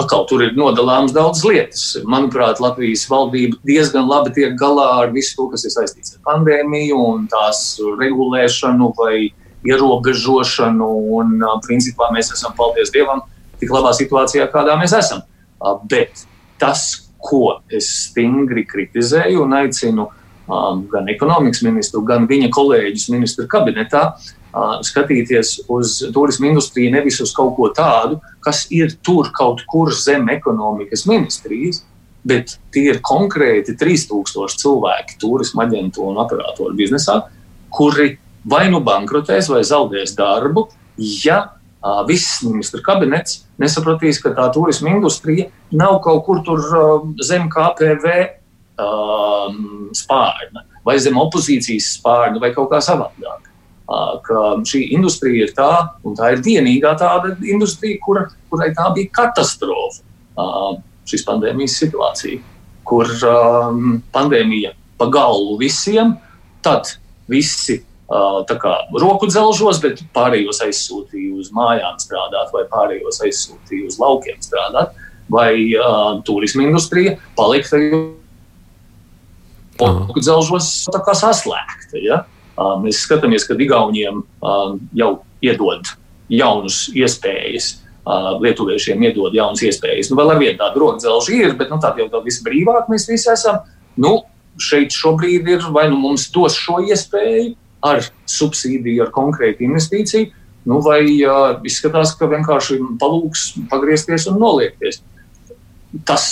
atkal 0.00 0.26
tur 0.28 0.42
ir 0.44 0.56
nodalāmas 0.56 1.14
daudzas 1.16 1.44
lietas. 1.48 1.84
Manuprāt, 2.08 2.60
Latvijas 2.60 3.06
valdība 3.08 3.60
diezgan 3.64 4.08
labi 4.08 4.34
tiek 4.36 4.56
galā 4.60 4.88
ar 5.04 5.14
visu 5.14 5.36
to, 5.38 5.48
kas 5.52 5.64
ir 5.68 5.72
saistīts 5.72 6.16
ar 6.16 6.24
pandēmiju 6.28 6.98
un 7.12 7.24
tās 7.32 7.62
regulēšanu 8.00 8.90
vai 9.00 9.30
ierobežošanu. 9.68 10.90
Un, 11.20 11.38
principā, 11.64 12.08
mēs 12.12 12.32
esam, 12.36 12.52
paldies 12.56 12.92
Dievam, 12.92 13.24
tik 13.60 13.72
labā 13.72 13.96
situācijā, 13.96 14.48
kādā 14.52 14.76
mēs 14.80 14.96
esam. 14.96 15.24
Bet 15.88 16.26
tas, 16.64 16.84
ko 17.24 17.60
es 17.72 17.88
stingri 18.08 18.64
kritizēju 18.68 19.44
un 19.44 19.56
aicinu 19.60 20.08
um, 20.08 20.84
gan 20.92 21.08
ekonomikas 21.12 21.62
ministru, 21.64 22.02
gan 22.04 22.28
viņa 22.28 22.50
kolēģus 22.52 23.08
ministru 23.12 23.46
kabinetā 23.50 24.02
uh, 24.12 24.76
skatīties 24.84 25.56
uz 25.72 25.96
turismu 26.14 26.50
industriju 26.52 26.92
nevis 26.94 27.20
uz 27.24 27.32
kaut 27.36 27.54
ko 27.56 27.70
tādu, 27.76 28.20
kas 28.44 28.66
ir 28.72 28.96
tur 29.04 29.32
kaut 29.36 29.64
kur 29.70 29.92
zem 29.96 30.28
ekonomikas 30.32 31.06
ministrijas, 31.10 31.82
bet 32.24 32.56
tie 32.72 32.88
ir 32.92 33.00
konkrēti 33.04 33.76
3000 33.80 34.60
cilvēki 34.60 35.18
turisma 35.20 35.66
aģentu 35.66 36.04
un 36.08 36.20
operatoru 36.20 36.76
biznesā, 36.76 37.20
kuri 37.74 38.14
vai 38.48 38.66
nu 38.72 38.80
bankrotēs, 38.84 39.48
vai 39.52 39.64
zaudēs 39.64 40.16
darbu, 40.16 40.68
ja 41.24 41.40
viss 42.08 42.42
ministra 42.46 42.80
kabinets 42.84 43.42
nesapratīs, 43.60 44.20
ka 44.22 44.32
tā 44.36 44.46
turisma 44.54 44.94
industrija 44.94 45.50
nav 45.72 45.98
kaut 46.04 46.24
kur 46.26 46.40
tur 46.46 46.62
zem 47.24 47.48
KPV 47.52 48.14
um, 48.80 49.90
spārna 49.96 50.64
vai 50.84 50.96
zem 51.00 51.18
opozīcijas 51.20 51.94
spārna 51.98 52.40
vai 52.42 52.52
kaut 52.56 52.70
kā 52.72 52.80
savādāk. 52.84 53.50
Uh, 53.84 54.16
ka 54.24 54.40
šī 54.64 54.80
industrija 54.96 55.44
ir 55.44 55.52
tā, 55.56 55.72
un 56.08 56.16
tā 56.16 56.30
ir 56.32 56.42
vienīgā 56.44 56.94
tāda 57.00 57.34
industrija, 57.44 58.00
kura, 58.04 58.24
kurai 58.48 58.70
tā 58.76 58.88
bija 58.96 59.12
katastrofa. 59.12 60.04
Uh, 60.40 60.78
šīs 61.04 61.24
pandēmijas 61.28 61.76
situācija, 61.82 62.40
kur 62.88 63.10
um, 63.28 63.98
pandēmija 64.14 64.72
pa 64.98 65.08
galvu 65.12 65.58
visiem, 65.60 66.14
tad 66.64 66.94
visi 67.28 67.82
kā, 68.08 68.74
roku 69.00 69.26
dzelžos, 69.30 69.80
bet 69.80 70.02
pārējos 70.14 70.60
aizsūtīju 70.66 71.38
uz 71.40 71.50
mājām 71.54 71.96
strādāt, 72.02 72.52
vai 72.52 72.64
pārējos 72.68 73.22
aizsūtīju 73.24 73.88
uz 73.88 73.98
laukiem 73.98 74.36
strādāt, 74.44 74.92
vai 75.32 75.72
uh, 75.72 76.20
turisma 76.24 76.66
industrija 76.66 77.16
palika 77.36 77.80
roku 79.80 80.20
dzelžos 80.20 80.84
saslēgta. 80.92 81.98
Ja? 82.02 82.24
Uh, 82.54 82.76
mēs 82.82 83.00
skatāmies, 83.06 83.46
ka 83.48 83.56
Igauniem 83.56 84.20
uh, 84.22 84.76
jau 84.94 85.24
iedod 85.42 85.88
jaunus 86.28 86.90
iespējas. 86.94 87.80
Uh, 88.04 88.36
lietuviešiem 88.44 89.00
iedod 89.00 89.32
jaunas 89.32 89.62
iespējas. 89.64 90.10
Nu, 90.10 90.18
vēl 90.20 90.34
ar 90.34 90.38
vienu 90.42 90.58
tādu 90.60 90.82
rokdzelžu 90.82 91.38
ir, 91.38 91.54
bet 91.56 91.70
nu, 91.72 91.78
tāda 91.80 92.04
jau 92.04 92.20
viss 92.20 92.42
brīvāk 92.44 92.90
mēs 92.92 93.08
visi 93.08 93.30
esam. 93.32 93.62
Nu, 93.96 94.26
šeit 94.60 94.92
šobrīd 94.92 95.48
ir 95.48 95.64
vai 95.72 95.86
nu 95.88 95.96
mums 96.02 96.28
dos 96.34 96.52
šo 96.60 96.82
iespēju, 96.84 97.54
ar 97.84 98.02
subsīdiju, 98.30 99.04
ar 99.04 99.12
konkrētu 99.14 99.66
investīciju, 99.66 100.30
nu, 100.70 100.80
vai 100.84 101.02
uh, 101.20 101.58
izskatās, 101.68 102.14
ka 102.18 102.28
vienkārši 102.30 102.78
palūks 103.00 103.46
pagriezties 103.72 104.28
un 104.32 104.40
noliekties. 104.40 105.02
Tas 106.08 106.26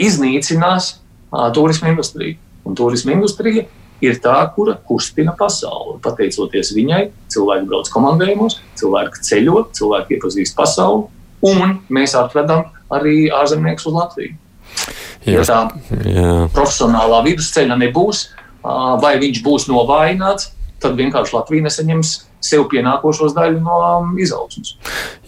iznīcinās 0.00 0.94
uh, 0.94 1.48
turisma 1.54 1.90
industriju. 1.92 2.38
Un 2.62 2.78
turisma 2.78 3.16
industrija 3.16 3.66
ir 4.02 4.18
tā, 4.22 4.36
kura 4.54 4.76
kustina 4.86 5.34
pasauli. 5.38 5.98
Pateicoties 6.02 6.72
viņai, 6.76 7.02
cilvēki 7.32 7.68
brauc 7.70 7.90
komandējumos, 7.92 8.60
cilvēki 8.78 9.26
ceļo, 9.28 9.66
cilvēki 9.78 10.16
iepazīst 10.18 10.56
pasauli, 10.58 11.08
un 11.46 11.76
mēs 11.92 12.14
atvedam 12.18 12.68
arī 12.92 13.26
ārzemniekus 13.34 13.88
uz 13.90 13.98
Latviju. 13.98 14.38
Ja 15.26 15.42
tā 15.46 15.58
jā. 16.08 16.30
profesionālā 16.54 17.20
vidusceļa 17.28 17.76
nebūs, 17.84 18.24
vai 18.62 19.14
viņš 19.22 19.42
būs 19.44 19.68
novājināts, 19.70 20.52
tad 20.82 20.98
vienkārši 20.98 21.36
Latvija 21.36 21.66
nesaņems 21.68 22.12
sev 22.42 22.66
pienākošos 22.72 23.34
daļu 23.36 23.62
no 23.62 23.78
izaugsmas. 24.20 24.74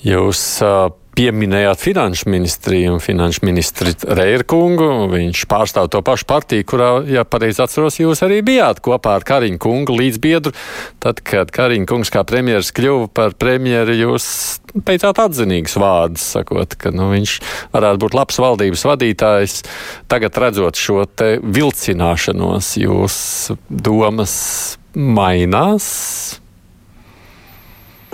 Jūs 0.05 0.43
uh, 0.67 0.89
pieminējāt 1.15 1.81
finanšu 1.83 2.31
ministriju 2.33 2.97
un 2.97 3.03
finanšu 3.03 3.45
ministri 3.47 3.95
Reirkungu. 4.19 5.09
Viņš 5.13 5.45
pārstāv 5.51 5.89
to 5.93 6.03
pašu 6.05 6.27
partiju, 6.31 6.67
kurā, 6.69 6.91
ja 7.11 7.25
pareizi 7.29 7.63
atceros, 7.65 8.01
jūs 8.01 8.25
arī 8.27 8.41
bijāt 8.47 8.83
kopā 8.85 9.17
ar 9.19 9.27
Kariņu 9.27 9.61
kungu 9.63 9.97
līdzbiedru. 10.01 10.55
Tad, 11.03 11.23
kad 11.27 11.53
Kariņu 11.55 11.89
kungs 11.91 12.13
kā 12.15 12.25
premjeras 12.29 12.73
kļuva 12.75 13.09
par 13.15 13.37
premjeru, 13.39 13.97
jūs 13.99 14.29
teicāt 14.75 15.21
atzinīgus 15.23 15.79
vārdus, 15.81 16.27
sakot, 16.37 16.77
ka 16.81 16.93
nu, 16.95 17.11
viņš 17.15 17.39
varētu 17.75 18.03
būt 18.05 18.19
labs 18.19 18.41
valdības 18.43 18.87
vadītājs. 18.91 19.59
Tagad 20.11 20.41
redzot 20.43 20.81
šo 20.81 21.05
te 21.07 21.37
vilcināšanos, 21.43 22.75
jūs 22.83 23.19
domas 23.71 24.35
mainās? 24.95 25.93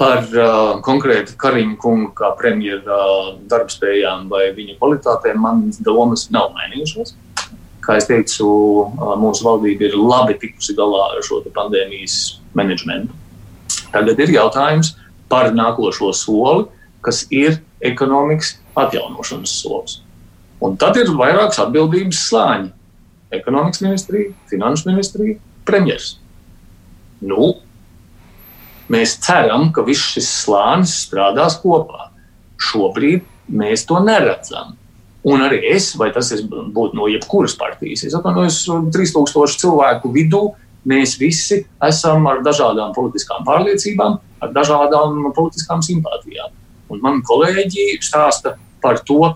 Par 0.00 0.24
uh, 0.32 0.78
konkrēti 0.84 1.36
Kariņu 1.40 1.76
kungu 1.80 2.12
kā 2.16 2.30
premjera 2.38 3.00
uh, 3.04 3.32
darbspējām 3.50 4.30
vai 4.32 4.46
viņa 4.56 4.78
kvalitātēm 4.78 5.42
manas 5.44 5.80
domas 5.84 6.28
nav 6.32 6.54
mainījušās. 6.56 7.12
Kā 7.84 7.98
jau 7.98 8.06
teicu, 8.08 8.48
uh, 8.48 9.12
mūsu 9.20 9.44
valdība 9.44 9.90
ir 9.90 9.98
labi 10.00 10.38
tikusi 10.40 10.76
galā 10.78 11.10
ar 11.10 11.24
šo 11.26 11.42
pandēmijas 11.52 12.40
menedžmentu. 12.56 13.12
Tagad 13.92 14.22
ir 14.24 14.32
jautājums 14.38 14.94
par 15.30 15.52
nākošo 15.52 16.14
soli, 16.16 16.68
kas 17.04 17.26
ir 17.28 17.60
ekonomikas 17.84 18.56
atjaunošanas 18.80 19.52
solis. 19.62 20.00
Un 20.64 20.76
tad 20.80 20.96
ir 21.00 21.12
vairākas 21.16 21.60
atbildības 21.62 22.24
slāņi. 22.28 22.70
Ekonomikas 23.36 23.84
ministrija, 23.84 24.32
finanšu 24.50 24.88
ministrija, 24.88 25.36
premjeras. 25.68 26.16
Nu, 27.20 27.54
Mēs 28.90 29.16
ceram, 29.22 29.68
ka 29.74 29.84
viss 29.86 30.16
šis 30.16 30.28
slānis 30.44 30.96
strādās 31.06 31.60
kopā. 31.62 32.08
Šobrīd 32.60 33.22
mēs 33.50 33.86
to 33.86 34.00
neredzam. 34.02 34.74
Un 35.30 35.44
arī 35.44 35.60
es, 35.74 35.92
vai 36.00 36.08
tas 36.14 36.32
būtu 36.40 36.96
no 36.96 37.06
jebkuras 37.10 37.54
partijas, 37.60 38.06
es 38.08 38.16
atvainojos 38.16 38.62
3000 38.94 39.60
cilvēku 39.60 40.10
vidū, 40.14 40.40
mēs 40.88 41.18
visi 41.20 41.60
esam 41.84 42.24
ar 42.30 42.40
dažādām 42.44 42.94
politiskām 42.96 43.44
pārliecībām, 43.44 44.16
ar 44.40 44.54
dažādām 44.56 45.28
politiskām 45.36 45.84
simpātijām. 45.84 46.54
Un 46.90 47.04
man 47.04 47.20
kolēģi 47.26 48.00
stāsta 48.02 48.56
par 48.82 49.02
to, 49.06 49.34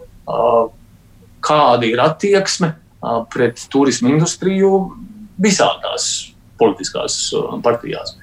kāda 1.44 1.86
ir 1.86 2.00
attieksme 2.00 2.72
pret 3.30 3.60
turismu 3.70 4.14
industriju 4.14 4.72
visādās 5.36 6.32
politiskās 6.58 7.18
partijās. 7.62 8.16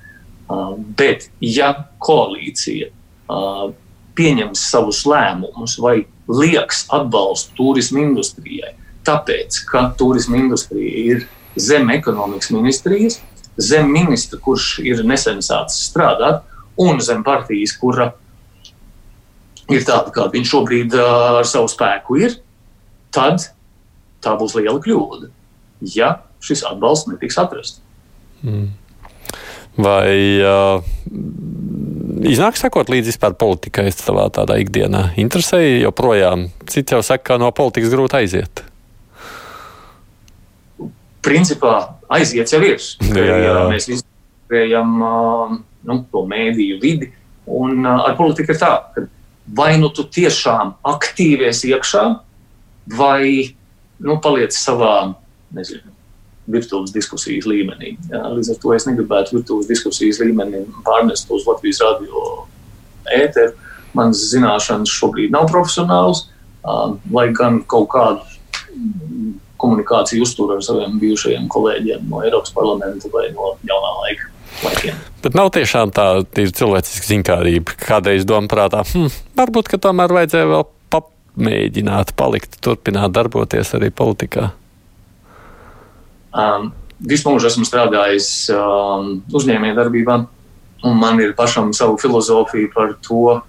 Uh, 0.52 0.74
bet, 0.98 1.30
ja 1.40 1.70
koalīcija 2.04 2.90
uh, 2.92 3.70
pieņems 4.18 4.64
savus 4.72 5.06
lēmumus 5.08 5.78
vai 5.80 6.02
liekas 6.28 6.82
atbalstu 6.92 7.56
turismu 7.56 8.02
industrijai, 8.04 8.74
tāpēc, 9.08 9.62
ka 9.70 9.86
turismu 10.00 10.42
industrija 10.42 11.04
ir 11.14 11.24
zem 11.56 11.88
ekonomikas 11.94 12.52
ministrijas, 12.52 13.22
zem 13.62 13.94
ministra, 13.94 14.42
kurš 14.44 14.82
ir 14.84 15.06
nesen 15.08 15.40
sācis 15.46 15.88
strādāt, 15.88 16.44
un 16.82 17.00
zem 17.00 17.24
partijas, 17.24 17.78
kura 17.80 18.10
ir 19.72 19.88
tāda, 19.88 20.12
kāda 20.12 20.36
viņš 20.36 20.52
šobrīd 20.52 21.00
uh, 21.00 21.40
ar 21.40 21.48
savu 21.48 21.72
spēku 21.72 22.20
ir, 22.26 22.36
tad 23.16 23.48
tā 24.20 24.36
būs 24.36 24.58
liela 24.60 24.84
kļūda, 24.84 25.32
ja 25.96 26.18
šis 26.44 26.66
atbalsts 26.68 27.08
netiks 27.14 27.40
atrasts. 27.40 27.80
Mm. 28.44 28.74
Vai 29.80 30.42
uh, 30.44 30.84
iznāk 32.28 32.58
sakot 32.60 32.92
līdzi 32.92 33.14
vispār 33.14 33.38
politikai 33.40 33.88
savā 33.96 34.28
tādā 34.34 34.58
ikdienā? 34.60 35.12
Interesēja 35.22 35.86
joprojām. 35.86 36.50
Cits 36.68 36.92
jau 36.92 37.00
saka, 37.06 37.32
ka 37.32 37.40
no 37.40 37.52
politikas 37.56 37.94
grūti 37.94 38.20
aiziet. 38.20 38.64
Principā 41.24 41.76
aiziet 42.12 42.52
jau 42.52 42.60
ir. 42.66 42.84
jā, 43.16 43.38
jā. 43.46 43.56
Mēs 43.72 43.88
visi 43.88 44.06
gribējam 44.50 44.94
uh, 45.00 45.56
nu, 45.88 45.98
to 46.12 46.26
mēdīju 46.28 46.82
vidi. 46.82 47.12
Un 47.48 47.86
uh, 47.86 48.04
ar 48.10 48.18
politiku 48.20 48.52
ir 48.52 48.60
tā, 48.60 48.74
ka 48.92 49.08
vai 49.56 49.76
nu 49.80 49.90
tu 49.94 50.04
tiešām 50.04 50.76
aktīvies 50.88 51.64
iekšā, 51.70 52.04
vai 52.98 53.56
nu, 54.02 54.18
paliec 54.22 54.56
savā 54.56 55.14
nezinu, 55.56 55.92
virtuves 56.50 56.94
diskusijas 56.96 57.46
līmenī. 57.50 57.96
Jā, 58.12 58.24
līdz 58.36 58.54
ar 58.54 58.60
to 58.62 58.74
es 58.76 58.88
negribētu 58.88 59.38
virtuves 59.38 59.70
diskusijas 59.70 60.22
līmeni 60.24 60.64
pārnest 60.86 61.30
uz 61.34 61.46
Latvijas 61.48 61.82
radio 61.86 62.26
ēteru. 63.14 63.54
Manas 63.98 64.24
zināšanas 64.32 64.92
šobrīd 64.92 65.34
nav 65.34 65.50
profesionāls, 65.52 66.30
lai 67.12 67.28
gan 67.36 67.60
kaut 67.70 67.90
kādu 67.92 68.24
komunikāciju 69.62 70.26
uztur 70.26 70.56
ar 70.56 70.62
saviem 70.66 70.98
bijušajiem 71.02 71.48
kolēģiem 71.52 72.06
no 72.10 72.22
Eiropas 72.26 72.54
parlamenta 72.56 73.12
vai 73.14 73.28
no 73.36 73.56
jaunā 73.68 73.92
laika. 74.02 74.30
Laikiem. 74.62 74.98
Bet 75.24 75.36
nav 75.38 75.52
tiešām 75.56 75.94
tā 75.96 76.06
cilvēciska 76.36 77.08
zinkārība. 77.08 77.76
Kādreiz 77.80 78.26
domā 78.28 78.52
prātā, 78.52 78.82
hm, 78.88 79.12
varbūt 79.38 79.72
tomēr 79.82 80.12
vajadzēja 80.18 80.50
vēl 80.50 80.66
pamēģināt, 80.92 82.16
palikt, 82.20 82.58
turpināt 82.64 83.14
darboties 83.16 83.72
arī 83.78 83.92
politikā. 83.96 84.50
Um, 86.32 86.72
visu 87.04 87.28
mūžu 87.28 87.50
esmu 87.50 87.66
strādājis 87.68 88.30
um, 88.56 89.18
uzņēmējdarbībā, 89.36 90.18
un 90.88 91.00
man 91.00 91.20
ir 91.22 91.34
pašam 91.38 91.74
savu 91.76 91.98
filozofiju 92.02 92.72
par 92.74 92.94
to, 93.04 93.40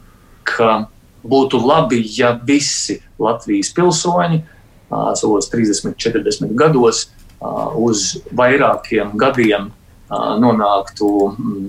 ka 0.48 0.86
būtu 1.22 1.60
labi, 1.62 2.02
ja 2.18 2.32
visi 2.46 2.98
Latvijas 3.22 3.70
pilsoņi 3.76 4.40
uh, 4.42 5.12
savos 5.18 5.50
30, 5.52 5.94
40 5.94 6.56
gados 6.58 7.06
uh, 7.06 7.70
uz 7.78 8.16
vairākiem 8.34 9.14
gadiem 9.20 9.68
uh, 9.70 10.32
nonāktu 10.42 11.12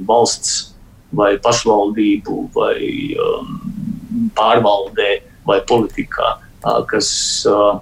valsts 0.09 0.71
vai 1.13 1.35
pašvaldību 1.37 2.39
vai 2.55 2.79
um, 3.21 3.59
pārvaldē 4.33 5.11
vai 5.45 5.59
politikā, 5.69 6.33
uh, 6.63 6.81
kas, 6.89 7.11
uh, 7.45 7.77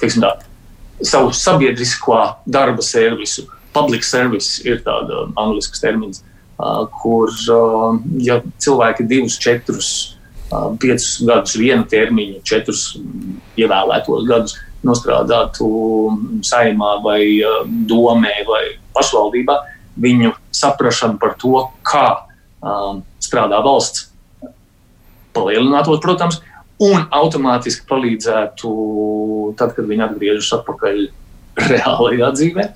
teiksim 0.00 0.24
tā, 0.24 0.32
savu 1.06 1.32
sabiedrisko 1.34 2.18
darba 2.46 2.82
servisu. 2.82 3.46
Public 3.72 4.04
service 4.04 4.60
ir 4.68 4.82
tāds 4.84 5.32
angļu 5.40 5.62
termins, 5.80 6.20
kur 7.00 7.30
ja 8.20 8.40
cilvēki 8.60 9.06
divus, 9.08 9.38
četrus, 9.40 9.88
piecus 10.82 11.22
gadus, 11.24 11.56
vienu 11.56 11.86
termiņu, 11.88 12.42
četrus 12.44 12.82
ievēlētos 13.56 14.28
gadus 14.28 14.58
nostrādātu 14.84 15.70
saimā 16.44 16.98
vai 17.04 17.22
domē 17.88 18.34
vai 18.48 18.62
pašvaldībā, 18.92 19.56
viņu 20.02 20.34
saprašana 20.52 21.16
par 21.22 21.36
to, 21.40 21.64
kā 21.86 22.06
strādā 23.22 23.62
valsts, 23.64 24.10
palielinātos, 25.32 26.02
protams, 26.04 26.42
un 26.80 27.06
automātiski 27.14 27.86
palīdzētu, 27.88 28.70
tad, 29.58 29.74
kad 29.76 29.88
viņi 29.88 30.06
atgriežas 30.06 30.52
atpakaļ 30.58 31.02
reālajā 31.72 32.30
dzīvē, 32.38 32.68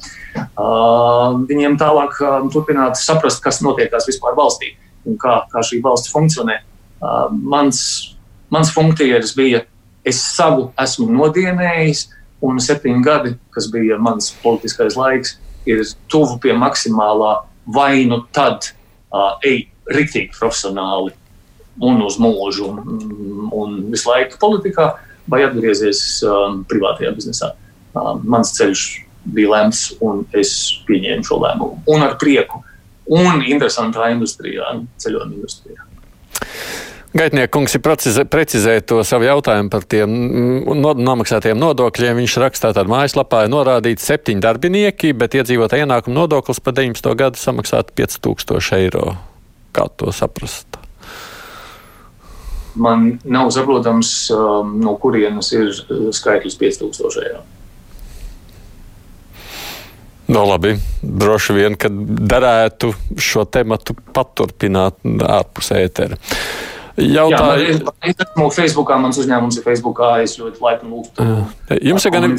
uh, 0.45 1.39
viņiem 1.49 1.79
tālāk 1.81 2.19
uh, 2.21 2.43
turpināt 2.53 3.01
saprast, 3.01 3.41
kas 3.45 3.63
notiekās 3.65 4.09
vispār 4.11 4.37
valstī 4.37 4.75
un 5.07 5.17
kā, 5.21 5.41
kā 5.53 5.63
šī 5.65 5.81
valsts 5.85 6.13
funkcionē. 6.13 6.59
Uh, 6.97 7.31
mans, 7.31 7.81
mans 8.53 8.73
funkcijas 8.75 9.33
bija, 9.37 9.65
es 10.07 10.21
savu 10.21 10.71
esmu 10.83 11.09
nodienējis, 11.15 12.07
un 12.45 12.61
septiņi 12.61 13.03
gadi, 13.05 13.35
kas 13.55 13.71
bija 13.73 13.97
mans 14.03 14.35
politiskais 14.43 14.99
laiks, 14.99 15.39
ir 15.67 15.81
tuvu 16.13 16.37
pie 16.43 16.55
maksimālā 16.55 17.33
vai 17.75 18.05
nu 18.07 18.21
tad 18.35 18.69
uh, 18.71 19.35
ej 19.43 19.65
riktīgi 19.91 20.35
profesionāli 20.37 21.15
un 21.83 22.03
uz 22.07 22.19
mūžu, 22.23 22.71
un, 22.71 23.51
un 23.53 23.77
visu 23.93 24.11
laiku 24.11 24.41
politikā, 24.41 24.93
vai 25.31 25.43
atgriezies 25.47 26.01
um, 26.25 26.63
privātajā 26.71 27.13
biznesā. 27.17 27.53
Um, 27.97 28.23
mans 28.29 28.55
ceļš 28.57 28.87
bija 29.35 29.53
lemts, 29.57 29.89
un 30.05 30.25
es 30.39 30.53
pieņēmu 30.87 31.27
šo 31.27 31.41
lēmumu. 31.43 31.81
Un 31.93 32.07
ar 32.07 32.17
prieku, 32.21 32.63
un 33.11 33.43
interesantā 33.43 34.11
industrijā, 34.15 34.77
ceļojuma 35.03 35.39
industrijā. 35.39 35.83
Gaitnieks 37.17 37.53
kungs 37.55 37.73
ir 37.79 37.81
precizējis 37.81 38.85
to 38.91 38.99
savu 39.07 39.25
jautājumu 39.25 39.71
par 39.73 39.87
tiem 39.89 40.13
no, 40.77 40.93
nomaksātiem 40.93 41.57
nodokļiem. 41.57 42.19
Viņš 42.21 42.35
rakstā 42.43 42.75
tādā 42.77 42.85
mājaslapā, 42.93 43.47
ir 43.47 43.55
norādīts 43.55 44.05
septiņi 44.11 44.45
darbinieki, 44.45 45.15
bet 45.17 45.39
iedzīvotāja 45.39 45.87
ienākuma 45.87 46.21
nodoklis 46.21 46.61
par 46.61 46.77
19. 46.77 47.15
gadu 47.17 47.41
samaksātu 47.41 47.97
5000 47.97 48.83
eiro. 48.83 49.15
Kā 49.77 49.89
to 49.97 50.13
saprast? 50.13 50.76
Man 52.77 53.19
nav 53.25 53.51
saprotams, 53.55 54.13
um, 54.35 54.77
no 54.83 54.97
kurienes 55.01 55.53
ir 55.57 55.69
uh, 55.71 56.09
skaitlis 56.15 56.59
5000 56.61 57.23
eiro. 57.25 57.43
No 60.27 60.43
labi, 60.49 60.73
droši 61.03 61.55
vien, 61.55 61.77
ka 61.79 61.89
derētu 61.91 62.91
šo 63.23 63.45
tematu 63.47 63.95
paturpināt 64.15 64.99
ārpus 65.23 65.71
ētera. 65.77 66.19
Jautāju... 66.97 67.67
Jā, 67.69 67.77
man, 67.85 67.95
es 68.09 68.25
esmu 68.25 68.49
Facebookā, 68.57 68.97
mans 68.99 69.21
uzņēmums 69.21 69.61
ir 69.61 69.67
Facebookā, 69.67 70.15
es 70.25 70.35
ļoti 70.41 70.63
laipni 70.65 70.91
lūgtu. 70.91 71.27
Jums 71.85 72.09
ir 72.09 72.15
gan, 72.15 72.35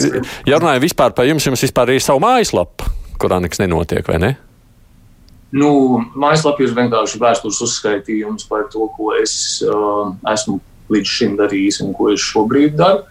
ja 0.50 0.60
runājam 0.60 0.84
vispār 0.84 1.14
par 1.16 1.30
jums, 1.30 1.46
jums 1.48 1.64
vispār 1.64 1.94
ir 1.94 2.04
savu 2.04 2.24
mājaslapu, 2.26 2.90
kurā 3.22 3.40
nekas 3.44 3.62
nenotiek, 3.62 4.04
vai 4.10 4.20
ne? 4.24 4.34
Nu, 5.56 5.70
mājaslapā 6.20 6.66
ir 6.66 6.74
vienkārši 6.76 7.20
vēstures 7.22 7.62
uzskaitījums 7.64 8.48
par 8.50 8.66
to, 8.72 8.90
ko 8.98 9.14
es 9.16 9.62
uh, 9.64 10.10
esmu 10.28 10.58
līdz 10.92 11.14
šim 11.20 11.38
darījis 11.40 11.80
un 11.86 11.94
ko 11.96 12.10
es 12.12 12.24
šobrīd 12.24 12.76
daru. 12.80 13.06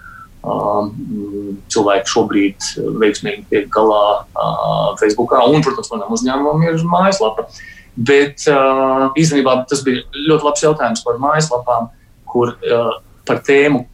Uh, 0.47 0.93
cilvēki 1.73 2.13
šobrīd 2.13 2.67
veiksmīgi 3.01 3.49
tiek 3.51 3.71
galā 3.73 4.03
uh, 4.21 4.93
Facebookā, 5.01 5.41
un, 5.49 5.65
protams, 5.65 5.91
manam 5.95 6.13
uzņēmumam 6.15 6.63
ir 6.69 6.85
mājaslapa. 6.87 7.49
Bet 7.97 8.45
uh, 8.53 9.09
īstenībā 9.17 9.57
tas 9.71 9.81
bija 9.87 10.05
ļoti 10.29 10.47
labs 10.47 10.63
jautājums 10.63 11.03
par 11.07 11.19
mājaslapām, 11.23 11.89
kur 12.29 12.53
uh, 12.53 12.93
par 13.27 13.41
tēmu, 13.49 13.87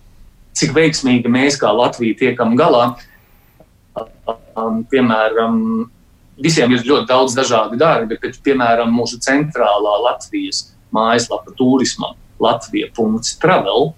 cik 0.59 0.74
veiksmīgi 0.76 1.30
mēs 1.32 1.57
kā 1.62 1.70
Latvija 1.72 2.18
tiekam 2.26 2.59
galā. 2.59 2.90
Um, 4.53 4.82
piemēram, 4.90 5.55
visiem 6.43 6.72
ir 6.74 6.84
ļoti 6.86 7.09
daudz 7.09 7.36
dažādi 7.36 7.78
darbi, 7.80 8.18
bet, 8.20 8.38
piemēram, 8.45 8.90
mūsu 8.95 9.20
centrālā 9.22 9.95
Latvijas 10.07 10.66
mājaslapa 10.95 11.55
turismam 11.59 12.16
Latvija.travel, 12.43 13.93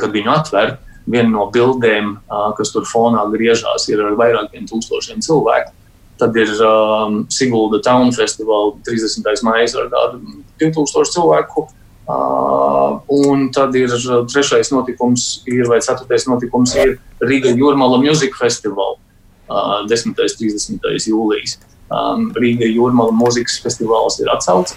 kad 0.00 0.14
viņu 0.14 0.32
atver, 0.32 0.76
viena 1.10 1.32
no 1.32 1.48
bildēm, 1.52 2.14
kas 2.58 2.72
tur 2.74 2.86
fonā 2.88 3.24
griežās, 3.32 3.88
ir 3.90 4.02
ar 4.04 4.16
vairākiem 4.18 4.68
tūkstošiem 4.70 5.22
cilvēku. 5.24 5.74
Tad 6.20 6.36
ir 6.36 6.50
um, 6.60 7.22
Sigulda 7.32 7.80
Town 7.80 8.10
Festival 8.12 8.74
30. 8.84 9.24
maija 9.46 9.68
ar 9.80 9.86
kādu 9.92 10.18
2000 10.60 11.14
cilvēku. 11.14 11.64
Uh, 12.10 12.98
un 13.14 13.46
tad 13.54 13.76
ir 13.78 13.92
trešais 14.28 14.72
notikums, 14.74 15.44
ir, 15.48 15.62
vai 15.70 15.78
ceturtais 15.84 16.26
notikums, 16.26 16.74
ir 16.74 16.96
Riga 17.22 17.52
Jūrmala 17.54 18.00
Music 18.02 18.34
Festival. 18.36 18.98
Uh, 18.98 19.09
10. 19.50 20.12
un 20.12 20.16
30. 20.16 21.10
jūlijas. 21.10 21.58
Um, 21.90 22.28
Rīga 22.38 22.68
Jūrmala 22.70 23.14
mūzikas 23.16 23.58
festivāls 23.64 24.20
ir 24.22 24.30
atcelts. 24.30 24.76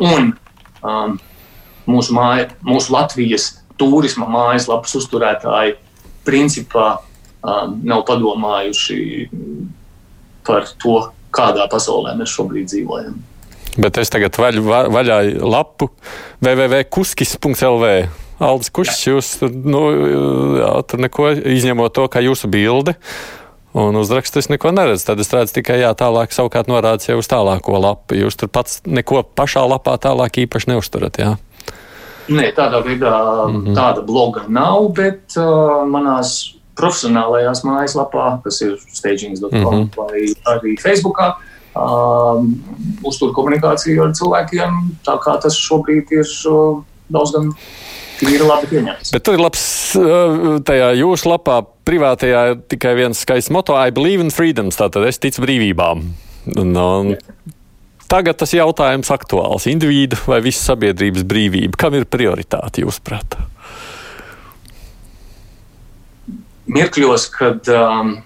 Un 0.00 0.32
um, 0.80 1.18
mūsu, 1.90 2.14
māja, 2.16 2.48
mūsu 2.64 2.94
Latvijas 2.94 3.50
turisma 3.80 4.28
mājaslapas 4.30 4.96
uzturētāji 5.00 5.76
principā 6.24 6.94
um, 6.96 7.76
nav 7.84 8.04
padomājuši 8.08 9.00
par 10.46 10.68
to, 10.80 11.02
kādā 11.34 11.66
pasaulē 11.70 12.16
mēs 12.18 12.32
šobrīd 12.34 12.70
dzīvojam. 12.72 13.20
Bet 13.80 14.00
es 14.02 14.10
tagad 14.10 14.34
vaļu, 14.40 14.64
vaļā 14.66 15.20
lapu 15.44 15.92
www.kuskis.lv. 16.42 17.92
Aldis 18.40 18.72
Kušs, 18.72 19.02
jūs 19.04 19.30
nu, 19.44 19.82
jā, 20.56 20.70
tur 20.88 21.02
neko 21.04 21.28
izņemot 21.36 21.92
to, 21.92 22.06
kā 22.08 22.22
jūsu 22.24 22.48
bilde. 22.50 22.96
Un 23.72 23.96
uzrakstus 23.96 24.48
neko 24.50 24.72
neredzu. 24.74 25.06
Tad 25.06 25.20
es 25.22 25.30
redzu 25.30 25.54
tikai 25.60 25.78
jā, 25.82 25.90
tālāk, 25.94 26.32
savukārt 26.34 26.70
norādes 26.70 27.06
jau 27.06 27.20
uz 27.20 27.28
tālāko 27.30 27.78
lapu. 27.78 28.16
Jūs 28.18 28.38
tur 28.40 28.50
pats 28.50 28.80
neko 28.86 29.22
pašā 29.22 29.62
lapā 29.70 29.94
tālāk 30.02 30.42
īpaši 30.46 30.72
neuzturat. 30.72 31.20
Jā. 31.22 31.36
Nē, 32.30 32.50
tādā 32.54 32.82
veidā 32.86 33.12
mm 33.46 33.60
-hmm. 33.60 33.74
tāda 33.74 34.02
bloga 34.06 34.44
nav, 34.48 34.90
bet 34.94 35.36
uh, 35.36 35.86
manās 35.86 36.54
profesionālajās 36.78 37.64
mājaslapā, 37.66 38.42
kas 38.44 38.60
ir 38.62 38.76
stagings.com 38.92 39.50
mm 39.50 39.64
-hmm. 39.64 39.88
vai 39.96 40.34
arī 40.54 40.76
Facebookā, 40.82 41.34
uh, 41.74 42.44
uztur 43.02 43.32
komunikāciju 43.32 44.04
ar 44.04 44.14
cilvēkiem, 44.14 44.70
tā 45.06 45.18
kā 45.18 45.40
tas 45.42 45.54
šobrīd 45.54 46.06
ir 46.10 46.26
uh, 46.50 46.82
daudz 47.08 47.32
gan 47.32 47.52
ir 48.28 48.44
labi 48.44 48.68
pieņemts. 48.74 49.12
Bet 49.14 49.24
tur 49.26 49.38
ir 49.38 49.44
labs, 49.44 49.62
uh, 49.98 50.58
tajā 50.66 50.90
jūsu 51.00 51.30
lapā, 51.32 51.60
privātajā, 51.88 52.42
tikai 52.70 52.96
viens 52.98 53.22
skaists 53.24 53.52
moto- 53.54 53.76
I 53.86 53.90
believe 53.90 54.20
in 54.20 54.34
freedoms, 54.34 54.76
tātad 54.76 55.06
es 55.08 55.18
ticu 55.18 55.46
brīvībām. 55.46 56.04
Un, 56.56 56.76
un, 56.76 57.16
Tagad 58.10 58.40
tas 58.40 58.50
jautājums 58.50 59.06
aktuāls. 59.14 59.68
Individu 59.70 60.18
vai 60.26 60.40
visas 60.42 60.64
sabiedrības 60.66 61.22
brīvība? 61.30 61.78
Kam 61.78 61.94
ir 61.94 62.08
prioritāte 62.10 62.82
jūsuprāt? 62.82 63.36
Mirkļos, 66.70 67.28
kad 67.30 67.70
um, 67.70 68.16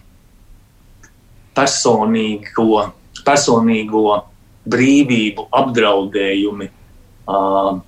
personīgo, 1.56 2.86
personīgo 3.28 4.06
brīvību 4.72 5.44
apdraudējumi 5.52 6.70
um, 7.28 7.84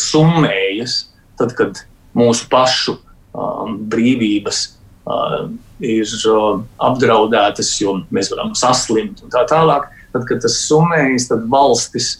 summējas, 0.00 1.00
tad, 1.40 1.54
kad 1.58 1.82
mūsu 2.16 2.48
pašu 2.50 2.96
um, 2.96 3.76
brīvības 3.90 4.62
uh, 5.06 5.50
ir 5.84 6.14
uh, 6.30 6.62
apdraudētas, 6.88 7.72
jo 7.82 7.98
mēs 8.14 8.30
varam 8.34 8.54
saslimt 8.58 9.22
un 9.24 9.34
tā 9.34 9.44
tālāk, 9.50 9.90
Tad, 10.14 10.28
kad 10.28 10.44
tas 10.44 10.60
summējas, 10.68 11.26
tad 11.26 11.48
valstis, 11.50 12.12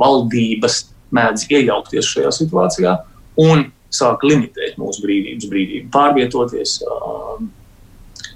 valdības 0.00 0.78
mēdz 1.12 1.44
iejaukties 1.52 2.08
šajā 2.14 2.30
situācijā 2.32 2.94
un 3.44 3.66
sāk 3.92 4.24
limitēt 4.24 4.78
mūsu 4.80 5.02
brīvības, 5.04 5.48
brīvību 5.50 5.90
pārvietoties. 5.92 6.78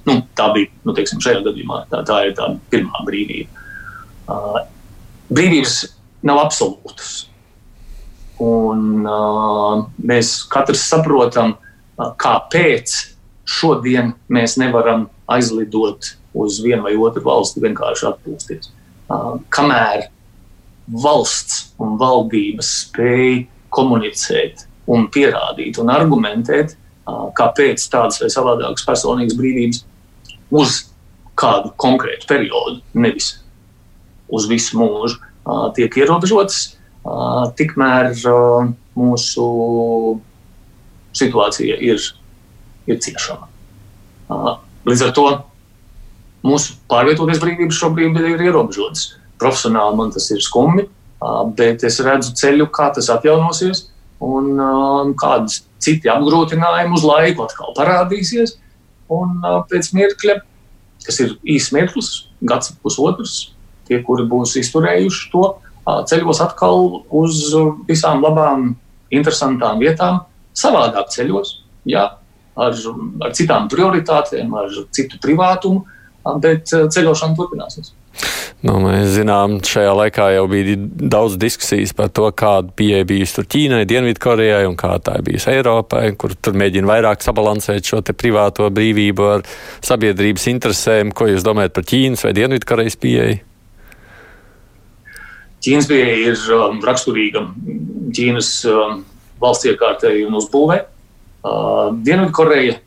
Nu, 0.05 0.19
tā 0.37 0.51
bija 0.53 0.69
nu, 0.85 0.93
teiksim, 0.93 1.23
šajā 1.25 1.41
gadījumā, 1.47 1.87
tā, 1.89 2.03
tā 2.05 2.19
ir 2.29 2.35
tā 2.37 2.51
pirmā 2.75 3.01
brīvība. 3.09 3.65
Brīvības 5.33 5.79
nav 6.29 6.43
absolūtas. 6.43 7.15
Un, 8.43 9.05
uh, 9.07 9.85
mēs 10.03 10.41
katrs 10.51 10.83
saprotam, 10.91 11.55
uh, 11.55 12.11
kāpēc 12.19 12.95
šodien 13.47 14.15
mēs 14.33 14.57
nevaram 14.59 15.07
aizlidot 15.31 16.15
uz 16.35 16.59
vienu 16.65 16.83
vai 16.89 16.97
otru 16.99 17.23
valsti 17.25 17.63
vienkārši 17.63 18.09
atpūsties. 18.11 18.71
Uh, 19.07 19.37
kamēr 19.55 20.09
valsts 21.05 21.75
un 21.81 21.95
valdības 22.01 22.71
spēj 22.85 23.45
komunicēt 23.75 24.67
un 24.91 25.07
pierādīt 25.15 25.79
un 25.81 25.93
argumentēt, 25.95 26.75
uh, 26.75 27.29
kāpēc 27.39 27.87
tādas 27.93 28.19
vai 28.23 28.33
savādākas 28.33 28.87
personīgas 28.89 29.39
brīvības 29.39 29.85
uz 30.55 30.81
kādu 31.39 31.71
konkrētu 31.81 32.27
periodu, 32.31 32.81
nevis 32.99 33.37
uz 34.35 34.49
visu 34.51 34.79
mūžu, 34.81 35.21
uh, 35.21 35.69
tiek 35.77 36.03
ierobežotas, 36.03 36.74
tikmēr 37.59 38.13
mūsu 38.97 39.47
situācija 41.15 41.77
ir, 41.85 42.01
ir 42.89 43.01
ciešama. 43.05 43.49
Līdz 44.85 45.05
ar 45.07 45.13
to 45.17 45.27
mūsu 46.45 46.79
pārvietoties 46.91 47.41
brīvības 47.43 47.81
šobrīd 47.81 48.19
ir 48.21 48.47
ierobežotas. 48.49 49.15
Profesionāli 49.41 49.99
man 49.99 50.13
tas 50.15 50.31
ir 50.33 50.41
skumji, 50.45 50.87
bet 51.59 51.85
es 51.85 52.01
redzu 52.05 52.35
ceļu, 52.39 52.69
kā 52.73 52.91
tas 52.95 53.11
atjaunosies, 53.13 53.89
un 54.25 55.15
kādas 55.21 55.63
citi 55.85 56.09
apgrūtinājumi 56.13 56.97
uz 56.97 57.05
laiku 57.05 57.45
atkal 57.45 57.75
parādīsies. 57.77 58.57
Un 59.13 59.43
pēc 59.69 59.91
mirkļa, 59.93 60.39
kas 61.05 61.21
ir 61.21 61.35
īsts 61.45 61.75
mirklis, 61.77 62.13
gads 62.49 62.73
pusotrs, 62.81 63.51
tie, 63.89 63.99
kuri 64.05 64.25
būs 64.29 64.55
izturējuši 64.63 65.29
to, 65.33 65.45
ceļos 65.85 66.41
atkal 66.45 66.87
uz 67.15 67.41
visām 67.89 68.23
labām, 68.25 68.71
interesantām 69.15 69.83
vietām, 69.83 70.23
savādāk 70.57 71.11
ceļos, 71.13 71.59
jā, 71.89 72.07
ar, 72.57 72.79
ar 73.27 73.35
citām 73.37 73.69
prioritātēm, 73.73 74.55
ar 74.59 74.73
citu 74.95 75.21
privātumu 75.23 75.85
bet 76.41 76.73
ceļošana 76.73 77.37
turpināsies. 77.39 77.93
Nu, 78.65 78.79
mēs 78.81 79.11
zinām, 79.19 79.59
šajā 79.67 79.93
laikā 79.99 80.29
jau 80.37 80.45
bija 80.49 80.77
daudz 80.79 81.35
diskusijas 81.41 81.93
par 81.97 82.09
to, 82.15 82.31
kāda 82.33 82.73
pieeja 82.79 83.05
bijusi 83.09 83.45
Ķīnai, 83.55 83.83
Dienvidkorejai 83.91 84.63
un 84.71 84.77
kā 84.81 84.95
tā 85.05 85.19
bijusi 85.27 85.51
Eiropai, 85.53 86.07
kur 86.17 86.33
tur 86.39 86.57
mēģina 86.57 86.89
vairāk 86.89 87.27
sabalansēt 87.27 87.91
šo 87.91 88.01
privāto 88.15 88.71
brīvību 88.73 89.27
ar 89.35 89.45
sabiedrības 89.85 90.47
interesēm. 90.55 91.13
Ko 91.13 91.29
jūs 91.29 91.45
domājat 91.45 91.77
par 91.77 91.85
Ķīnas 91.91 92.25
vai 92.25 92.33
Dienvidkorejas 92.39 92.97
pieeju? 93.03 93.43
Ķīnas 95.65 95.89
pieeja 95.89 96.17
ir 96.29 96.41
um, 96.53 96.81
raksturīga 96.85 97.47
Ķīnas 98.15 98.51
um, 98.69 98.99
valsts 99.41 99.69
iekārtēji 99.71 100.27
un 100.29 100.37
uzbūvē. 100.41 100.83
Uh, 101.45 101.95
Dienvidkoreja 102.05 102.79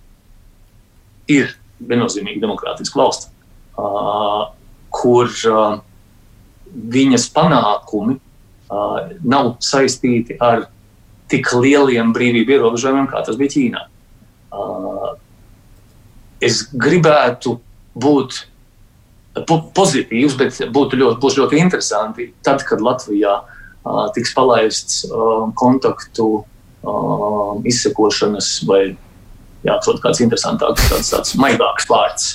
ir 1.34 1.52
viennozīmīgi 1.90 2.42
demokrātiska 2.42 3.00
valsts, 3.02 3.30
uh, 3.78 4.48
kur 4.94 5.30
uh, 5.50 5.80
viņas 6.98 7.28
panākumi 7.36 8.18
uh, 8.18 9.14
nav 9.26 9.56
saistīti 9.64 10.38
ar 10.42 10.68
tik 11.32 11.50
lieliem 11.58 12.14
brīvību 12.16 12.56
ierobežojumiem, 12.56 13.10
kā 13.12 13.24
tas 13.26 13.40
bija 13.40 13.56
Ķīnā. 13.56 13.86
Uh, 14.54 15.10
es 16.44 16.64
gribētu 16.72 17.58
būt 17.98 18.44
pozitīvs, 19.46 20.38
bet 20.40 20.60
būtu 20.74 21.00
ļoti, 21.00 21.20
būs 21.22 21.38
ļoti 21.40 21.60
interesanti, 21.62 22.32
tad, 22.44 22.64
kad 22.68 22.82
Latvijā 22.82 23.40
tiks 24.16 24.34
palaists 24.36 25.06
kontaktu 25.60 26.46
izsekošanas 27.68 28.52
vai 28.68 28.82
jāatrod 29.68 30.02
kāds 30.04 30.22
interesantāks, 30.24 30.90
tāds, 30.92 31.12
tāds 31.12 31.36
maigāks 31.40 31.88
vārds 31.90 32.34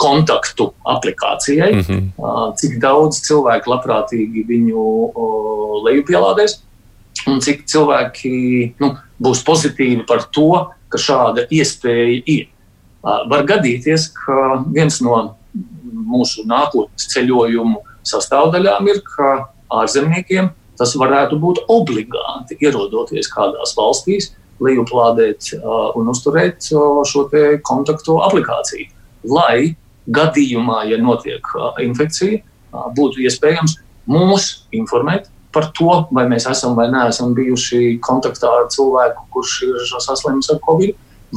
kontaktu 0.00 0.72
aplikācijai, 0.88 1.72
mm 1.72 1.80
-hmm. 1.80 2.54
cik 2.58 2.78
daudz 2.82 3.20
cilvēku 3.22 3.70
labprātīgi 3.70 4.46
viņu 4.48 4.86
lejupielādēs 5.86 6.58
un 7.26 7.40
cik 7.40 7.66
cilvēki 7.66 8.74
nu, 8.80 8.96
būs 9.22 9.44
pozitīvi 9.46 10.06
par 10.06 10.26
to, 10.32 10.66
ka 10.88 10.98
šāda 10.98 11.46
iespēja 11.50 12.22
ir. 12.26 12.48
Var 13.02 13.44
gadīties, 13.46 14.10
ka 14.12 14.64
viens 14.74 15.00
no 15.00 15.35
mūsu 16.06 16.46
nākotnes 16.48 17.08
ceļojumu 17.12 17.82
sastāvdaļām 18.06 18.90
ir, 18.92 19.02
ka 19.04 19.30
ārzemniekiem 19.82 20.50
tas 20.76 20.92
varētu 20.98 21.38
būt 21.40 21.62
obligāti 21.72 22.58
ierodoties 22.60 23.30
kādās 23.32 23.72
valstīs, 23.78 24.34
lejuplādēt 24.60 25.50
uh, 25.56 25.90
un 25.96 26.12
uzturēt 26.12 26.68
uh, 26.72 27.00
šo 27.08 27.26
kontaktu 27.64 28.20
aplikāciju 28.24 28.92
lai 29.26 29.76
gadījumā, 30.06 30.84
ja 30.90 30.98
notiek 31.02 31.46
infekcija, 31.82 32.42
būtu 32.96 33.24
iespējams 33.26 33.78
mūs 34.10 34.68
informēt 34.76 35.30
par 35.54 35.70
to, 35.76 36.04
vai 36.12 36.26
mēs 36.28 36.46
esam 36.50 36.76
vai 36.76 36.90
neesam 36.92 37.32
bijuši 37.34 37.96
kontaktā 38.04 38.50
ar 38.60 38.68
cilvēku, 38.72 39.24
kurš 39.32 39.54
ir 39.66 39.86
saslims 40.04 40.50
ar 40.52 40.60
covid, 40.66 40.94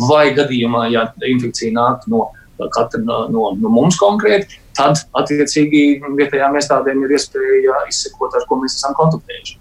vai 0.09 0.29
gadījumā, 0.35 0.89
ja 0.93 1.07
infekcija 1.25 1.73
nāk 1.73 2.05
no 2.11 2.27
katra 2.73 3.01
no, 3.03 3.21
no, 3.31 3.45
no 3.59 3.71
mums 3.73 3.97
konkrēti, 3.99 4.59
tad 4.77 4.99
attiecīgi 5.17 6.01
vietējām 6.17 6.57
iestādēm 6.59 7.05
ir 7.05 7.15
iespēja 7.17 7.85
izsekot, 7.89 8.35
ar 8.35 8.45
ko 8.49 8.59
mēs 8.61 8.77
esam 8.79 8.95
kontaktējuši. 8.97 9.57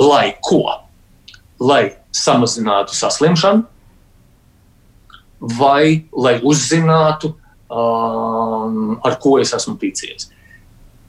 Lai 0.00 0.34
ko? 0.42 0.64
Lai 1.62 1.82
samazinātu 2.14 2.96
saslimšanu, 2.96 3.64
vai 5.58 6.04
lai 6.12 6.38
uzzinātu, 6.42 7.34
um, 7.68 8.96
ar 9.04 9.18
ko 9.22 9.36
es 9.42 9.54
esmu 9.56 9.76
ticies. 9.80 10.30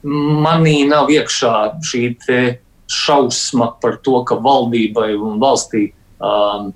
Manī 0.06 0.84
nav 0.88 1.10
iekšā 1.10 1.52
šī 1.82 2.02
šausma 2.86 3.72
par 3.82 3.98
to, 4.04 4.20
ka 4.26 4.36
valdībai 4.38 5.16
un 5.18 5.40
valstī 5.42 5.88
um, 6.22 6.70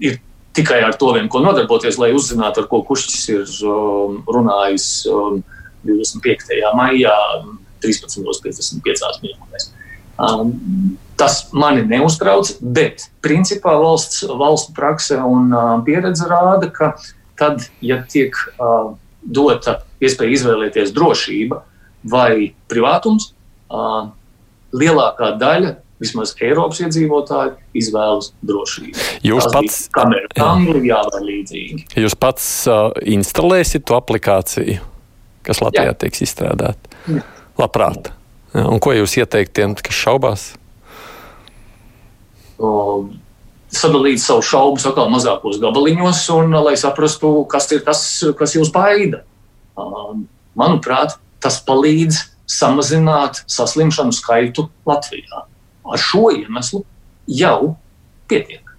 ir 0.00 0.20
tikai 0.56 0.82
ar 0.84 0.96
to 1.00 1.12
vien, 1.16 1.28
ko 1.32 1.40
nodarboties, 1.44 1.98
lai 2.00 2.12
uzzinātu, 2.16 2.62
ar 2.62 2.68
ko 2.70 2.82
Kušķis 2.88 3.22
ir 3.32 3.52
um, 3.68 4.20
runājis 4.28 4.88
um, 5.10 5.40
25. 5.88 6.58
maijā, 6.78 7.14
13.55 7.82 9.22
minūtēs. 9.24 9.70
Um, 10.22 10.52
tas 11.18 11.48
mani 11.56 11.82
neuztrauc, 11.88 12.52
bet 12.60 13.08
principā 13.24 13.74
valsts, 13.80 14.22
valsts 14.28 14.74
prakse 14.76 15.18
un 15.18 15.50
uh, 15.54 15.76
pieredze 15.86 16.28
rāda, 16.30 16.68
ka 16.70 16.92
tad, 17.40 17.64
ja 17.82 18.02
tiek 18.06 18.36
uh, 18.54 18.92
dota 19.22 19.80
iespēja 20.02 20.36
izvēlēties 20.36 20.92
drošība 20.94 21.62
vai 22.12 22.52
privātums, 22.70 23.32
uh, 23.72 24.10
lielākā 24.74 25.34
daļa 25.40 25.76
vismaz 26.02 26.34
Eiropas 26.42 26.82
iedzīvotāji 26.84 27.54
izvēlas 27.82 28.32
drošību. 28.46 29.08
Jūs 29.26 29.46
Tas 29.46 29.54
pats, 29.56 29.78
kamera, 29.94 30.30
Anglijā 30.44 31.02
vai 31.12 31.22
līdzīgi. 31.28 31.84
Jūs 32.02 32.16
pats 32.18 32.48
uh, 32.70 32.88
instalēsiet 33.16 33.86
to 33.88 33.98
aplikāciju, 33.98 34.80
kas 35.46 35.62
Latvijā 35.64 35.92
Jā. 35.92 36.00
tiks 36.04 36.26
izstrādāta? 36.26 36.98
Labprāt. 37.60 38.12
Jā, 38.52 38.66
un 38.68 38.82
ko 38.82 38.92
jūs 38.96 39.16
ieteikt 39.20 39.54
tiem, 39.56 39.76
kas 39.78 39.96
šaubās? 39.96 40.50
sadalīt 43.72 44.20
savu 44.22 44.44
šaubu 44.44 44.82
atkal 44.86 45.08
mazākos 45.12 45.58
gabaliņos, 45.62 46.20
un 46.36 46.56
lai 46.66 46.76
saprastu, 46.78 47.32
kas 47.50 47.70
ir 47.74 47.82
tas, 47.86 48.02
kas 48.38 48.56
jūs 48.56 48.70
baida. 48.74 49.22
Manuprāt, 50.58 51.16
tas 51.42 51.58
palīdz 51.66 52.20
samazināt 52.52 53.42
saslimšanu 53.50 54.14
skaitu 54.14 54.68
Latvijā. 54.88 55.46
Ar 55.82 56.00
šo 56.00 56.30
iemeslu 56.34 56.84
jau 57.26 57.74
pietiek. 58.30 58.72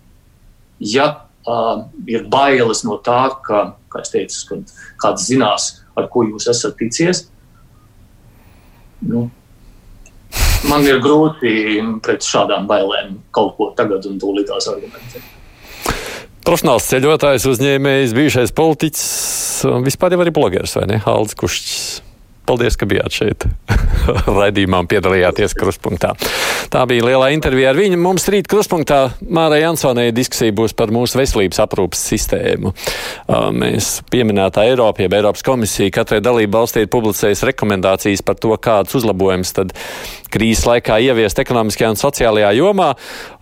Ja 0.79 1.07
uh, 1.47 1.85
ir 2.09 2.25
bailes 2.31 2.83
no 2.87 2.97
tā, 3.03 3.27
ka, 3.45 3.63
kā 3.91 4.03
es 4.03 4.13
teicu, 4.13 4.41
kad 4.49 4.73
kāds 5.03 5.27
zinās, 5.29 5.69
ar 5.99 6.09
ko 6.11 6.25
jūs 6.27 6.49
esat 6.51 6.75
ticies, 6.79 7.25
nu, 9.03 9.27
man 10.69 10.87
ir 10.87 11.01
grūti 11.03 11.53
pret 12.03 12.25
šādām 12.25 12.67
bailēm 12.69 13.17
kaut 13.35 13.55
ko 13.59 13.71
tagad 13.77 14.07
un 14.09 14.19
tūlītās 14.21 14.69
argumentēt. 14.71 15.31
Profesionāls 16.43 16.89
ceļotājs, 16.91 17.45
uzņēmējs, 17.47 18.15
bijušais 18.17 18.51
politiķis 18.55 19.05
un 19.69 19.85
vispār 19.85 20.15
jau 20.15 20.23
arī 20.25 20.33
blogeris, 20.35 20.75
vai 20.75 20.89
ne? 20.91 20.97
Haldis 21.05 21.37
Kušķis. 21.39 21.85
Paldies, 22.43 22.75
ka 22.75 22.87
bijāt 22.89 23.15
šeit. 23.15 23.45
Raidījumā 24.27 24.81
piedalījāties 24.91 25.55
kruspunktā. 25.55 26.11
Tā 26.73 26.81
bija 26.89 27.05
lielā 27.07 27.29
intervija 27.35 27.71
ar 27.71 27.79
viņu. 27.79 27.99
Mums 28.03 28.27
rīt 28.33 28.49
kruspunktā 28.51 28.99
Mārai 29.23 29.61
Jansonai 29.61 30.09
diskusija 30.15 30.55
būs 30.55 30.75
par 30.75 30.91
mūsu 30.91 31.21
veselības 31.21 31.61
aprūpas 31.63 32.01
sistēmu. 32.11 32.73
Mēs 33.55 33.93
pieminētā 34.11 34.67
Eiropa, 34.73 35.05
jeb 35.05 35.15
Eiropas 35.15 35.45
komisija, 35.47 35.93
katrai 35.95 36.19
dalību 36.23 36.57
valstī 36.57 36.83
ir 36.83 36.91
publicējusi 36.91 37.47
rekomendācijas 37.53 38.25
par 38.27 38.35
to, 38.41 38.51
kādas 38.59 38.99
uzlabojumus 38.99 39.55
tad 39.55 39.71
krīzes 40.33 40.65
laikā 40.67 40.97
ieviest 41.05 41.39
ekonomiskajā 41.43 41.91
un 41.93 41.99
sociālajā 41.99 42.51
jomā. 42.57 42.89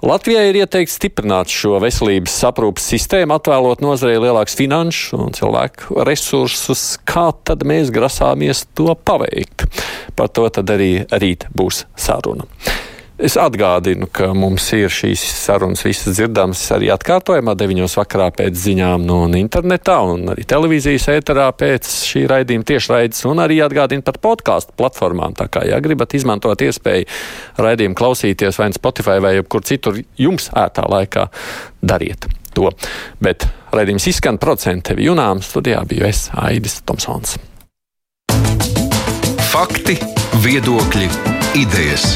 Latvijai 0.06 0.50
ir 0.50 0.62
ieteikts 0.64 0.98
stiprināt 1.00 1.52
šo 1.54 1.80
veselības 1.84 2.36
aprūpas 2.52 2.92
sistēmu, 2.94 3.38
atvēlot 3.38 3.84
nozarei 3.86 4.20
lielākus 4.22 4.58
finanšu 4.60 5.24
un 5.26 5.36
cilvēku 5.38 6.04
resursus. 6.08 6.86
Kā 7.08 7.30
tad 7.48 7.66
mēs 7.68 7.94
grasāmies 7.94 8.66
to 8.78 8.94
paveikt? 8.96 9.68
Par 10.16 10.32
to 10.36 10.48
tad 10.54 10.72
arī 10.76 10.94
rīt 11.12 11.48
būs 11.56 11.86
saruna. 11.96 12.50
Es 13.22 13.36
atgādinu, 13.38 14.08
ka 14.10 14.32
mums 14.34 14.66
ir 14.74 14.90
šīs 14.90 15.22
sarunas 15.44 15.84
visas 15.86 16.16
dzirdamas 16.18 16.64
arī 16.74 16.88
atkārtojumā, 16.90 17.54
9. 17.54 17.84
vakarā 17.94 18.32
pēc 18.34 18.58
ziņām 18.58 19.06
no 19.06 19.20
internetā, 19.38 20.00
un 20.10 20.32
arī 20.34 20.48
televīzijas 20.50 21.06
ēterā 21.14 21.46
pēc 21.54 21.86
šī 22.08 22.24
raidījuma 22.32 22.66
tiešraides, 22.72 23.22
un 23.30 23.44
arī 23.46 23.60
atgādinu 23.62 24.02
par 24.08 24.18
podkāstu 24.26 24.74
platformām. 24.74 25.38
Tā 25.38 25.46
kā, 25.54 25.68
ja 25.70 25.78
gribat 25.86 26.18
izmantot 26.18 26.66
iespēju 26.66 27.06
raidījumu 27.62 28.00
klausīties 28.02 28.58
vai 28.58 28.72
Spotify 28.74 29.22
vai 29.22 29.38
kur 29.46 29.70
citur 29.70 30.02
jums 30.18 30.50
ētā 30.58 30.90
laikā, 30.90 31.30
dariet 31.78 32.26
to. 32.58 32.74
Bet 33.22 33.46
raidījums 33.70 34.10
izskan 34.16 34.42
procentu 34.42 34.96
tevi 34.96 35.12
junām, 35.12 35.46
studijā 35.46 35.86
biju 35.86 36.10
es 36.10 36.32
Aidis 36.34 36.82
Tomsons. 36.90 37.38
Fakti, 39.54 40.02
viedokļi, 40.42 41.12
idejas. 41.62 42.16